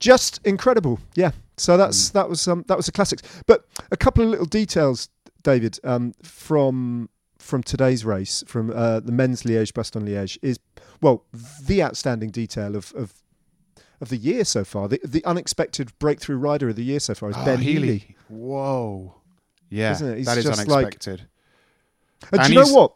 just 0.00 0.40
incredible, 0.44 1.00
yeah. 1.14 1.32
So 1.58 1.76
that's 1.76 2.08
Mm. 2.08 2.12
that 2.12 2.28
was 2.30 2.48
um, 2.48 2.64
that 2.68 2.76
was 2.78 2.86
the 2.86 2.92
classics. 2.92 3.22
But 3.46 3.66
a 3.90 3.96
couple 3.96 4.24
of 4.24 4.30
little 4.30 4.46
details, 4.46 5.10
David, 5.42 5.78
um, 5.84 6.14
from 6.22 7.10
from 7.48 7.62
today's 7.62 8.04
race, 8.04 8.44
from 8.46 8.70
uh, 8.70 9.00
the 9.00 9.12
men's 9.12 9.42
Liège 9.42 9.72
Bastogne 9.72 10.06
Liège, 10.06 10.36
is 10.42 10.58
well 11.00 11.24
the 11.66 11.82
outstanding 11.82 12.30
detail 12.30 12.76
of. 12.76 12.92
of 12.94 13.12
of 14.00 14.10
the 14.10 14.16
year 14.16 14.44
so 14.44 14.62
far, 14.64 14.86
the, 14.86 15.00
the 15.02 15.24
unexpected 15.24 15.90
breakthrough 15.98 16.36
rider 16.36 16.68
of 16.68 16.76
the 16.76 16.84
year 16.84 17.00
so 17.00 17.16
far 17.16 17.30
is 17.30 17.36
Oh, 17.36 17.44
Ben 17.44 17.58
Healy. 17.58 17.86
Healy. 17.98 18.16
Whoa. 18.28 19.16
Yeah, 19.70 19.90
Isn't 19.90 20.10
it? 20.12 20.16
He's 20.18 20.26
that 20.26 20.38
is 20.38 20.44
just 20.44 20.68
like- 20.68 20.84
unexpected. 20.84 21.26
And, 22.30 22.40
And 22.40 22.46
do 22.46 22.54
you 22.54 22.64
know 22.64 22.72
what? 22.72 22.92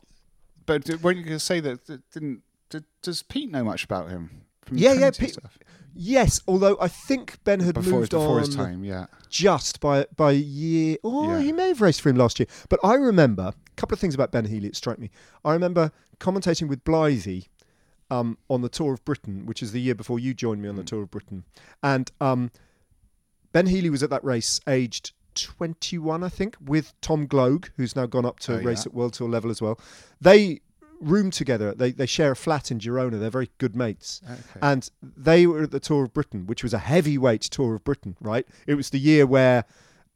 But 0.65 0.88
weren't 1.03 1.19
you 1.19 1.25
going 1.25 1.35
to 1.37 1.41
say 1.41 1.59
that, 1.59 1.87
that 1.87 2.09
didn't? 2.12 2.43
Did, 2.71 2.85
does 3.03 3.25
Pete 3.25 3.51
know 3.51 3.65
much 3.65 3.83
about 3.83 4.11
him? 4.11 4.43
From 4.65 4.79
Yeah, 4.79 4.93
yeah, 4.93 5.11
Pete- 5.11 5.33
Stuff? 5.33 5.59
Yes, 5.95 6.41
although 6.49 6.77
I 6.81 6.89
think 6.89 7.39
Ben 7.45 7.61
had 7.61 7.75
before, 7.75 8.01
moved 8.01 8.11
before 8.13 8.37
on 8.41 8.45
his 8.47 8.55
time. 8.57 8.85
Yeah, 8.85 9.07
just 9.29 9.81
by 9.81 10.07
by 10.17 10.33
year. 10.33 10.97
Oh, 11.05 11.31
Yeah. 11.31 11.41
he 11.43 11.53
may 11.53 11.69
have 11.69 11.81
raced 11.81 12.01
for 12.01 12.09
him 12.09 12.17
last 12.17 12.39
year. 12.41 12.47
But 12.69 12.81
I 12.83 12.95
remember 12.95 13.43
a 13.53 13.77
couple 13.77 13.95
of 13.95 14.01
things 14.01 14.15
about 14.15 14.33
Ben 14.33 14.45
Healy 14.47 14.69
that 14.69 14.77
strike 14.77 14.99
me. 14.99 15.11
I 15.45 15.53
remember 15.53 15.93
commentating 16.19 16.69
with 16.69 16.83
Blythe 16.85 17.43
um, 18.11 18.39
on 18.49 18.63
the 18.63 18.69
Tour 18.69 18.95
of 18.95 19.05
Britain, 19.05 19.47
which 19.47 19.63
is 19.63 19.73
the 19.73 19.81
year 19.81 19.95
before 19.95 20.19
you 20.19 20.35
joined 20.35 20.63
me 20.63 20.69
on 20.69 20.77
the 20.77 20.83
Mm. 20.83 20.87
Tour 20.87 21.03
of 21.03 21.11
Britain, 21.11 21.45
and 21.83 22.11
um, 22.21 22.51
Ben 23.53 23.67
Healy 23.67 23.91
was 23.91 24.03
at 24.03 24.11
that 24.11 24.25
race 24.25 24.61
aged 24.67 25.13
21, 25.35 26.23
I 26.23 26.29
think, 26.29 26.57
with 26.63 26.93
Tom 27.01 27.27
Gloag, 27.27 27.71
who's 27.77 27.97
now 27.97 28.05
gone 28.07 28.27
up 28.27 28.39
to 28.41 28.55
Oh, 28.59 28.63
race 28.63 28.85
yeah. 28.85 28.91
at 28.91 28.95
World 28.95 29.15
Tour 29.15 29.29
level 29.31 29.51
as 29.51 29.63
well. 29.63 29.79
They 30.21 30.61
room 31.03 31.31
together. 31.31 31.75
They 31.75 31.91
they 31.93 32.07
share 32.07 32.33
a 32.33 32.37
flat 32.37 32.71
in 32.71 32.79
Girona. 32.79 33.19
They're 33.21 33.29
very 33.31 33.51
good 33.59 33.77
mates. 33.77 34.21
okay. 34.25 34.41
And 34.62 34.88
they 35.03 35.47
were 35.47 35.65
at 35.65 35.71
the 35.73 35.81
Tour 35.81 36.05
of 36.05 36.15
Britain, 36.15 36.47
which 36.47 36.62
was 36.62 36.73
a 36.73 36.79
heavyweight 36.79 37.43
Tour 37.43 37.75
of 37.75 37.85
Britain, 37.85 38.17
right? 38.21 38.47
It 38.67 38.75
was 38.77 38.91
the 38.91 38.99
year 39.01 39.27
where 39.27 39.65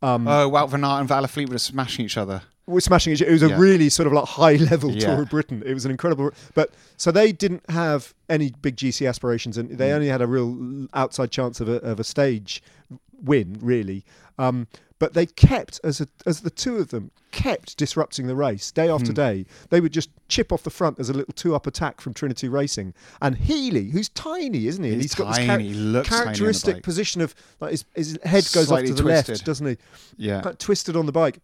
um, 0.03 0.29
oh, 0.29 0.51
Wout 0.51 0.71
van 0.71 0.85
Aert 0.85 1.01
and 1.01 1.09
Alaphilippe 1.11 1.49
were 1.51 1.59
smashing 1.59 2.05
each 2.05 2.17
other. 2.17 2.43
we're 2.67 2.81
smashing 2.81 3.13
it. 3.13 3.21
It 3.23 3.31
was 3.31 3.43
a 3.43 3.49
Yeah. 3.49 3.59
really 3.59 3.89
sort 3.89 4.07
of 4.07 4.13
like 4.13 4.25
high 4.27 4.57
level 4.57 4.91
Yeah. 4.91 5.07
Tour 5.15 5.23
of 5.23 5.31
Britain. 5.31 5.63
It 5.65 5.73
was 5.75 5.85
an 5.85 5.91
incredible. 5.91 6.31
But 6.55 6.73
so 6.97 7.11
they 7.11 7.33
didn't 7.33 7.69
have 7.71 8.13
any 8.29 8.53
big 8.61 8.77
GC 8.77 9.07
aspirations, 9.09 9.57
and 9.57 9.71
they 9.71 9.91
Mm. 9.91 9.95
only 9.95 10.09
had 10.09 10.21
a 10.23 10.27
real 10.27 10.87
outside 10.95 11.31
chance 11.31 11.61
of 11.61 11.69
a 11.69 11.77
of 11.77 11.99
a 12.01 12.05
stage 12.05 12.63
win, 13.23 13.57
really. 13.61 14.05
Um, 14.39 14.67
but 14.99 15.13
they 15.13 15.27
kept 15.27 15.79
as 15.85 16.01
a, 16.01 16.09
as 16.25 16.41
the 16.41 16.49
two 16.51 16.77
of 16.77 16.89
them 16.89 17.11
kept 17.31 17.77
disrupting 17.77 18.27
the 18.29 18.35
race 18.35 18.71
day 18.71 18.89
after 18.89 19.09
Hmm. 19.09 19.15
day. 19.15 19.47
They 19.69 19.81
would 19.81 19.93
just 19.93 20.09
chip 20.29 20.51
off 20.53 20.63
the 20.63 20.71
front 20.71 20.99
as 20.99 21.11
a 21.11 21.13
little 21.13 21.35
two 21.35 21.55
up 21.55 21.67
attack 21.67 22.01
from 22.01 22.15
Trinity 22.15 22.49
Racing. 22.49 22.95
And 23.21 23.37
Healy, 23.37 23.91
who's 23.91 24.09
tiny, 24.09 24.67
isn't 24.69 24.83
he? 24.83 24.93
And 24.95 25.03
He's 25.03 25.15
got 25.15 25.29
this 25.37 25.45
tiny. 25.47 25.71
char- 25.73 25.81
looks 25.83 26.09
tiny 26.09 26.25
characteristic 26.25 26.83
position 26.83 27.21
of 27.21 27.35
like 27.61 27.73
his, 27.73 27.85
his 27.95 28.19
head 28.25 28.49
goes 28.55 28.69
Slightly 28.69 28.91
off 28.91 28.97
to 28.97 29.03
the 29.03 29.09
twisted. 29.11 29.29
left, 29.35 29.45
doesn't 29.45 29.67
he? 29.67 29.77
Yeah, 30.17 30.41
Kind 30.41 30.55
of 30.55 30.59
twisted 30.59 30.97
on 30.97 31.05
the 31.05 31.13
bike. 31.13 31.41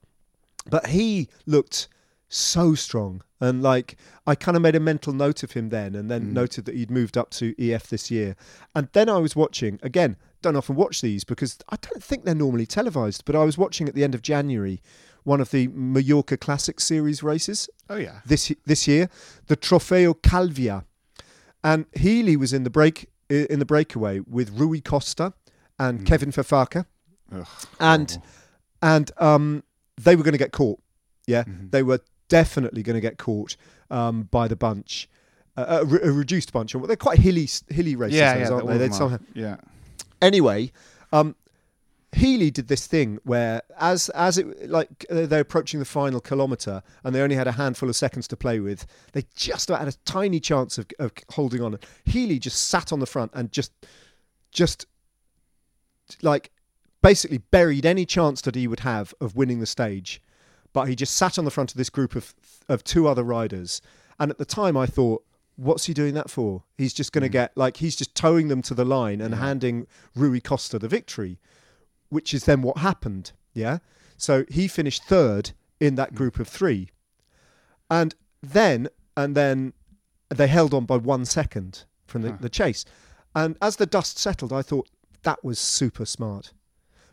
But 0.70 0.86
he 0.86 1.28
looked 1.44 1.88
so 2.30 2.74
strong. 2.74 3.22
And 3.40 3.62
like 3.62 3.96
I 4.26 4.34
kind 4.34 4.56
of 4.56 4.62
made 4.62 4.76
a 4.76 4.80
mental 4.80 5.12
note 5.12 5.42
of 5.42 5.52
him 5.52 5.68
then 5.68 5.94
and 5.94 6.10
then 6.10 6.26
Mm. 6.30 6.32
noted 6.32 6.64
that 6.66 6.74
he'd 6.74 6.90
moved 6.90 7.18
up 7.18 7.28
to 7.32 7.54
EF 7.58 7.88
this 7.88 8.10
year. 8.10 8.34
And 8.74 8.88
then 8.92 9.08
I 9.10 9.18
was 9.18 9.36
watching 9.36 9.78
again, 9.82 10.16
don't 10.42 10.56
often 10.56 10.76
watch 10.76 11.00
these 11.00 11.24
because 11.24 11.58
I 11.68 11.76
don't 11.80 12.02
think 12.02 12.24
they're 12.24 12.34
normally 12.34 12.66
televised, 12.66 13.24
but 13.24 13.34
I 13.34 13.44
was 13.44 13.56
watching 13.56 13.88
at 13.88 13.94
the 13.94 14.04
end 14.04 14.14
of 14.14 14.22
January 14.22 14.80
one 15.24 15.40
of 15.40 15.50
the 15.52 15.68
Mallorca 15.68 16.36
Classic 16.36 16.80
Series 16.80 17.22
races 17.22 17.68
oh 17.88 17.96
yeah. 17.96 18.20
this 18.26 18.52
this 18.66 18.86
year, 18.88 19.08
the 19.46 19.56
Trofeo 19.56 20.14
Calvia, 20.14 20.84
and 21.62 21.86
Healy 21.94 22.36
was 22.36 22.52
in 22.52 22.64
the 22.64 22.70
break 22.70 23.08
in 23.28 23.58
the 23.60 23.64
breakaway 23.64 24.20
with 24.20 24.50
Rui 24.58 24.80
Costa 24.80 25.32
and 25.78 26.00
Mm. 26.00 26.06
Kevin 26.06 26.32
Fafaka, 26.32 26.86
Ugh, 27.32 27.46
and 27.80 28.18
and 28.82 29.10
um, 29.18 29.62
they 30.00 30.16
were 30.16 30.22
going 30.24 30.32
to 30.32 30.38
get 30.38 30.52
caught. 30.52 30.80
Yeah, 31.26 31.44
Mhm. 31.44 31.70
they 31.70 31.82
were 31.82 32.00
definitely 32.28 32.82
going 32.82 32.94
to 32.94 33.00
get 33.00 33.16
caught 33.16 33.56
um, 33.90 34.22
by 34.30 34.48
the 34.48 34.56
bunch, 34.56 35.08
uh, 35.56 35.80
a, 35.82 35.84
re- 35.84 36.00
a 36.02 36.10
reduced 36.12 36.52
bunch. 36.52 36.72
They're 36.72 36.96
quite 36.96 37.18
hilly 37.20 37.48
hilly 37.68 37.94
races, 37.94 38.18
yeah, 38.18 38.38
those, 38.38 38.48
yeah, 38.48 38.54
aren't 38.54 38.68
they? 38.68 38.78
They'd 38.78 38.94
somehow- 38.94 39.18
yeah. 39.34 39.56
Anyway, 40.22 40.72
um, 41.12 41.36
Healy 42.14 42.50
did 42.50 42.68
this 42.68 42.86
thing 42.86 43.18
where, 43.24 43.62
as 43.78 44.10
as 44.10 44.36
it 44.36 44.68
like 44.70 45.06
uh, 45.10 45.26
they're 45.26 45.40
approaching 45.40 45.80
the 45.80 45.86
final 45.86 46.20
kilometre 46.20 46.82
and 47.04 47.14
they 47.14 47.22
only 47.22 47.36
had 47.36 47.46
a 47.48 47.52
handful 47.52 47.88
of 47.88 47.96
seconds 47.96 48.28
to 48.28 48.36
play 48.36 48.60
with, 48.60 48.86
they 49.12 49.24
just 49.34 49.70
had 49.70 49.88
a 49.88 49.92
tiny 50.04 50.38
chance 50.38 50.76
of, 50.76 50.86
of 50.98 51.12
holding 51.30 51.62
on. 51.62 51.78
Healy 52.04 52.38
just 52.38 52.68
sat 52.68 52.92
on 52.92 53.00
the 53.00 53.06
front 53.06 53.32
and 53.34 53.50
just 53.50 53.72
just 54.50 54.86
like 56.20 56.50
basically 57.00 57.38
buried 57.38 57.86
any 57.86 58.04
chance 58.04 58.42
that 58.42 58.54
he 58.54 58.68
would 58.68 58.80
have 58.80 59.14
of 59.18 59.34
winning 59.34 59.60
the 59.60 59.66
stage. 59.66 60.22
But 60.74 60.88
he 60.88 60.94
just 60.94 61.16
sat 61.16 61.38
on 61.38 61.46
the 61.46 61.50
front 61.50 61.70
of 61.70 61.78
this 61.78 61.90
group 61.90 62.14
of 62.14 62.34
of 62.68 62.84
two 62.84 63.08
other 63.08 63.24
riders, 63.24 63.80
and 64.18 64.30
at 64.30 64.38
the 64.38 64.44
time 64.44 64.76
I 64.76 64.86
thought. 64.86 65.24
What's 65.56 65.84
he 65.86 65.94
doing 65.94 66.14
that 66.14 66.30
for? 66.30 66.64
He's 66.78 66.92
just 66.94 67.12
going 67.12 67.22
to 67.22 67.28
Mm. 67.28 67.32
get 67.32 67.56
like 67.56 67.76
he's 67.78 67.94
just 67.96 68.14
towing 68.14 68.48
them 68.48 68.62
to 68.62 68.74
the 68.74 68.84
line 68.84 69.20
and 69.20 69.34
Yeah. 69.34 69.40
handing 69.40 69.86
Rui 70.14 70.40
Costa 70.40 70.78
the 70.78 70.88
victory, 70.88 71.38
which 72.08 72.32
is 72.34 72.44
then 72.44 72.62
what 72.62 72.78
happened. 72.78 73.32
Yeah. 73.52 73.78
So 74.16 74.44
he 74.48 74.66
finished 74.68 75.04
third 75.04 75.52
in 75.80 75.94
that 75.96 76.12
Mm. 76.12 76.16
group 76.16 76.38
of 76.38 76.48
three. 76.48 76.90
And 77.90 78.14
then, 78.42 78.88
and 79.16 79.36
then 79.36 79.72
they 80.30 80.46
held 80.48 80.72
on 80.72 80.86
by 80.86 80.96
one 80.96 81.24
second 81.26 81.84
from 82.06 82.22
the, 82.22 82.30
Huh. 82.32 82.38
the 82.40 82.48
chase. 82.48 82.84
And 83.34 83.56
as 83.60 83.76
the 83.76 83.86
dust 83.86 84.18
settled, 84.18 84.52
I 84.52 84.62
thought 84.62 84.88
that 85.22 85.44
was 85.44 85.58
super 85.58 86.04
smart 86.06 86.52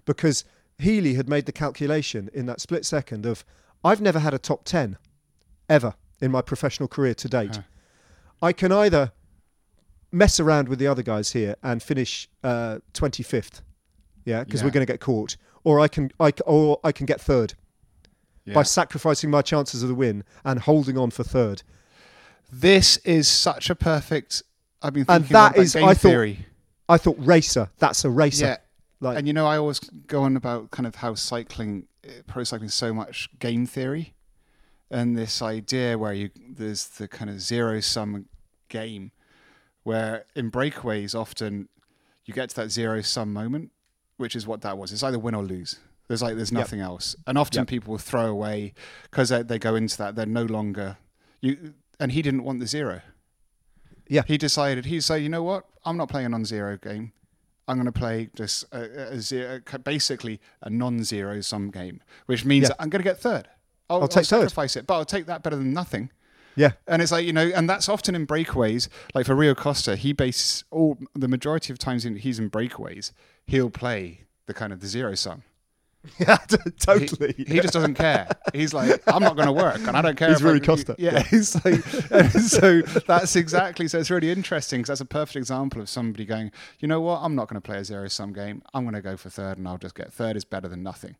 because 0.06 0.43
Healy 0.78 1.15
had 1.15 1.28
made 1.30 1.45
the 1.45 1.52
calculation 1.52 2.30
in 2.34 2.45
that 2.45 2.62
split 2.62 2.86
second 2.86 3.25
of 3.25 3.43
I've 3.84 4.02
never 4.02 4.19
had 4.19 4.34
a 4.34 4.39
top 4.39 4.63
10 4.65 4.97
ever 5.69 5.95
in 6.21 6.32
my 6.32 6.41
professional 6.41 6.88
career 6.88 7.13
to 7.15 7.28
date. 7.30 7.58
Huh. 7.58 7.62
I 8.41 8.54
can 8.54 8.71
either 8.71 9.12
mess 10.12 10.39
around 10.39 10.69
with 10.69 10.80
the 10.80 10.88
other 10.88 11.04
guys 11.04 11.32
here 11.32 11.56
and 11.62 11.82
finish 11.84 12.28
uh, 12.43 12.80
25th, 12.93 13.62
yeah, 14.25 14.43
because 14.43 14.63
we're 14.63 14.71
going 14.71 14.86
to 14.86 14.91
get 14.91 14.99
caught, 14.99 15.36
or 15.63 15.80
I 15.80 15.88
can, 15.88 16.12
I, 16.19 16.34
or 16.45 16.80
I 16.84 16.91
can 16.91 17.06
get 17.06 17.21
third 17.21 17.54
yeah. 18.45 18.54
by 18.54 18.63
sacrificing 18.63 19.30
my 19.30 19.41
chances 19.41 19.84
of 19.84 19.89
the 19.89 19.95
win 19.95 20.23
and 20.43 20.60
holding 20.60 20.97
on 20.97 21.12
for 21.12 21.23
third. 21.23 21.63
This 22.52 22.97
is 22.97 23.28
such 23.28 23.69
a 23.69 23.75
perfect. 23.75 24.41
I've 24.82 24.93
been 24.93 25.06
And 25.08 25.25
that 25.25 25.58
is- 25.58 25.73
game 25.73 25.84
I 25.86 25.93
thought- 25.93 26.10
theory. 26.10 26.45
I 26.88 26.97
thought 26.97 27.17
racer, 27.19 27.69
that's 27.78 28.04
a 28.04 28.10
racer. 28.10 28.45
Yeah, 28.45 28.58
Like, 28.99 29.19
and 29.19 29.28
you 29.28 29.34
know, 29.34 29.45
I 29.45 29.58
always 29.58 29.80
go 29.80 30.23
on 30.23 30.36
about 30.36 30.71
kind 30.71 30.88
of 30.88 30.95
how 30.95 31.13
cycling, 31.13 31.86
eh, 32.04 32.21
pro 32.25 32.43
cycling, 32.43 32.65
is 32.69 32.73
so 32.73 32.95
much 32.95 33.30
game 33.38 33.67
theory, 33.67 34.15
and 34.91 35.17
this 35.17 35.41
idea 35.41 35.97
where 35.97 36.13
you 36.13 36.30
there's 36.49 36.88
the 36.88 37.08
kind 37.08 37.30
of 37.30 37.39
zero 37.41 37.80
sum 37.80 38.25
game, 38.69 39.12
where 39.84 40.25
in 40.36 40.52
breakaways 40.52 41.13
often 41.19 41.69
you 42.25 42.34
get 42.34 42.49
to 42.49 42.56
that 42.58 42.69
zero 42.71 43.02
sum 43.02 43.34
moment, 43.34 43.71
which 44.17 44.36
is 44.36 44.45
what 44.47 44.62
that 44.62 44.78
was. 44.78 44.91
It's 44.91 45.04
either 45.04 45.19
win 45.19 45.36
or 45.36 45.43
lose. 45.43 45.80
There's 46.08 46.21
like 46.21 46.36
there's 46.36 46.52
Yep. 46.52 46.60
nothing 46.60 46.80
else, 46.80 47.15
and 47.28 47.38
often 47.38 47.62
Yep. 47.62 47.67
people 47.67 47.97
throw 47.97 48.25
away 48.28 48.73
because 49.04 49.30
they, 49.30 49.43
they 49.43 49.60
go 49.60 49.75
into 49.75 49.97
that 49.97 50.15
they're 50.15 50.25
no 50.25 50.43
longer 50.43 50.97
you. 51.41 51.73
And 52.02 52.13
he 52.13 52.21
didn't 52.21 52.43
want 52.45 52.62
the 52.62 52.65
zero. 52.67 53.02
Yeah. 54.08 54.21
he 54.25 54.38
decided 54.38 54.86
he 54.86 55.02
said, 55.02 55.17
you 55.17 55.28
know 55.30 55.43
what, 55.43 55.65
I'm 55.84 55.97
not 55.97 56.08
playing 56.10 56.28
a 56.28 56.30
non-zero 56.30 56.78
game. 56.78 57.12
I'm 57.67 57.75
going 57.75 57.86
to 57.86 57.91
play 57.91 58.30
just 58.34 58.63
a, 58.71 59.12
a 59.13 59.19
zero, 59.19 59.60
basically 59.84 60.39
a 60.62 60.69
non-zero 60.69 61.41
sum 61.41 61.69
game, 61.71 62.02
which 62.25 62.45
means 62.45 62.69
Yeah. 62.69 62.75
I'm 62.80 62.89
going 62.89 63.02
to 63.04 63.08
get 63.10 63.19
third. 63.19 63.49
I'll, 63.89 64.02
I'll 64.02 64.08
take 64.08 64.25
third. 64.25 64.41
sacrifice 64.49 64.75
it, 64.75 64.86
but 64.88 64.95
I'll 64.95 65.06
take 65.06 65.25
that 65.28 65.43
better 65.43 65.56
than 65.56 65.73
nothing. 65.73 66.12
yeah, 66.56 66.71
And 66.88 67.02
it's 67.02 67.12
like 67.12 67.25
you 67.25 67.34
know, 67.34 67.49
and 67.56 67.69
that's 67.69 67.89
often 67.89 68.15
in 68.15 68.25
breakaways. 68.28 68.88
Like 69.13 69.25
for 69.25 69.36
Rui 69.36 69.54
Costa, 69.56 69.95
he 69.95 70.13
bases 70.13 70.63
all 70.71 70.97
the 71.15 71.28
majority 71.28 71.71
of 71.73 71.80
times 71.80 72.06
in, 72.06 72.15
he's 72.17 72.39
in 72.39 72.49
breakaways, 72.49 73.12
he'll 73.47 73.69
play 73.69 74.25
the 74.45 74.54
kind 74.54 74.71
of 74.73 74.80
the 74.82 74.88
zero 74.88 75.15
sum. 75.15 75.43
yeah, 76.17 76.38
t- 76.38 76.56
He- 76.63 76.71
totally. 76.71 77.34
He, 77.38 77.60
just 77.60 77.73
doesn't 77.73 77.95
care. 77.95 78.30
He's 78.54 78.73
like, 78.73 79.02
I'm 79.06 79.21
not 79.21 79.36
going 79.36 79.47
to 79.47 79.52
work, 79.52 79.80
and 79.86 79.97
I 79.97 80.02
don't 80.02 80.15
care. 80.17 80.30
He's 80.30 80.41
Rui 80.41 80.62
Costa. 80.62 80.95
Yeah, 80.97 81.12
Yeah. 81.15 81.23
he's 81.23 81.56
like, 81.65 81.84
so 82.32 82.82
that's 83.06 83.36
exactly. 83.36 83.88
So 83.89 83.99
it's 83.99 84.10
really 84.10 84.32
interesting 84.32 84.80
because 84.80 84.88
that's 84.88 85.02
a 85.02 85.06
perfect 85.06 85.36
example 85.36 85.82
of 85.82 85.89
somebody 85.89 86.23
going, 86.23 86.52
you 86.80 86.88
know 86.88 87.02
what? 87.02 87.19
I'm 87.21 87.36
not 87.36 87.49
going 87.49 87.62
to 87.62 87.65
play 87.65 87.80
a 87.80 87.84
zero 87.84 88.08
sum 88.08 88.32
game. 88.32 88.62
I'm 88.73 88.84
going 88.86 88.95
to 88.95 89.02
go 89.02 89.17
for 89.17 89.30
third, 89.30 89.58
and 89.58 89.67
I'll 89.67 89.78
just 89.78 89.93
get 89.95 90.13
third 90.13 90.38
is 90.38 90.45
better 90.45 90.69
than 90.69 90.84
nothing. 90.84 91.17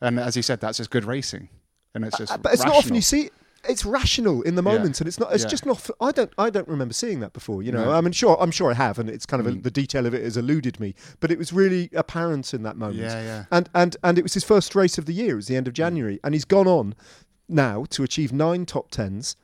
And 0.00 0.20
as 0.20 0.36
he 0.36 0.42
said, 0.42 0.60
that's 0.60 0.78
just 0.78 0.90
good 0.90 1.04
racing, 1.04 1.48
and 1.94 2.04
it's 2.04 2.18
just. 2.18 2.32
Uh, 2.32 2.38
but 2.38 2.52
it's 2.52 2.64
not 2.64 2.74
often 2.74 2.94
you 2.94 3.00
see 3.02 3.30
it's 3.68 3.84
rational 3.84 4.42
in 4.42 4.56
the 4.56 4.62
Yeah. 4.62 4.72
moment 4.72 5.00
and 5.00 5.06
it's 5.06 5.20
not 5.20 5.32
it's 5.32 5.44
Yeah. 5.44 5.48
just 5.50 5.64
not 5.66 5.88
I 6.00 6.10
don't 6.10 6.32
I 6.36 6.50
don't 6.50 6.66
remember 6.66 6.92
seeing 6.94 7.20
that 7.20 7.32
before 7.32 7.62
you 7.62 7.70
know 7.70 7.84
No. 7.84 7.92
I 7.92 8.00
mean 8.00 8.12
sure 8.12 8.36
I'm 8.40 8.50
sure 8.50 8.70
I 8.70 8.74
have 8.74 8.98
and 8.98 9.08
it's 9.08 9.24
kind 9.24 9.40
of 9.40 9.46
a, 9.46 9.56
Mm. 9.56 9.62
the 9.62 9.70
detail 9.70 10.04
of 10.06 10.14
it 10.14 10.24
has 10.24 10.36
eluded 10.36 10.80
me 10.80 10.94
but 11.20 11.30
it 11.30 11.38
was 11.38 11.52
really 11.52 11.88
apparent 11.94 12.52
in 12.54 12.64
that 12.64 12.76
moment 12.76 12.98
Yeah, 13.00 13.22
yeah. 13.22 13.44
and 13.52 13.68
and 13.74 13.96
and 14.02 14.18
it 14.18 14.22
was 14.22 14.34
his 14.34 14.42
first 14.42 14.74
race 14.74 14.98
of 14.98 15.06
the 15.06 15.12
year 15.12 15.34
it 15.34 15.36
was 15.36 15.46
the 15.46 15.54
end 15.56 15.68
of 15.68 15.74
January 15.74 16.18
and 16.24 16.34
he's 16.34 16.44
gone 16.44 16.66
on 16.66 16.94
now 17.48 17.84
to 17.90 18.02
achieve 18.02 18.32
nine 18.32 18.66
top 18.66 18.90
tens 18.90 19.36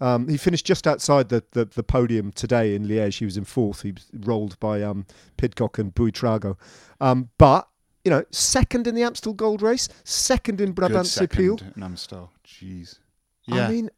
um, 0.00 0.26
he 0.26 0.36
finished 0.36 0.66
just 0.66 0.88
outside 0.88 1.28
the, 1.28 1.44
the, 1.52 1.64
the 1.64 1.84
podium 1.84 2.32
today 2.32 2.74
in 2.74 2.88
Liège. 2.88 3.18
He 3.18 3.24
was 3.24 3.36
in 3.36 3.44
fourth. 3.44 3.82
He 3.82 3.92
was 3.92 4.06
rolled 4.12 4.58
by 4.58 4.82
um, 4.82 5.06
Pidcock 5.36 5.78
and 5.78 5.94
Buitrago. 5.94 6.56
Um, 7.00 7.28
but, 7.38 7.68
you 8.04 8.10
know, 8.10 8.24
second 8.30 8.86
in 8.86 8.94
the 8.94 9.02
Amstel 9.02 9.32
Gold 9.32 9.62
Race, 9.62 9.88
second 10.04 10.60
in 10.60 10.74
Brabantse 10.74 11.26
Pijl. 11.28 11.76
in 11.76 11.82
Amstel. 11.82 12.30
Jeez. 12.46 12.98
Yeah. 13.44 13.66
I 13.66 13.70
mean, 13.70 13.90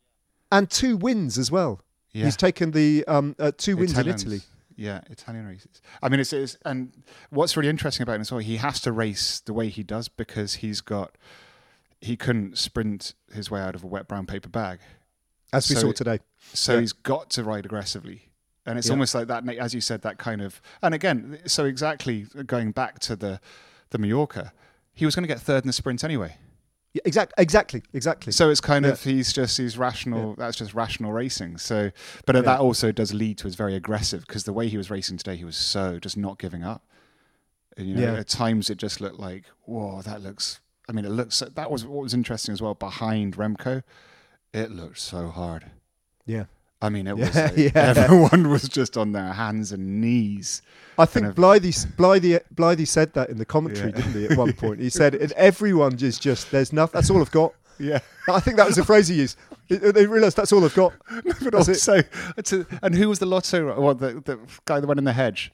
and 0.53 0.71
two 0.71 0.97
wins 0.97 1.39
as 1.39 1.51
well. 1.51 1.81
yeah. 2.13 2.25
He's 2.27 2.37
taken 2.37 2.71
the 2.71 3.05
um, 3.09 3.35
uh, 3.39 3.53
two 3.57 3.77
wins 3.77 3.93
Italians. 3.93 4.23
in 4.23 4.29
Italy. 4.33 4.43
Yeah, 4.77 5.03
Italian 5.09 5.47
races. 5.47 5.81
I 6.03 6.09
mean, 6.09 6.19
it's, 6.21 6.33
it's 6.33 6.57
and 6.65 6.93
what's 7.31 7.57
really 7.57 7.69
interesting 7.69 8.03
about 8.03 8.17
him 8.17 8.23
as 8.23 8.33
well, 8.33 8.41
he 8.41 8.57
has 8.57 8.81
to 8.81 8.93
race 8.93 9.39
the 9.41 9.53
way 9.53 9.69
he 9.69 9.83
does 9.85 10.09
because 10.09 10.55
he's 10.55 10.81
got 10.81 11.17
he 12.01 12.17
couldn't 12.17 12.59
sprint 12.59 13.15
his 13.33 13.51
way 13.51 13.61
out 13.61 13.75
of 13.75 13.83
a 13.85 13.87
wet 13.87 14.07
brown 14.09 14.27
paper 14.27 14.49
bag, 14.49 14.81
As 15.53 15.69
we 15.71 15.77
So- 15.77 15.81
saw 15.83 15.93
today. 15.93 16.19
so 16.53 16.75
Yeah. 16.75 16.81
he's 16.81 16.93
got 16.93 17.31
to 17.31 17.45
ride 17.45 17.65
aggressively. 17.65 18.29
And 18.67 18.79
it's 18.79 18.89
Yeah. 18.89 18.93
almost 18.95 19.15
like 19.15 19.29
that, 19.29 19.49
as 19.59 19.75
you 19.75 19.81
said, 19.81 20.03
that 20.03 20.19
kind 20.19 20.43
of. 20.43 20.61
And 20.83 20.95
again, 20.95 21.39
so 21.47 21.65
exactly 21.67 22.27
going 22.47 22.73
back 22.73 22.99
to 23.01 23.15
the 23.17 23.41
the 23.95 23.99
Mallorca, 23.99 24.53
he 24.93 25.05
was 25.07 25.15
going 25.15 25.23
to 25.23 25.29
get 25.29 25.41
third 25.41 25.63
in 25.65 25.67
the 25.69 25.73
sprint 25.73 26.05
anyway. 26.05 26.37
Yeah, 26.93 27.03
exactly, 27.05 27.35
exactly, 27.43 27.83
exactly. 27.93 28.33
So 28.33 28.51
it's 28.51 28.61
kind 28.61 28.85
Yeah. 28.85 28.93
of 28.93 29.03
he's 29.03 29.33
just 29.33 29.57
he's 29.57 29.77
rational. 29.79 30.35
That's 30.35 30.57
just 30.57 30.75
rational 30.75 31.13
racing. 31.13 31.59
So, 31.59 31.91
but 32.27 32.37
Yeah. 32.37 32.43
that 32.43 32.61
also 32.61 32.93
does 32.93 33.13
lead 33.15 33.39
to 33.39 33.45
his 33.45 33.55
very 33.57 33.75
aggressive 33.75 34.25
because 34.27 34.45
the 34.45 34.53
way 34.53 34.69
he 34.69 34.77
was 34.77 34.91
racing 34.91 35.17
today, 35.19 35.37
he 35.37 35.45
was 35.45 35.57
so 35.57 35.99
just 35.99 36.17
not 36.17 36.39
giving 36.39 36.63
up. 36.63 36.83
And, 37.77 37.89
you 37.89 37.95
know, 37.97 38.13
Yeah. 38.13 38.21
at 38.21 38.29
times 38.29 38.71
it 38.71 38.77
just 38.79 39.01
looked 39.01 39.19
like, 39.19 39.45
whoa, 39.65 40.03
that 40.03 40.23
looks. 40.23 40.61
I 40.89 40.93
mean, 40.93 41.05
it 41.05 41.11
looks. 41.11 41.41
That 41.55 41.71
was 41.71 41.85
what 41.85 42.03
was 42.03 42.15
interesting 42.15 42.53
as 42.53 42.61
well. 42.63 42.75
Behind 42.75 43.37
Remco, 43.37 43.83
it 44.53 44.71
looked 44.71 44.99
so 45.01 45.29
hard. 45.29 45.71
yeah, 46.27 46.45
I 46.83 46.89
mean, 46.91 47.07
it 47.07 47.17
Yeah, 47.17 47.27
was 47.27 47.35
like 47.35 47.57
yeah. 47.75 47.95
everyone 47.97 48.51
was 48.51 48.69
just 48.69 48.97
on 48.99 49.13
their 49.13 49.33
hands 49.33 49.73
and 49.73 50.01
knees. 50.01 50.61
I 50.99 51.07
think 51.07 51.27
of- 51.27 51.35
Blythe, 51.35 51.75
Blythe, 51.97 52.37
Blythe 52.51 52.85
said 52.87 53.15
that 53.15 53.31
in 53.31 53.39
the 53.39 53.45
commentary, 53.47 53.91
Yeah. 53.91 53.97
didn't 53.97 54.13
he? 54.13 54.27
At 54.27 54.37
one 54.37 54.53
point, 54.65 54.81
he 54.81 54.91
said, 54.91 55.15
"And 55.15 55.33
"Everyone 55.33 55.95
is 56.03 56.19
just 56.19 56.51
there's 56.51 56.73
nothing. 56.73 56.93
That's 57.01 57.11
all 57.11 57.21
I've 57.21 57.31
got." 57.31 57.55
Yeah, 57.79 57.99
I 58.29 58.39
think 58.39 58.57
that 58.59 58.67
was 58.67 58.77
the 58.77 58.85
phrase 58.85 59.09
he 59.09 59.17
used. 59.17 59.37
They 59.69 60.07
realised 60.07 60.37
that's 60.37 60.53
all 60.53 60.65
I've 60.65 60.75
got. 60.75 60.93
but 61.25 61.53
That's 61.53 61.69
also, 61.69 62.03
it's 62.37 62.53
a, 62.53 62.65
and 62.83 62.95
who 62.95 63.09
was 63.09 63.19
the 63.19 63.27
lotto? 63.27 63.81
Well, 63.81 63.95
the 63.95 64.21
the 64.25 64.39
guy 64.67 64.79
that 64.79 64.87
went 64.87 64.99
in 64.99 65.05
the 65.05 65.13
hedge. 65.13 65.51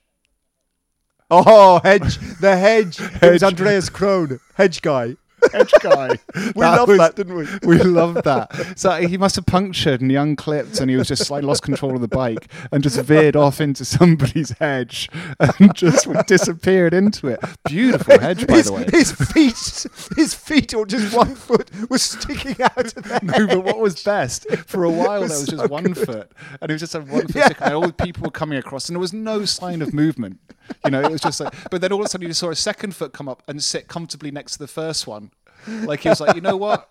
Oh, 1.30 1.80
hedge, 1.85 2.18
the 2.40 2.56
hedge. 2.56 3.00
It 3.22 3.33
was 3.33 3.42
Andreas 3.42 3.88
Kron, 3.88 4.40
hedge 4.54 4.83
guy. 4.83 5.16
Hedge 5.53 5.72
guy. 5.81 6.16
We 6.55 6.64
loved 6.64 6.88
was- 6.88 6.98
that, 6.98 7.16
didn't 7.16 7.35
we? 7.35 7.46
We 7.66 7.79
loved 7.83 8.24
that. 8.24 8.79
So 8.79 8.90
he 8.92 9.16
must 9.16 9.37
have 9.37 9.46
punctured 9.46 10.00
and 10.00 10.11
he 10.11 10.16
unclipped 10.16 10.81
and 10.81 10.90
he 10.90 10.96
was 10.96 11.09
just 11.09 11.31
like 11.31 11.42
lost 11.44 11.62
control 11.62 11.94
of 11.94 12.00
the 12.00 12.09
bike 12.09 12.50
and 12.72 12.83
just 12.83 13.00
veered 13.00 13.37
off 13.37 13.61
into 13.61 13.85
somebody's 13.85 14.50
hedge 14.59 15.09
and 15.38 15.74
just 15.74 16.09
disappeared 16.26 16.94
into 16.94 17.29
it. 17.29 17.40
Beautiful 17.66 18.18
hedge, 18.18 18.46
by 18.46 18.55
his, 18.55 18.66
the 18.66 18.72
way. 18.72 18.85
his 18.90 19.12
feet, 19.12 19.87
his 20.16 20.35
feet, 20.35 20.74
or 20.74 20.87
just 20.87 21.14
one 21.16 21.35
foot, 21.35 21.70
was 21.90 22.03
sticking 22.03 22.61
out 22.62 22.76
of 22.96 23.03
the 23.05 23.20
No, 23.22 23.46
but 23.46 23.64
what 23.64 23.79
was 23.81 24.03
best 24.03 24.48
for 24.66 24.85
a 24.85 24.90
while 24.90 25.20
was 25.22 25.31
there 25.31 25.40
was 25.40 25.46
so 25.46 25.57
just 25.57 25.70
one 25.70 25.94
foot, 25.94 26.31
and 26.61 26.70
it 26.70 26.74
was 26.74 26.81
just 26.81 26.94
a 26.94 27.00
one 27.00 27.26
foot 27.26 27.35
Yeah. 27.37 27.44
stick, 27.46 27.61
and 27.61 27.74
all 27.74 27.87
the 27.87 27.92
people 27.92 28.24
were 28.24 28.31
coming 28.31 28.59
across, 28.59 28.88
and 28.88 28.96
there 28.96 29.00
was 29.00 29.12
no 29.12 29.44
sign 29.44 29.83
of 29.83 29.92
movement. 29.94 30.38
You 30.85 30.90
know, 30.90 31.00
it 31.00 31.11
was 31.11 31.20
just 31.20 31.40
like. 31.40 31.54
But 31.70 31.80
then 31.80 31.92
all 31.92 32.00
of 32.00 32.06
a 32.06 32.09
sudden, 32.09 32.26
you 32.26 32.33
saw 32.35 32.50
a 32.50 32.56
second 32.56 32.94
foot 32.94 33.12
come 33.12 33.28
up 33.28 33.42
and 33.48 33.62
sit 33.62 33.88
comfortably 33.88 34.30
next 34.30 34.52
to 34.52 34.59
the 34.59 34.68
first 34.68 35.06
one, 35.06 35.30
like 35.66 36.00
he 36.00 36.09
was 36.09 36.20
like, 36.20 36.35
you 36.35 36.40
know 36.40 36.56
what, 36.56 36.88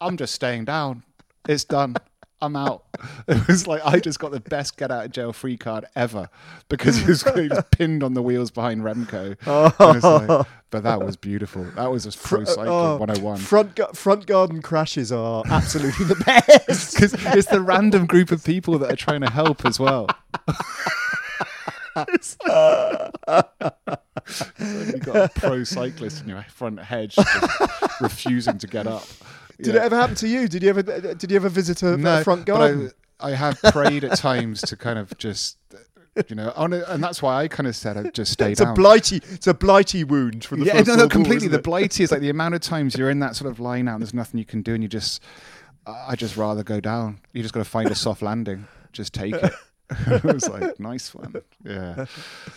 I'm 0.00 0.16
just 0.16 0.34
staying 0.34 0.64
down. 0.66 1.02
It's 1.48 1.64
done. 1.64 1.96
I'm 2.42 2.56
out. 2.56 2.84
It 3.26 3.46
was 3.48 3.66
like 3.66 3.80
I 3.86 4.00
just 4.00 4.18
got 4.18 4.30
the 4.32 4.40
best 4.40 4.76
get 4.76 4.90
out 4.90 5.06
of 5.06 5.12
jail 5.12 5.32
free 5.32 5.56
card 5.56 5.86
ever 5.96 6.28
because 6.68 6.96
he 6.98 7.06
was, 7.06 7.22
he 7.22 7.48
was 7.48 7.62
pinned 7.70 8.02
on 8.02 8.12
the 8.12 8.22
wheels 8.22 8.50
behind 8.50 8.82
Remco. 8.82 9.36
Like- 9.46 10.46
but 10.70 10.82
that 10.82 11.00
was 11.02 11.16
beautiful. 11.16 11.64
That 11.76 11.90
was 11.90 12.02
just 12.04 12.20
pro 12.22 12.44
cycling 12.44 12.68
Oh, 12.68 12.96
101. 12.96 13.38
Front, 13.38 13.96
front 13.96 14.26
garden 14.26 14.60
crashes 14.60 15.10
are 15.12 15.42
absolutely 15.46 16.04
the 16.06 16.16
best. 16.16 16.94
because 16.94 17.14
it's 17.36 17.48
the 17.48 17.60
random 17.62 18.04
group 18.06 18.30
of 18.32 18.44
people 18.44 18.78
that 18.80 18.92
are 18.92 18.96
trying 18.96 19.20
to 19.22 19.30
help 19.30 19.64
as 19.64 19.78
well. 19.80 20.08
It's 22.08 22.36
like- 22.46 23.12
You've 24.58 25.00
got 25.04 25.16
a 25.16 25.28
pro 25.34 25.64
cyclist 25.64 26.22
in 26.22 26.28
your 26.28 26.42
front 26.48 26.80
hedge 26.80 27.16
refusing 28.00 28.58
to 28.58 28.66
get 28.66 28.86
up. 28.86 29.04
Did 29.60 29.74
Yeah. 29.74 29.82
it 29.82 29.84
ever 29.86 29.96
happen 29.96 30.14
to 30.16 30.28
you? 30.28 30.48
Did 30.48 30.62
you 30.62 30.70
ever? 30.70 30.82
Did 30.82 31.30
you 31.30 31.36
ever 31.36 31.48
visit 31.48 31.82
a, 31.82 31.94
a 31.94 32.24
front 32.24 32.46
garden? 32.46 32.90
I, 33.20 33.28
I 33.28 33.30
have 33.34 33.60
prayed 33.62 34.04
at 34.04 34.16
times 34.18 34.60
to 34.62 34.76
kind 34.76 34.98
of 34.98 35.16
just, 35.18 35.58
you 36.28 36.34
know, 36.34 36.52
on 36.56 36.72
a, 36.72 36.82
and 36.88 37.02
that's 37.02 37.22
why 37.22 37.42
I 37.42 37.48
kind 37.48 37.66
of 37.66 37.76
said 37.76 37.96
I'd 37.96 38.14
just 38.14 38.32
stay 38.32 38.52
it's 38.52 38.60
a 38.60 38.72
blighty. 38.72 39.16
It's 39.30 39.46
a 39.46 39.54
blighty 39.54 40.02
wound 40.04 40.44
from 40.44 40.60
the 40.60 40.66
yeah, 40.66 40.80
no, 40.82 40.96
no, 40.96 41.08
completely. 41.08 41.36
isn't 41.46 41.52
The 41.52 41.58
blighty 41.60 42.02
is 42.02 42.10
like 42.10 42.20
the 42.20 42.30
amount 42.36 42.54
of 42.54 42.60
times 42.62 42.96
you're 42.96 43.10
in 43.10 43.20
that 43.20 43.36
sort 43.36 43.50
of 43.50 43.60
line 43.60 43.86
out 43.88 43.94
and 43.94 44.02
there's 44.02 44.14
nothing 44.14 44.38
you 44.38 44.44
can 44.46 44.62
do, 44.62 44.74
and 44.74 44.82
you 44.82 44.88
just, 44.88 45.22
I 45.86 46.06
I 46.10 46.16
just 46.16 46.36
rather 46.36 46.64
go 46.64 46.80
down. 46.80 47.20
You 47.32 47.42
just 47.42 47.54
got 47.54 47.60
to 47.62 47.70
find 47.70 47.90
a 47.90 47.94
soft 47.94 48.22
landing. 48.22 48.66
Just 48.92 49.12
take 49.12 49.34
it. 49.34 49.52
it 50.06 50.24
was 50.24 50.48
like 50.48 50.78
nice 50.80 51.14
one. 51.14 51.34
Yeah. 51.64 52.06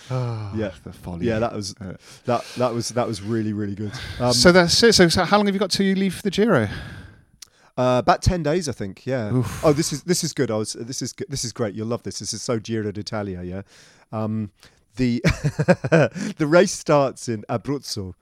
Oh, 0.09 0.51
Yeah. 0.55 0.71
The 0.83 0.93
folly. 0.93 1.25
Yeah, 1.27 1.39
that 1.39 1.53
was 1.53 1.75
Uh, 1.79 1.93
that 2.25 2.45
that 2.57 2.73
was 2.73 2.89
that 2.89 3.07
was 3.07 3.21
really 3.21 3.53
really 3.53 3.75
good. 3.75 3.91
Um, 4.19 4.33
so 4.33 4.51
that's 4.51 4.81
it. 4.83 4.93
So, 4.93 5.07
so 5.09 5.23
how 5.25 5.37
long 5.37 5.45
have 5.45 5.55
you 5.55 5.59
got 5.59 5.71
till 5.71 5.85
you 5.85 5.95
leave 5.95 6.15
for 6.15 6.21
the 6.21 6.31
Giro? 6.31 6.67
Uh, 7.77 7.99
about 7.99 8.21
ten 8.21 8.41
days, 8.43 8.67
I 8.67 8.71
think. 8.71 9.05
Yeah. 9.05 9.33
Oof. 9.33 9.63
Oh, 9.63 9.73
this 9.73 9.93
is 9.93 10.03
this 10.03 10.23
is 10.23 10.33
good. 10.33 10.49
I 10.49 10.55
was 10.55 10.73
this 10.73 11.01
is 11.01 11.13
this 11.27 11.43
is 11.45 11.51
great. 11.51 11.75
You'll 11.75 11.87
love 11.87 12.03
this. 12.03 12.19
This 12.19 12.33
is 12.33 12.41
so 12.41 12.59
Giro 12.59 12.91
d'Italia. 12.91 13.43
Yeah. 13.43 13.61
Um, 14.11 14.51
the 14.95 15.21
the 16.37 16.47
race 16.47 16.71
starts 16.71 17.29
in 17.29 17.43
Abruzzo. 17.49 18.13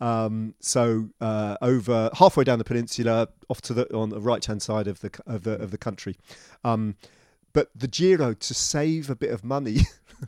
Um, 0.00 0.54
so 0.60 1.08
uh, 1.20 1.56
over 1.62 2.10
halfway 2.14 2.44
down 2.44 2.58
the 2.58 2.64
peninsula, 2.64 3.28
off 3.48 3.60
to 3.62 3.74
the 3.74 3.92
on 3.94 4.10
the 4.10 4.20
right 4.20 4.44
hand 4.44 4.60
side 4.62 4.86
of 4.88 5.00
the 5.00 5.10
of 5.26 5.44
the 5.44 5.52
of 5.52 5.70
the 5.70 5.78
country. 5.78 6.16
Um, 6.64 6.96
but 7.52 7.70
the 7.74 7.88
Giro 7.88 8.34
to 8.34 8.54
save 8.54 9.10
a 9.10 9.16
bit 9.16 9.30
of 9.30 9.44
money, 9.44 9.80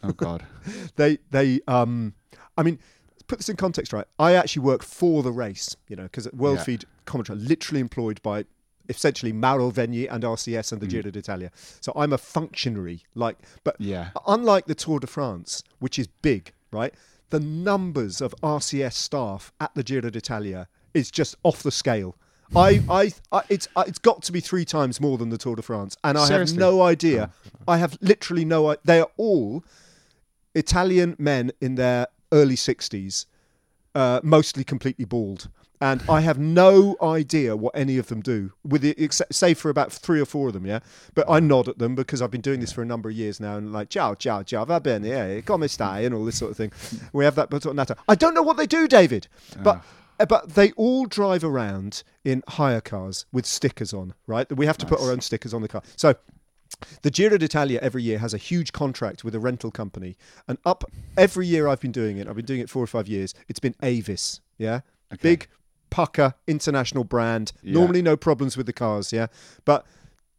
Oh 0.02 0.12
God. 0.12 0.44
they 0.96 1.18
they 1.30 1.60
um, 1.68 2.14
I 2.58 2.62
mean. 2.62 2.78
Put 3.26 3.38
this 3.38 3.48
in 3.48 3.56
context, 3.56 3.94
right? 3.94 4.04
I 4.18 4.34
actually 4.34 4.64
work 4.64 4.82
for 4.82 5.22
the 5.22 5.32
race, 5.32 5.74
you 5.88 5.96
know, 5.96 6.02
because 6.02 6.30
World 6.34 6.58
Yeah. 6.58 6.64
Feed 6.64 6.84
commentary 7.06 7.38
are 7.38 7.40
literally 7.40 7.80
employed 7.80 8.20
by 8.22 8.44
essentially 8.90 9.32
Mauro 9.32 9.70
Vegni 9.70 10.06
and 10.10 10.22
RCS 10.22 10.72
and 10.72 10.82
the 10.82 10.86
Giro 10.86 11.10
d'Italia. 11.10 11.50
So 11.80 11.90
I'm 11.96 12.12
a 12.12 12.18
functionary, 12.18 13.02
like, 13.14 13.38
but 13.64 13.76
Yeah. 13.80 14.10
unlike 14.26 14.66
the 14.66 14.74
Tour 14.74 15.00
de 15.00 15.06
France, 15.06 15.62
which 15.78 15.98
is 15.98 16.06
big, 16.06 16.52
right? 16.70 16.92
The 17.30 17.40
numbers 17.40 18.20
of 18.20 18.34
RCS 18.42 18.92
staff 18.92 19.54
at 19.58 19.74
the 19.74 19.82
Giro 19.82 20.10
d'Italia 20.10 20.68
is 20.92 21.10
just 21.10 21.34
off 21.44 21.62
the 21.62 21.70
scale. 21.70 22.16
I, 22.54 22.82
I, 22.88 23.12
I, 23.32 23.42
it's, 23.48 23.68
it's 23.86 23.98
got 23.98 24.22
to 24.22 24.32
be 24.32 24.40
three 24.40 24.64
times 24.64 25.00
more 25.00 25.18
than 25.18 25.30
the 25.30 25.38
Tour 25.38 25.56
de 25.56 25.62
France, 25.62 25.96
and 26.04 26.16
I 26.18 26.26
Seriously? 26.26 26.54
have 26.54 26.60
no 26.60 26.82
idea. 26.82 27.30
I 27.66 27.78
have 27.78 27.98
literally 28.00 28.44
no. 28.44 28.76
They 28.84 29.00
are 29.00 29.10
all 29.16 29.64
Italian 30.54 31.16
men 31.18 31.52
in 31.60 31.74
their 31.76 32.08
early 32.32 32.56
sixties, 32.56 33.26
uh, 33.94 34.20
mostly 34.22 34.64
completely 34.64 35.04
bald. 35.04 35.48
And 35.80 36.02
I 36.08 36.20
have 36.20 36.38
no 36.38 36.96
idea 37.02 37.56
what 37.56 37.76
any 37.76 37.98
of 37.98 38.06
them 38.06 38.22
do, 38.22 38.52
with 38.64 38.80
the 38.80 38.94
except, 38.96 39.34
save 39.34 39.58
for 39.58 39.68
about 39.68 39.92
three 39.92 40.18
or 40.20 40.24
four 40.24 40.46
of 40.46 40.54
them, 40.54 40.64
yeah. 40.64 40.78
But 41.14 41.28
I 41.28 41.40
nod 41.40 41.68
at 41.68 41.78
them 41.78 41.94
because 41.94 42.22
I've 42.22 42.30
been 42.30 42.40
doing 42.40 42.60
this 42.60 42.72
for 42.72 42.80
a 42.80 42.86
number 42.86 43.10
of 43.10 43.16
years 43.16 43.38
now, 43.38 43.58
and 43.58 43.70
like 43.70 43.90
ciao, 43.90 44.14
ciao, 44.14 44.42
ciao, 44.44 44.64
va 44.64 44.80
bene, 44.80 45.10
eh, 45.10 45.40
come 45.42 45.62
stai, 45.62 46.06
and 46.06 46.14
all 46.14 46.24
this 46.24 46.38
sort 46.38 46.52
of 46.52 46.56
thing. 46.56 46.72
We 47.12 47.24
have 47.24 47.34
that 47.34 47.52
natter. 47.74 47.96
I 48.08 48.14
don't 48.14 48.32
know 48.32 48.42
what 48.42 48.56
they 48.56 48.66
do, 48.66 48.88
David, 48.88 49.26
but 49.62 49.76
uh, 49.76 49.80
Uh, 50.18 50.26
but 50.26 50.50
they 50.54 50.70
all 50.72 51.06
drive 51.06 51.42
around 51.44 52.02
in 52.24 52.42
hire 52.48 52.80
cars 52.80 53.26
with 53.32 53.46
stickers 53.46 53.92
on, 53.92 54.14
right? 54.26 54.50
We 54.56 54.66
have 54.66 54.78
to 54.78 54.86
put 54.86 55.00
our 55.00 55.10
own 55.10 55.20
stickers 55.20 55.52
on 55.52 55.62
the 55.62 55.68
car. 55.68 55.82
So 55.96 56.14
the 57.02 57.10
Giro 57.10 57.36
d'Italia 57.38 57.78
every 57.82 58.02
year 58.02 58.18
has 58.18 58.34
a 58.34 58.38
huge 58.38 58.72
contract 58.72 59.24
with 59.24 59.34
a 59.34 59.40
rental 59.40 59.70
company, 59.70 60.16
and 60.48 60.58
up 60.64 60.84
every 61.16 61.46
year 61.46 61.68
I've 61.68 61.80
been 61.80 61.92
doing 61.92 62.18
it. 62.18 62.28
I've 62.28 62.36
been 62.36 62.44
doing 62.44 62.60
it 62.60 62.70
four 62.70 62.82
or 62.82 62.86
five 62.86 63.08
years. 63.08 63.34
It's 63.48 63.60
been 63.60 63.74
Avis, 63.82 64.40
yeah, 64.58 64.80
big 65.20 65.48
pucker 65.90 66.34
international 66.46 67.04
brand. 67.04 67.52
Yeah. 67.62 67.74
Normally 67.74 68.02
no 68.02 68.16
problems 68.16 68.56
with 68.56 68.66
the 68.66 68.72
cars, 68.72 69.12
yeah, 69.12 69.26
but 69.64 69.84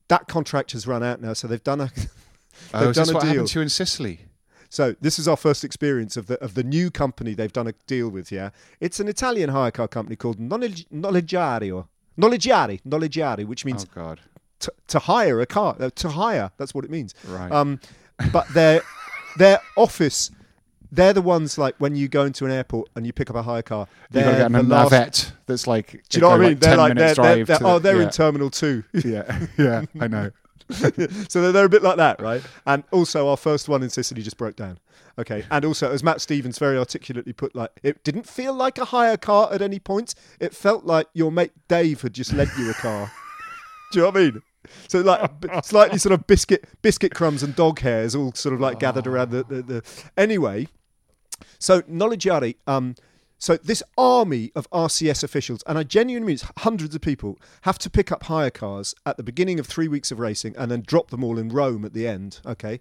that 0.08 0.28
contract 0.28 0.72
has 0.74 0.86
run 0.88 1.04
out 1.04 1.22
now, 1.22 1.34
so 1.34 1.48
they've 1.48 1.64
done 1.64 1.82
a. 1.82 1.92
Oh, 2.74 2.86
they've 2.86 2.96
this 2.96 3.08
done 3.08 3.10
a 3.10 3.14
what 3.16 3.22
deal. 3.24 3.30
happened 3.32 3.48
to 3.50 3.60
you 3.60 3.64
in 3.64 3.68
Sicily? 3.70 4.22
So 4.70 4.96
this 5.02 5.18
is 5.20 5.28
our 5.28 5.38
first 5.38 5.64
experience 5.64 6.18
of 6.18 6.28
the 6.28 6.42
of 6.44 6.54
the 6.54 6.64
new 6.64 6.90
company 6.92 7.34
they've 7.34 7.52
done 7.54 7.68
a 7.68 7.74
deal 7.88 8.10
with. 8.10 8.32
Yeah, 8.32 8.50
it's 8.80 9.00
an 9.00 9.08
Italian 9.08 9.50
hire 9.50 9.72
car 9.72 9.88
company 9.88 10.16
called 10.16 10.38
Nolegg- 10.40 10.88
Noleggiario. 10.92 11.88
Noleggiari, 12.20 12.82
Noleggiari, 12.84 13.46
which 13.46 13.66
means 13.66 13.86
Oh 13.86 13.92
God. 13.94 14.22
to, 14.60 14.72
to 14.88 15.00
hire 15.00 15.42
a 15.42 15.46
car. 15.46 15.76
Uh, 15.80 15.90
to 15.96 16.10
hire, 16.10 16.52
that's 16.58 16.74
what 16.74 16.86
it 16.86 16.90
means. 16.92 17.14
Right. 17.28 17.52
Um, 17.52 17.80
but 18.32 18.48
their 18.54 18.82
their 19.38 19.60
office, 19.76 20.32
they're 20.92 21.12
the 21.12 21.22
ones 21.22 21.58
like 21.58 21.76
when 21.78 21.96
you 21.96 22.08
go 22.08 22.24
into 22.24 22.46
an 22.46 22.52
airport 22.52 22.90
and 22.96 23.06
you 23.06 23.12
pick 23.12 23.30
up 23.30 23.36
a 23.36 23.44
hire 23.44 23.62
car. 23.62 23.88
You 24.12 24.22
They're 24.22 24.24
got 24.24 24.32
to 24.32 24.38
get 24.44 24.52
the 24.54 24.62
a 24.62 24.64
last. 24.64 24.92
navette 24.92 25.32
that's 25.46 25.68
like. 25.68 25.92
Do 26.10 26.18
you 26.18 26.22
know 26.22 26.30
what 26.30 26.36
I 26.42 26.44
mean? 26.44 26.50
Like 26.52 26.60
they're 26.62 26.78
like 26.78 26.96
they're, 26.96 27.14
they're, 27.16 27.46
they're- 27.46 27.58
oh 27.64 27.80
they're 27.80 27.98
yeah. 27.98 28.04
in 28.04 28.10
Terminal 28.12 28.50
Two. 28.50 28.84
yeah, 28.94 29.46
yeah, 29.58 29.84
I 30.00 30.08
know. 30.08 30.32
so 31.30 31.42
they're, 31.42 31.52
they're 31.52 31.66
a 31.66 31.70
bit 31.70 31.84
like 31.84 31.98
that, 31.98 32.22
right? 32.22 32.42
And 32.66 32.84
also, 32.92 33.30
our 33.30 33.38
first 33.38 33.70
one 33.70 33.84
in 33.84 33.90
Sicily 33.90 34.24
just 34.24 34.38
broke 34.38 34.56
down. 34.56 34.80
Okay, 35.18 35.46
and 35.52 35.64
also, 35.64 35.92
as 35.92 36.04
Matt 36.04 36.22
Stevens 36.22 36.58
very 36.58 36.78
articulately 36.78 37.34
put, 37.34 37.56
like 37.56 37.72
it 37.84 38.04
didn't 38.04 38.28
feel 38.28 38.54
like 38.54 38.78
a 38.78 38.86
hire 38.86 39.18
car 39.18 39.52
at 39.54 39.62
any 39.62 39.80
point. 39.80 40.16
It 40.40 40.56
felt 40.56 40.86
like 40.86 41.08
your 41.14 41.32
mate 41.32 41.52
Dave 41.68 42.02
had 42.02 42.14
just 42.14 42.34
lent 42.34 42.50
you 42.58 42.70
a 42.70 42.74
car. 42.74 43.12
Do 43.92 44.00
you 44.00 44.06
know 44.06 44.10
what 44.10 44.18
I 44.18 44.20
mean? 44.22 44.42
So 44.88 45.02
like 45.02 45.32
slightly 45.64 46.00
sort 46.00 46.14
of 46.14 46.26
biscuit 46.26 46.68
biscuit 46.82 47.14
crumbs 47.14 47.44
and 47.44 47.56
dog 47.56 47.80
hairs 47.80 48.16
all 48.16 48.34
sort 48.34 48.54
of 48.54 48.60
like 48.60 48.80
gathered 48.80 49.06
around 49.06 49.30
the, 49.30 49.44
the, 49.44 49.62
the 49.62 49.84
anyway. 50.18 50.68
So 51.60 51.82
Noleggiari, 51.84 52.56
um, 52.66 52.96
so 53.38 53.58
this 53.58 53.84
army 53.98 54.52
of 54.56 54.70
RCS 54.72 55.24
officials, 55.24 55.62
and 55.68 55.78
I 55.78 55.84
genuinely 55.84 56.34
mean 56.34 56.40
hundreds 56.60 56.96
of 56.96 57.02
people, 57.02 57.38
have 57.62 57.78
to 57.80 57.90
pick 57.90 58.12
up 58.12 58.24
hire 58.24 58.50
cars 58.50 58.96
at 59.06 59.18
the 59.18 59.24
beginning 59.24 59.60
of 59.60 59.68
three 59.68 59.88
weeks 59.88 60.12
of 60.12 60.20
racing 60.20 60.56
and 60.58 60.72
then 60.72 60.82
drop 60.86 61.10
them 61.12 61.24
all 61.24 61.38
in 61.38 61.50
Rome 61.50 61.84
at 61.86 61.94
the 61.94 62.08
end. 62.08 62.40
Okay. 62.46 62.80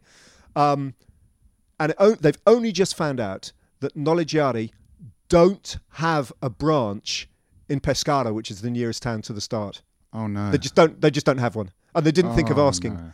Um, 0.56 0.94
and 1.80 1.92
o- 1.98 2.14
they've 2.14 2.38
only 2.46 2.70
just 2.72 2.96
found 2.96 3.18
out 3.20 3.52
that 3.80 3.94
Noligiari 3.96 4.70
don't 5.28 5.78
have 5.94 6.32
a 6.40 6.48
branch 6.48 7.28
in 7.68 7.80
Pescara, 7.80 8.32
which 8.32 8.50
is 8.50 8.60
the 8.62 8.70
nearest 8.70 9.02
town 9.02 9.22
to 9.22 9.32
the 9.32 9.40
start. 9.40 9.82
Oh 10.12 10.26
no. 10.28 10.50
They 10.52 10.58
just 10.58 10.76
don't. 10.76 11.00
They 11.00 11.10
just 11.10 11.26
don't 11.26 11.38
have 11.38 11.56
one, 11.56 11.72
and 11.94 12.06
they 12.06 12.12
didn't 12.12 12.36
think 12.36 12.50
of 12.50 12.58
Oh, 12.58 12.68
asking. 12.68 12.94
no. 12.94 13.12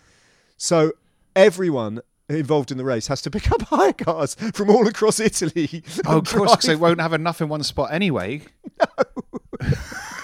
So 0.59 0.93
everyone 1.35 2.01
involved 2.39 2.71
in 2.71 2.79
the 2.79 2.85
race 2.85 3.07
has 3.09 3.23
to 3.23 3.31
pick 3.31 3.51
up 3.51 3.63
hire 3.71 3.93
cars 3.93 4.35
from 4.55 4.71
all 4.71 4.87
across 4.87 5.21
Italy. 5.21 5.83
Oh, 6.07 6.19
of 6.19 6.29
course, 6.29 6.53
because 6.53 6.67
they 6.67 6.77
won't 6.77 7.01
have 7.01 7.13
enough 7.13 7.41
in 7.41 7.49
one 7.49 7.63
spot 7.63 7.93
anyway. 7.93 8.43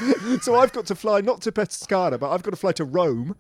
No. 0.01 0.39
so 0.41 0.55
I've 0.57 0.73
got 0.73 0.87
to 0.87 0.95
fly 0.95 1.21
not 1.21 1.41
to 1.43 1.53
Pescara, 1.53 2.19
but 2.19 2.31
I've 2.31 2.43
got 2.43 2.51
to 2.51 2.57
fly 2.57 2.73
to 2.73 2.85
Rome, 2.85 3.35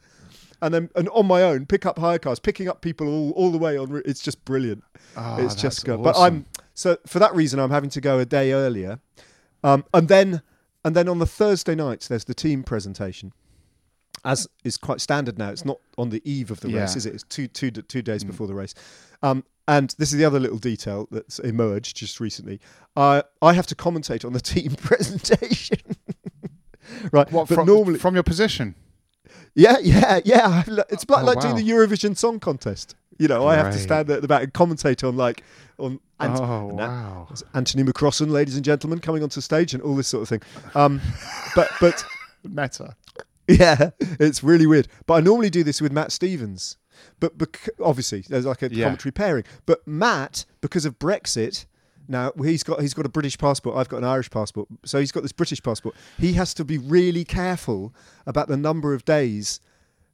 and 0.62 0.73
then 0.73 0.91
and 0.95 1.09
on 1.11 1.27
my 1.27 1.43
own 1.43 1.67
pick 1.67 1.85
up 1.85 1.99
hire 1.99 2.19
cars, 2.19 2.39
picking 2.39 2.69
up 2.69 2.81
people 2.81 3.09
all, 3.09 3.31
all 3.33 3.51
the 3.53 3.59
way 3.59 3.77
on. 3.77 4.03
It's 4.05 4.21
just 4.23 4.45
brilliant. 4.45 4.83
Oh, 5.17 5.37
it's 5.43 5.55
just 5.55 5.85
good. 5.85 6.03
But. 6.03 6.17
I'm 6.17 6.47
so 6.75 6.99
for 7.07 7.19
that 7.19 7.35
reason 7.35 7.59
I'm 7.61 7.71
having 7.71 7.91
to 7.91 8.01
go 8.01 8.19
a 8.19 8.25
day 8.25 8.53
earlier, 8.53 9.01
um, 9.62 9.85
and 9.93 10.09
then 10.09 10.43
and 10.85 10.95
then 10.97 11.09
on 11.09 11.19
the 11.19 11.27
Thursday 11.27 11.75
nights 11.75 12.09
there's 12.09 12.25
the 12.25 12.35
team 12.35 12.62
presentation. 12.62 13.33
As 14.27 14.47
is 14.64 14.77
quite 14.77 15.01
standard 15.01 15.39
now, 15.39 15.51
it's 15.51 15.64
not 15.64 15.79
on 15.97 16.11
the 16.11 16.20
eve 16.31 16.51
of 16.51 16.61
the 16.61 16.68
Yeah. 16.70 16.81
race, 16.81 16.97
is 16.97 17.07
it? 17.07 17.14
It's 17.14 17.22
two 17.22 17.47
two 17.49 17.70
two 17.70 18.03
days 18.03 18.24
Mm. 18.24 18.27
before 18.27 18.47
the 18.47 18.55
race. 18.55 18.74
Um, 19.22 19.45
and 19.68 19.95
this 19.99 20.12
is 20.12 20.18
the 20.18 20.24
other 20.24 20.39
little 20.41 20.59
detail 20.59 21.09
that's 21.11 21.39
emerged 21.39 21.97
just 21.97 22.20
recently. 22.20 22.61
Uh, 22.97 23.22
I 23.41 23.53
have 23.55 23.66
to 23.68 23.74
commentate 23.74 24.24
on 24.24 24.33
the 24.33 24.41
team 24.53 24.72
presentation. 24.77 25.79
right, 27.12 27.31
What 27.33 27.49
but 27.49 27.55
from, 27.55 27.66
normally, 27.66 27.99
from 27.99 28.14
your 28.14 28.22
position? 28.22 28.74
yeah, 29.55 29.79
yeah, 29.79 30.20
yeah. 30.24 30.62
It's 30.91 31.09
like, 31.09 31.22
Oh, 31.22 31.27
like 31.27 31.41
doing 31.41 31.57
the 31.57 31.68
Eurovision 31.68 32.16
Song 32.16 32.39
Contest. 32.41 32.95
You 33.18 33.29
know, 33.29 33.47
I 33.47 33.55
have 33.57 33.66
to 33.66 33.72
Great. 33.72 33.83
stand 33.83 34.11
at 34.11 34.20
the 34.22 34.29
back 34.29 34.43
and 34.43 34.53
commentate 34.53 35.07
on 35.07 35.16
like 35.16 35.43
on 35.79 36.01
and, 36.20 36.37
oh 36.39 36.68
and 36.70 36.79
that- 36.79 36.89
wow! 36.89 37.29
Anthony 37.55 37.83
McCrossan, 37.83 38.31
ladies 38.31 38.57
and 38.57 38.64
gentlemen, 38.64 38.99
coming 38.99 39.22
onto 39.22 39.41
stage 39.41 39.72
and 39.72 39.83
all 39.83 39.97
this 39.97 40.09
sort 40.09 40.22
of 40.22 40.29
thing. 40.29 40.43
Um, 40.74 41.01
but 41.55 41.70
but 41.81 42.05
Meta. 42.45 42.95
yeah, 43.61 43.90
it's 44.01 44.42
really 44.42 44.66
weird. 44.66 44.88
But 45.07 45.14
I 45.14 45.20
normally 45.20 45.51
do 45.51 45.62
this 45.62 45.80
with 45.80 45.92
Matt 45.92 46.12
Stevens. 46.12 46.76
But 47.20 47.36
bec- 47.36 47.68
obviously, 47.82 48.24
there's 48.28 48.47
like 48.47 48.62
a 48.62 48.72
Yeah. 48.72 48.84
commentary 48.84 49.12
pairing. 49.12 49.44
But 49.66 49.86
Matt, 49.86 50.44
because 50.61 50.84
of 50.84 50.99
Brexit, 50.99 51.66
now 52.09 52.32
he's 52.42 52.62
got 52.62 52.80
he's 52.80 52.94
got 52.94 53.07
a 53.07 53.11
British 53.11 53.36
passport. 53.38 53.76
I've 53.76 53.88
got 53.88 53.99
an 53.99 54.05
Irish 54.05 54.30
passport. 54.30 54.68
So 54.84 54.99
he's 54.99 55.12
got 55.12 55.22
this 55.22 55.32
British 55.32 55.62
passport. 55.62 55.94
He 56.18 56.34
has 56.34 56.55
to 56.55 56.64
be 56.64 56.78
really 56.78 57.24
careful 57.24 57.94
about 58.26 58.49
the 58.49 58.57
number 58.57 58.94
of 58.94 59.05
days 59.05 59.61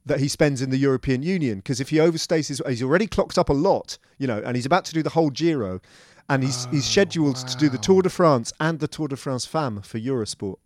that 0.05 0.19
he 0.19 0.27
spends 0.27 0.61
in 0.61 0.69
the 0.69 0.77
European 0.77 1.23
Union 1.23 1.59
because 1.59 1.79
if 1.79 1.89
he 1.89 1.97
overstays 1.97 2.49
his, 2.49 2.61
he's 2.67 2.83
already 2.83 3.07
clocked 3.07 3.37
up 3.37 3.47
a 3.49 3.53
lot, 3.53 3.97
you 4.17 4.27
know, 4.27 4.41
and 4.45 4.55
he's 4.57 4.65
about 4.65 4.83
to 4.85 4.93
do 4.93 5.01
the 5.01 5.11
whole 5.11 5.29
Giro, 5.29 5.79
and 6.29 6.43
he's 6.43 6.65
he's 6.65 6.85
oh, 6.85 6.91
scheduled 6.91 7.35
to 7.37 7.57
do 7.57 7.69
the 7.69 7.77
Tour 7.77 8.01
de 8.01 8.09
France 8.09 8.51
and 8.59 8.79
the 8.79 8.87
Tour 8.87 9.07
de 9.07 9.15
France 9.15 9.45
Femme 9.45 9.81
for 9.81 9.99
Eurosport. 9.99 10.57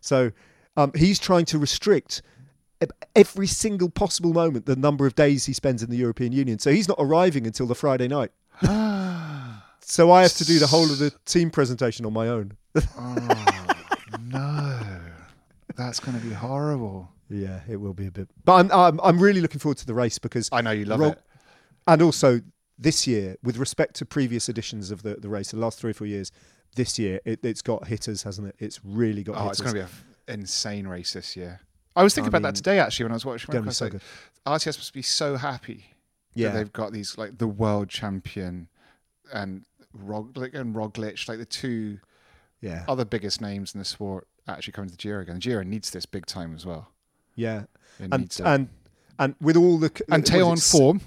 So 0.00 0.30
um, 0.78 0.92
he's 0.94 1.18
trying 1.18 1.44
to 1.46 1.58
restrict 1.58 2.22
every 3.16 3.46
single 3.48 3.90
possible 3.90 4.32
moment 4.32 4.64
the 4.66 4.76
number 4.76 5.04
of 5.06 5.14
days 5.16 5.44
he 5.46 5.52
spends 5.52 5.82
in 5.82 5.90
the 5.90 5.96
European 5.96 6.30
Union. 6.32 6.58
So 6.60 6.70
he's 6.70 6.86
not 6.86 6.96
arriving 7.00 7.46
until 7.46 7.66
the 7.66 7.74
Friday 7.74 8.06
night. 8.06 8.30
so 9.80 10.10
I 10.12 10.22
have 10.22 10.34
to 10.34 10.44
do 10.44 10.58
the 10.58 10.66
whole 10.66 10.84
of 10.90 10.98
the 10.98 11.10
team 11.24 11.50
presentation 11.50 12.06
on 12.06 12.12
my 12.12 12.28
own. 12.28 12.52
Oh 12.96 13.16
no, 14.22 14.80
that's 15.76 16.00
going 16.00 16.18
to 16.18 16.24
be 16.24 16.32
horrible. 16.32 17.08
yeah, 17.28 17.60
it 17.68 17.76
will 17.76 17.94
be 17.94 18.06
a 18.06 18.10
bit. 18.10 18.28
But 18.44 18.54
I'm 18.54 18.72
I'm, 18.72 19.00
I'm 19.02 19.18
really 19.18 19.40
looking 19.40 19.58
forward 19.60 19.78
to 19.78 19.86
the 19.86 19.94
race 19.94 20.18
because 20.18 20.48
I 20.52 20.60
know 20.60 20.70
you 20.70 20.84
love 20.84 21.02
it. 21.02 21.20
and 21.86 22.02
also 22.02 22.40
this 22.78 23.06
year, 23.06 23.36
with 23.42 23.56
respect 23.56 23.96
to 23.96 24.06
previous 24.06 24.48
editions 24.48 24.90
of 24.90 25.02
the, 25.02 25.14
the 25.14 25.28
race, 25.28 25.50
the 25.50 25.56
last 25.56 25.80
three 25.80 25.90
or 25.90 25.94
four 25.94 26.06
years, 26.06 26.30
this 26.76 26.98
year 26.98 27.20
it, 27.24 27.40
it's 27.44 27.62
got 27.62 27.88
hitters, 27.88 28.22
hasn't 28.22 28.46
it? 28.48 28.54
It's 28.60 28.80
really 28.84 29.24
got 29.24 29.34
Oh, 29.36 29.42
hitters. 29.44 29.60
it's 29.60 29.60
going 29.60 29.74
to 29.74 29.74
be 29.74 29.80
an 29.80 29.88
insane 30.28 30.86
race 30.86 31.12
this 31.12 31.36
year. 31.36 31.60
I 31.96 32.02
was 32.02 32.14
thinking 32.14 32.28
I 32.34 32.36
about 32.38 32.48
that 32.48 32.54
today 32.56 32.78
actually 32.78 33.04
when 33.06 33.12
I 33.12 33.16
was 33.16 33.24
watching. 33.24 33.50
gonna 33.52 33.66
be 33.66 33.72
so 33.72 33.88
good. 33.88 34.00
RCS 34.46 34.78
must 34.78 34.92
be 34.92 35.02
so 35.02 35.36
happy 35.36 35.86
yeah, 36.34 36.48
that 36.48 36.54
they've 36.58 36.72
got 36.72 36.92
these 36.92 37.18
like 37.18 37.38
the 37.38 37.48
world 37.48 37.88
champion 37.88 38.68
and 39.32 39.64
Rog 39.92 40.36
and 40.54 40.74
Roglic, 40.74 41.28
like 41.28 41.38
the 41.38 41.44
two 41.44 41.98
yeah, 42.60 42.84
other 42.88 43.04
biggest 43.04 43.40
names 43.40 43.74
in 43.74 43.78
the 43.78 43.84
sport, 43.84 44.26
actually 44.46 44.72
coming 44.72 44.88
to 44.90 44.96
the 44.96 45.02
Giro 45.02 45.22
again. 45.22 45.38
Giro 45.38 45.62
needs 45.64 45.90
this 45.90 46.06
big 46.06 46.26
time 46.26 46.54
as 46.54 46.64
well. 46.66 46.88
yeah, 47.34 47.64
It 47.98 48.08
and 48.12 48.40
and 48.44 48.68
and 49.18 49.34
with 49.40 49.56
all 49.56 49.78
the 49.78 49.90
and 50.10 50.22
uh, 50.22 50.32
Tao 50.32 50.48
on 50.48 50.56
form. 50.58 51.00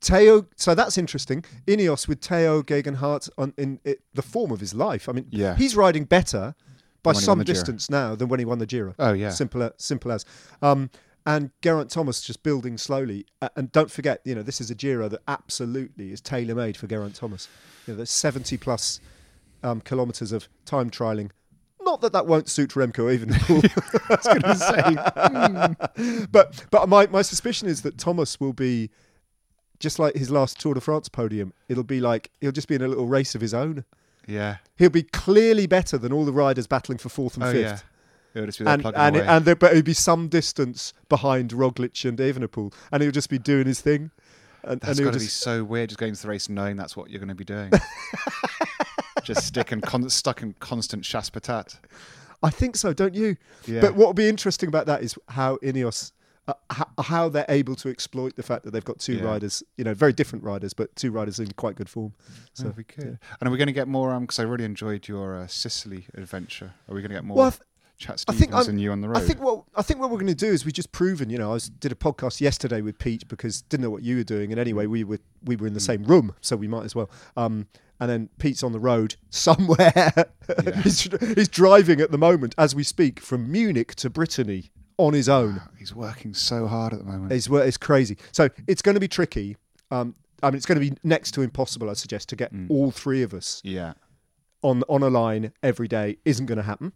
Tao, 0.00 0.44
so 0.56 0.74
that's 0.74 0.98
interesting. 0.98 1.44
Ineos 1.66 2.06
with 2.06 2.20
Tao 2.20 2.60
Geoghegan 2.60 2.96
Hart 2.96 3.26
on 3.38 3.54
in 3.56 3.80
it, 3.84 4.02
the 4.12 4.20
form 4.22 4.50
of 4.50 4.60
his 4.60 4.74
life. 4.74 5.08
I 5.08 5.12
mean, 5.12 5.26
Yeah. 5.30 5.56
he's 5.56 5.74
riding 5.76 6.04
better 6.04 6.54
by 7.04 7.12
Than 7.12 7.16
when 7.16 7.22
he 7.22 7.28
won 7.28 7.38
some 7.38 7.44
distance 7.44 7.90
now 7.90 8.16
than 8.16 8.28
when 8.28 8.40
he 8.40 8.44
won 8.44 8.58
the 8.58 8.66
Giro. 8.66 8.94
Oh 8.98 9.12
yeah. 9.12 9.30
Simple, 9.30 9.62
a- 9.62 9.72
simple 9.76 10.10
as. 10.10 10.24
Um, 10.60 10.90
and 11.26 11.50
Geraint 11.62 11.90
Thomas 11.90 12.20
just 12.20 12.42
building 12.42 12.76
slowly. 12.76 13.26
Uh, 13.40 13.48
and 13.56 13.70
don't 13.70 13.90
forget, 13.90 14.20
you 14.24 14.34
know, 14.34 14.42
this 14.42 14.60
is 14.60 14.70
a 14.70 14.74
Giro 14.74 15.08
that 15.08 15.22
absolutely 15.28 16.12
is 16.12 16.20
tailor 16.20 16.54
made 16.54 16.76
for 16.76 16.86
Geraint 16.86 17.14
Thomas. 17.14 17.48
You 17.86 17.92
know, 17.92 17.98
there's 17.98 18.10
70 18.10 18.56
plus 18.56 19.00
um, 19.62 19.80
kilometres 19.80 20.32
of 20.32 20.48
time 20.64 20.90
trialing. 20.90 21.30
Not 21.80 22.00
that 22.00 22.12
that 22.12 22.26
won't 22.26 22.48
suit 22.48 22.70
Remco 22.70 23.16
Evenepoel. 23.16 23.70
I 24.10 24.14
was 24.14 24.26
going 24.26 24.42
to 24.42 24.56
say, 24.56 25.92
mm. 26.02 26.32
but 26.32 26.64
but 26.70 26.88
my, 26.88 27.06
my 27.08 27.20
suspicion 27.20 27.68
is 27.68 27.82
that 27.82 27.98
Thomas 27.98 28.40
will 28.40 28.54
be 28.54 28.90
just 29.80 29.98
like 29.98 30.16
his 30.16 30.30
last 30.30 30.58
Tour 30.58 30.74
de 30.74 30.80
France 30.80 31.10
podium. 31.10 31.52
It'll 31.68 31.84
be 31.84 32.00
like 32.00 32.30
he'll 32.40 32.52
just 32.52 32.68
be 32.68 32.74
in 32.74 32.82
a 32.82 32.88
little 32.88 33.06
race 33.06 33.34
of 33.34 33.42
his 33.42 33.52
own. 33.52 33.84
Yeah. 34.26 34.56
He'll 34.76 34.90
be 34.90 35.02
clearly 35.02 35.66
better 35.66 35.98
than 35.98 36.12
all 36.12 36.24
the 36.24 36.32
riders 36.32 36.66
battling 36.66 36.98
for 36.98 37.08
fourth 37.08 37.34
and 37.34 37.44
Oh 37.44 37.52
fifth 37.52 37.62
yeah. 37.62 37.78
It'll 38.34 38.46
just 38.46 38.58
be 38.58 38.66
and 38.66 38.84
and, 38.84 39.16
and 39.16 39.44
there, 39.44 39.54
but 39.54 39.72
it'd 39.72 39.84
be 39.84 39.94
some 39.94 40.28
distance 40.28 40.92
behind 41.08 41.50
Roglic 41.50 42.04
and 42.08 42.18
Evenepoel, 42.18 42.74
and 42.90 43.02
he'll 43.02 43.12
just 43.12 43.30
be 43.30 43.38
doing 43.38 43.66
his 43.66 43.80
thing. 43.80 44.10
And, 44.64 44.80
That's 44.80 44.98
and 44.98 45.06
got 45.06 45.12
to 45.14 45.20
be 45.20 45.26
so 45.26 45.62
weird, 45.62 45.90
just 45.90 46.00
going 46.00 46.14
to 46.14 46.20
the 46.20 46.28
race 46.28 46.48
knowing 46.48 46.76
that's 46.76 46.96
what 46.96 47.10
you're 47.10 47.20
going 47.20 47.28
to 47.28 47.34
be 47.34 47.44
doing. 47.44 47.70
just 49.22 49.46
stick 49.46 49.72
and 49.72 49.82
con- 49.82 50.08
stuck 50.08 50.42
in 50.42 50.54
constant 50.58 51.04
chasse. 51.04 51.30
I 52.42 52.50
think 52.50 52.76
so, 52.76 52.92
don't 52.92 53.14
you? 53.14 53.36
Yeah. 53.66 53.82
But 53.82 53.94
what 53.94 54.06
will 54.06 54.14
be 54.14 54.28
interesting 54.28 54.68
about 54.68 54.86
that 54.86 55.02
is 55.02 55.16
how 55.28 55.56
Ineos, 55.58 56.12
uh, 56.46 56.54
how, 56.70 56.86
how 57.02 57.28
they're 57.28 57.46
able 57.48 57.74
to 57.76 57.88
exploit 57.88 58.36
the 58.36 58.42
fact 58.42 58.64
that 58.64 58.72
they've 58.72 58.84
got 58.84 58.98
two 58.98 59.14
Yeah. 59.14 59.24
riders, 59.24 59.62
you 59.76 59.84
know, 59.84 59.94
very 59.94 60.12
different 60.12 60.44
riders, 60.44 60.74
but 60.74 60.94
two 60.96 61.10
riders 61.10 61.38
in 61.40 61.52
quite 61.52 61.76
good 61.76 61.88
form. 61.88 62.12
So 62.52 62.64
So 62.64 62.74
we 62.76 62.84
could. 62.84 63.18
And 63.40 63.48
are 63.48 63.50
we 63.50 63.56
going 63.58 63.66
to 63.68 63.72
get 63.72 63.88
more? 63.88 64.12
Um, 64.12 64.22
because 64.24 64.38
I 64.38 64.42
really 64.42 64.64
enjoyed 64.64 65.08
your 65.08 65.36
uh, 65.36 65.46
Sicily 65.46 66.06
adventure. 66.14 66.74
Are 66.88 66.94
we 66.94 67.00
going 67.00 67.10
to 67.10 67.16
get 67.16 67.24
more 67.24 67.36
Well, 67.38 67.46
I 67.48 67.64
Chat 67.96 68.18
Stevens 68.20 68.66
and 68.68 68.80
you 68.80 68.90
on 68.92 69.00
the 69.00 69.08
road? 69.08 69.16
I 69.18 69.20
think 69.20 69.40
what 69.40 69.64
I 69.76 69.82
think 69.82 70.00
what 70.00 70.10
we're 70.10 70.16
going 70.18 70.26
to 70.26 70.34
do 70.34 70.48
is 70.52 70.64
we've 70.64 70.74
just 70.74 70.90
proven. 70.92 71.30
You 71.30 71.38
know, 71.38 71.50
I 71.50 71.54
was, 71.54 71.68
did 71.70 71.92
a 71.92 71.94
podcast 71.94 72.40
yesterday 72.40 72.80
with 72.82 72.98
Pete 72.98 73.26
because 73.28 73.62
didn't 73.62 73.84
know 73.84 73.90
what 73.90 74.02
you 74.02 74.16
were 74.16 74.24
doing, 74.24 74.50
and 74.50 74.60
anyway, 74.60 74.86
we 74.86 75.04
were 75.04 75.20
we 75.44 75.54
were 75.56 75.66
in 75.68 75.74
the 75.74 75.80
Mm. 75.80 75.86
same 75.86 76.02
room, 76.04 76.34
so 76.40 76.56
we 76.56 76.66
might 76.68 76.84
as 76.84 76.94
well. 76.94 77.08
Um, 77.36 77.68
and 78.00 78.10
then 78.10 78.28
Pete's 78.38 78.64
on 78.64 78.72
the 78.72 78.80
road 78.80 79.14
somewhere. 79.30 80.12
he's, 80.82 81.02
he's 81.34 81.48
driving 81.48 82.00
at 82.00 82.10
the 82.10 82.18
moment 82.18 82.54
as 82.58 82.74
we 82.74 82.82
speak 82.82 83.20
from 83.20 83.50
Munich 83.50 83.94
to 83.94 84.10
Brittany 84.10 84.72
on 84.96 85.12
his 85.12 85.28
own. 85.28 85.60
He's 85.78 85.94
working 85.94 86.34
so 86.34 86.66
hard 86.66 86.92
at 86.92 86.98
the 87.00 87.04
moment. 87.04 87.32
It's 87.32 87.48
it's 87.48 87.76
crazy. 87.76 88.16
So 88.32 88.48
it's 88.66 88.82
going 88.82 88.94
to 88.94 89.00
be 89.00 89.08
tricky. 89.08 89.56
Um, 89.90 90.14
I 90.42 90.50
mean, 90.50 90.56
it's 90.56 90.66
going 90.66 90.80
to 90.80 90.90
be 90.90 90.96
next 91.02 91.32
to 91.32 91.42
impossible, 91.42 91.88
I 91.90 91.94
suggest, 91.94 92.28
to 92.30 92.36
get 92.36 92.52
Mm. 92.52 92.70
all 92.70 92.90
three 92.90 93.22
of 93.22 93.32
us 93.32 93.60
yeah. 93.64 93.94
on 94.62 94.82
on 94.88 95.02
a 95.02 95.08
line 95.08 95.52
every 95.62 95.88
day. 95.88 96.18
Isn't 96.24 96.46
going 96.46 96.58
to 96.58 96.64
happen. 96.64 96.92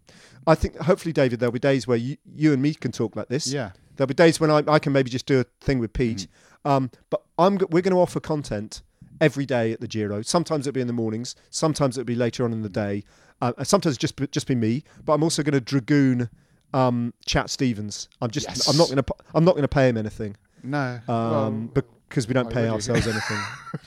I 0.47 0.55
think 0.55 0.77
hopefully, 0.77 1.13
David, 1.13 1.41
there'll 1.41 1.53
be 1.53 1.59
days 1.59 1.87
where 1.87 1.97
you, 1.97 2.17
you 2.35 2.53
and 2.53 2.61
me 2.63 2.75
can 2.75 2.93
talk 2.93 3.17
like 3.17 3.29
this. 3.29 3.47
Yeah. 3.47 3.71
There'll 3.97 4.09
be 4.09 4.15
days 4.15 4.39
when 4.39 4.51
I, 4.51 4.63
I 4.69 4.79
can 4.79 4.93
maybe 4.93 5.11
just 5.11 5.27
do 5.27 5.41
a 5.41 5.45
thing 5.61 5.79
with 5.79 5.93
Pete. 5.93 6.29
Mm. 6.65 6.71
Um, 6.71 6.91
but 7.11 7.23
I'm 7.39 7.55
we're 7.71 7.83
going 7.83 7.95
to 7.95 8.01
offer 8.01 8.21
content 8.21 8.83
every 9.21 9.47
day 9.47 9.73
at 9.73 9.81
the 9.81 9.89
Giro. 9.89 10.23
Sometimes 10.23 10.67
it'll 10.67 10.75
be 10.75 10.81
in 10.81 10.87
the 10.87 10.93
mornings. 10.93 11.35
Sometimes 11.51 11.99
it'll 11.99 12.07
be 12.07 12.15
later 12.15 12.45
on 12.45 12.53
in 12.53 12.63
the 12.63 12.69
day. 12.69 13.03
Uh, 13.41 13.53
and 13.57 13.67
sometimes 13.67 13.97
just 13.97 14.15
just 14.31 14.47
be 14.47 14.55
me. 14.55 14.85
But 15.05 15.15
I'm 15.15 15.23
also 15.23 15.43
going 15.43 15.55
to 15.55 15.61
dragoon 15.61 16.29
um, 16.75 17.15
Chat 17.25 17.51
Stevens. 17.51 18.09
I'm 18.21 18.31
just 18.31 18.47
Yes. 18.49 18.69
I'm 18.69 18.77
not 18.77 18.89
going 18.89 19.03
to 19.03 19.15
I'm 19.35 19.45
not 19.45 19.53
going 19.53 19.63
to 19.63 19.69
pay 19.69 19.89
him 19.89 19.97
anything 19.97 20.37
No. 20.63 21.01
um, 21.09 21.71
well, 21.75 21.85
because 22.09 22.27
we 22.29 22.35
don't 22.35 22.51
pay 22.51 22.69
ourselves 22.69 23.07
anything. 23.07 23.39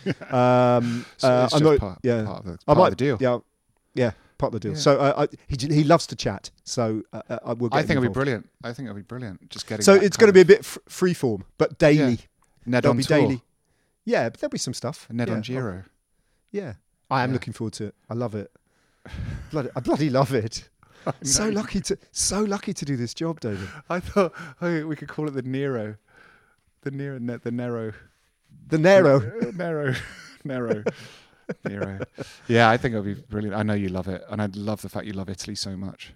um, 0.33 1.05
so 1.17 1.27
uh, 1.27 1.43
I'm 1.43 1.49
just 1.49 1.63
not, 1.63 1.79
part, 1.79 1.99
yeah. 2.03 2.23
part 2.23 2.39
of 2.39 2.45
the, 2.45 2.51
I 2.51 2.55
part 2.65 2.77
might, 2.77 2.87
of 2.87 2.91
the 2.91 2.95
deal. 2.95 3.17
Yeah, 3.19 3.39
yeah, 3.93 4.11
part 4.37 4.53
of 4.53 4.61
the 4.61 4.67
deal. 4.67 4.73
Yeah. 4.73 4.81
So 4.81 4.99
uh, 4.99 5.25
I, 5.25 5.35
he 5.47 5.73
he 5.73 5.83
loves 5.83 6.07
to 6.07 6.15
chat. 6.15 6.51
So 6.63 7.03
uh, 7.13 7.21
uh, 7.29 7.39
I 7.45 7.53
will. 7.53 7.69
I 7.71 7.81
think 7.81 7.91
it'll 7.97 8.03
be 8.03 8.09
brilliant. 8.09 8.47
I 8.63 8.73
think 8.73 8.87
it'll 8.87 8.95
be 8.95 9.01
brilliant. 9.01 9.49
Just 9.49 9.67
getting. 9.67 9.83
So 9.83 9.93
it's 9.95 10.17
going 10.17 10.29
to 10.29 10.33
be 10.33 10.41
a 10.41 10.45
bit 10.45 10.59
f- 10.59 10.77
free 10.87 11.13
form, 11.13 11.45
but 11.57 11.77
daily. 11.79 12.13
of 12.13 12.27
Ned 12.65 12.83
There'll 12.83 12.91
on 12.93 12.97
be 12.97 13.03
tour. 13.03 13.17
daily. 13.17 13.41
Yeah, 14.05 14.29
but 14.29 14.39
there'll 14.39 14.51
be 14.51 14.57
some 14.57 14.73
stuff. 14.73 15.07
Ned 15.11 15.27
yeah. 15.29 15.33
on 15.33 15.41
Giro. 15.41 15.83
Oh, 15.85 15.89
yeah, 16.51 16.73
I 17.09 17.23
am 17.23 17.29
Yeah. 17.29 17.33
looking 17.33 17.53
forward 17.53 17.73
to 17.73 17.85
it. 17.85 17.95
I 18.09 18.13
love 18.13 18.35
it. 18.35 18.51
bloody, 19.51 19.69
I 19.75 19.79
bloody 19.79 20.09
love 20.09 20.33
it. 20.33 20.69
So 21.23 21.49
lucky 21.49 21.81
to 21.81 21.97
so 22.11 22.41
lucky 22.43 22.73
to 22.73 22.85
do 22.85 22.95
this 22.95 23.13
job, 23.13 23.39
David. 23.39 23.67
I 23.89 23.99
thought 23.99 24.33
oh, 24.61 24.85
we 24.85 24.95
could 24.95 25.07
call 25.07 25.27
it 25.27 25.31
the 25.31 25.41
Nero, 25.41 25.95
the 26.81 26.91
Nero, 26.91 27.17
Ne- 27.19 27.37
the 27.37 27.51
Nero 27.51 27.93
The 28.67 28.77
Nero. 28.77 29.19
Uh, 29.41 29.51
Nero. 29.55 29.93
Nero. 30.43 30.83
Nero. 31.67 31.99
Yeah, 32.47 32.69
I 32.69 32.77
think 32.77 32.93
it'll 32.93 33.03
be 33.03 33.13
brilliant. 33.15 33.55
I 33.55 33.63
know 33.63 33.73
you 33.73 33.89
love 33.89 34.07
it, 34.07 34.23
and 34.29 34.41
I 34.41 34.47
love 34.53 34.81
the 34.81 34.89
fact 34.89 35.05
you 35.05 35.13
love 35.13 35.29
Italy 35.29 35.55
so 35.55 35.75
much. 35.75 36.13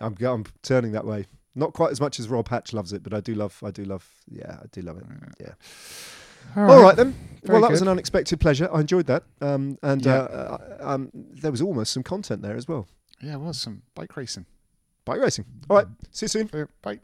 I'm, 0.00 0.16
I'm 0.20 0.44
turning 0.62 0.92
that 0.92 1.04
way. 1.04 1.26
Not 1.54 1.72
quite 1.72 1.90
as 1.90 2.00
much 2.00 2.20
as 2.20 2.28
Rob 2.28 2.48
Hatch 2.48 2.72
loves 2.72 2.92
it, 2.92 3.02
but 3.02 3.12
I 3.12 3.20
do 3.20 3.34
love. 3.34 3.60
I 3.64 3.70
do 3.72 3.84
love. 3.84 4.08
Yeah, 4.30 4.58
I 4.62 4.66
do 4.70 4.80
love 4.82 4.98
it. 4.98 5.04
Yeah. 5.40 5.52
All 6.56 6.82
right, 6.82 6.94
then. 6.96 7.14
Very 7.42 7.54
well, 7.58 7.62
that 7.62 7.70
was 7.70 7.82
an 7.82 7.88
unexpected 7.88 8.38
pleasure. 8.40 8.68
I 8.72 8.80
enjoyed 8.80 9.06
that. 9.06 9.24
Um, 9.40 9.78
and 9.82 10.04
Yeah. 10.04 10.12
uh, 10.14 10.58
uh, 10.80 10.94
um, 10.94 11.10
there 11.14 11.50
was 11.50 11.60
almost 11.60 11.92
some 11.92 12.02
content 12.04 12.42
there 12.42 12.56
as 12.56 12.68
well. 12.68 12.86
Yeah, 13.20 13.34
it 13.34 13.40
was 13.40 13.60
some 13.60 13.82
bike 13.94 14.16
racing. 14.16 14.46
Bike 15.04 15.20
racing. 15.20 15.44
All 15.68 15.76
right. 15.76 15.86
Mm-hmm. 15.86 16.06
See 16.12 16.24
you 16.24 16.28
soon. 16.28 16.68
Bye. 16.82 17.00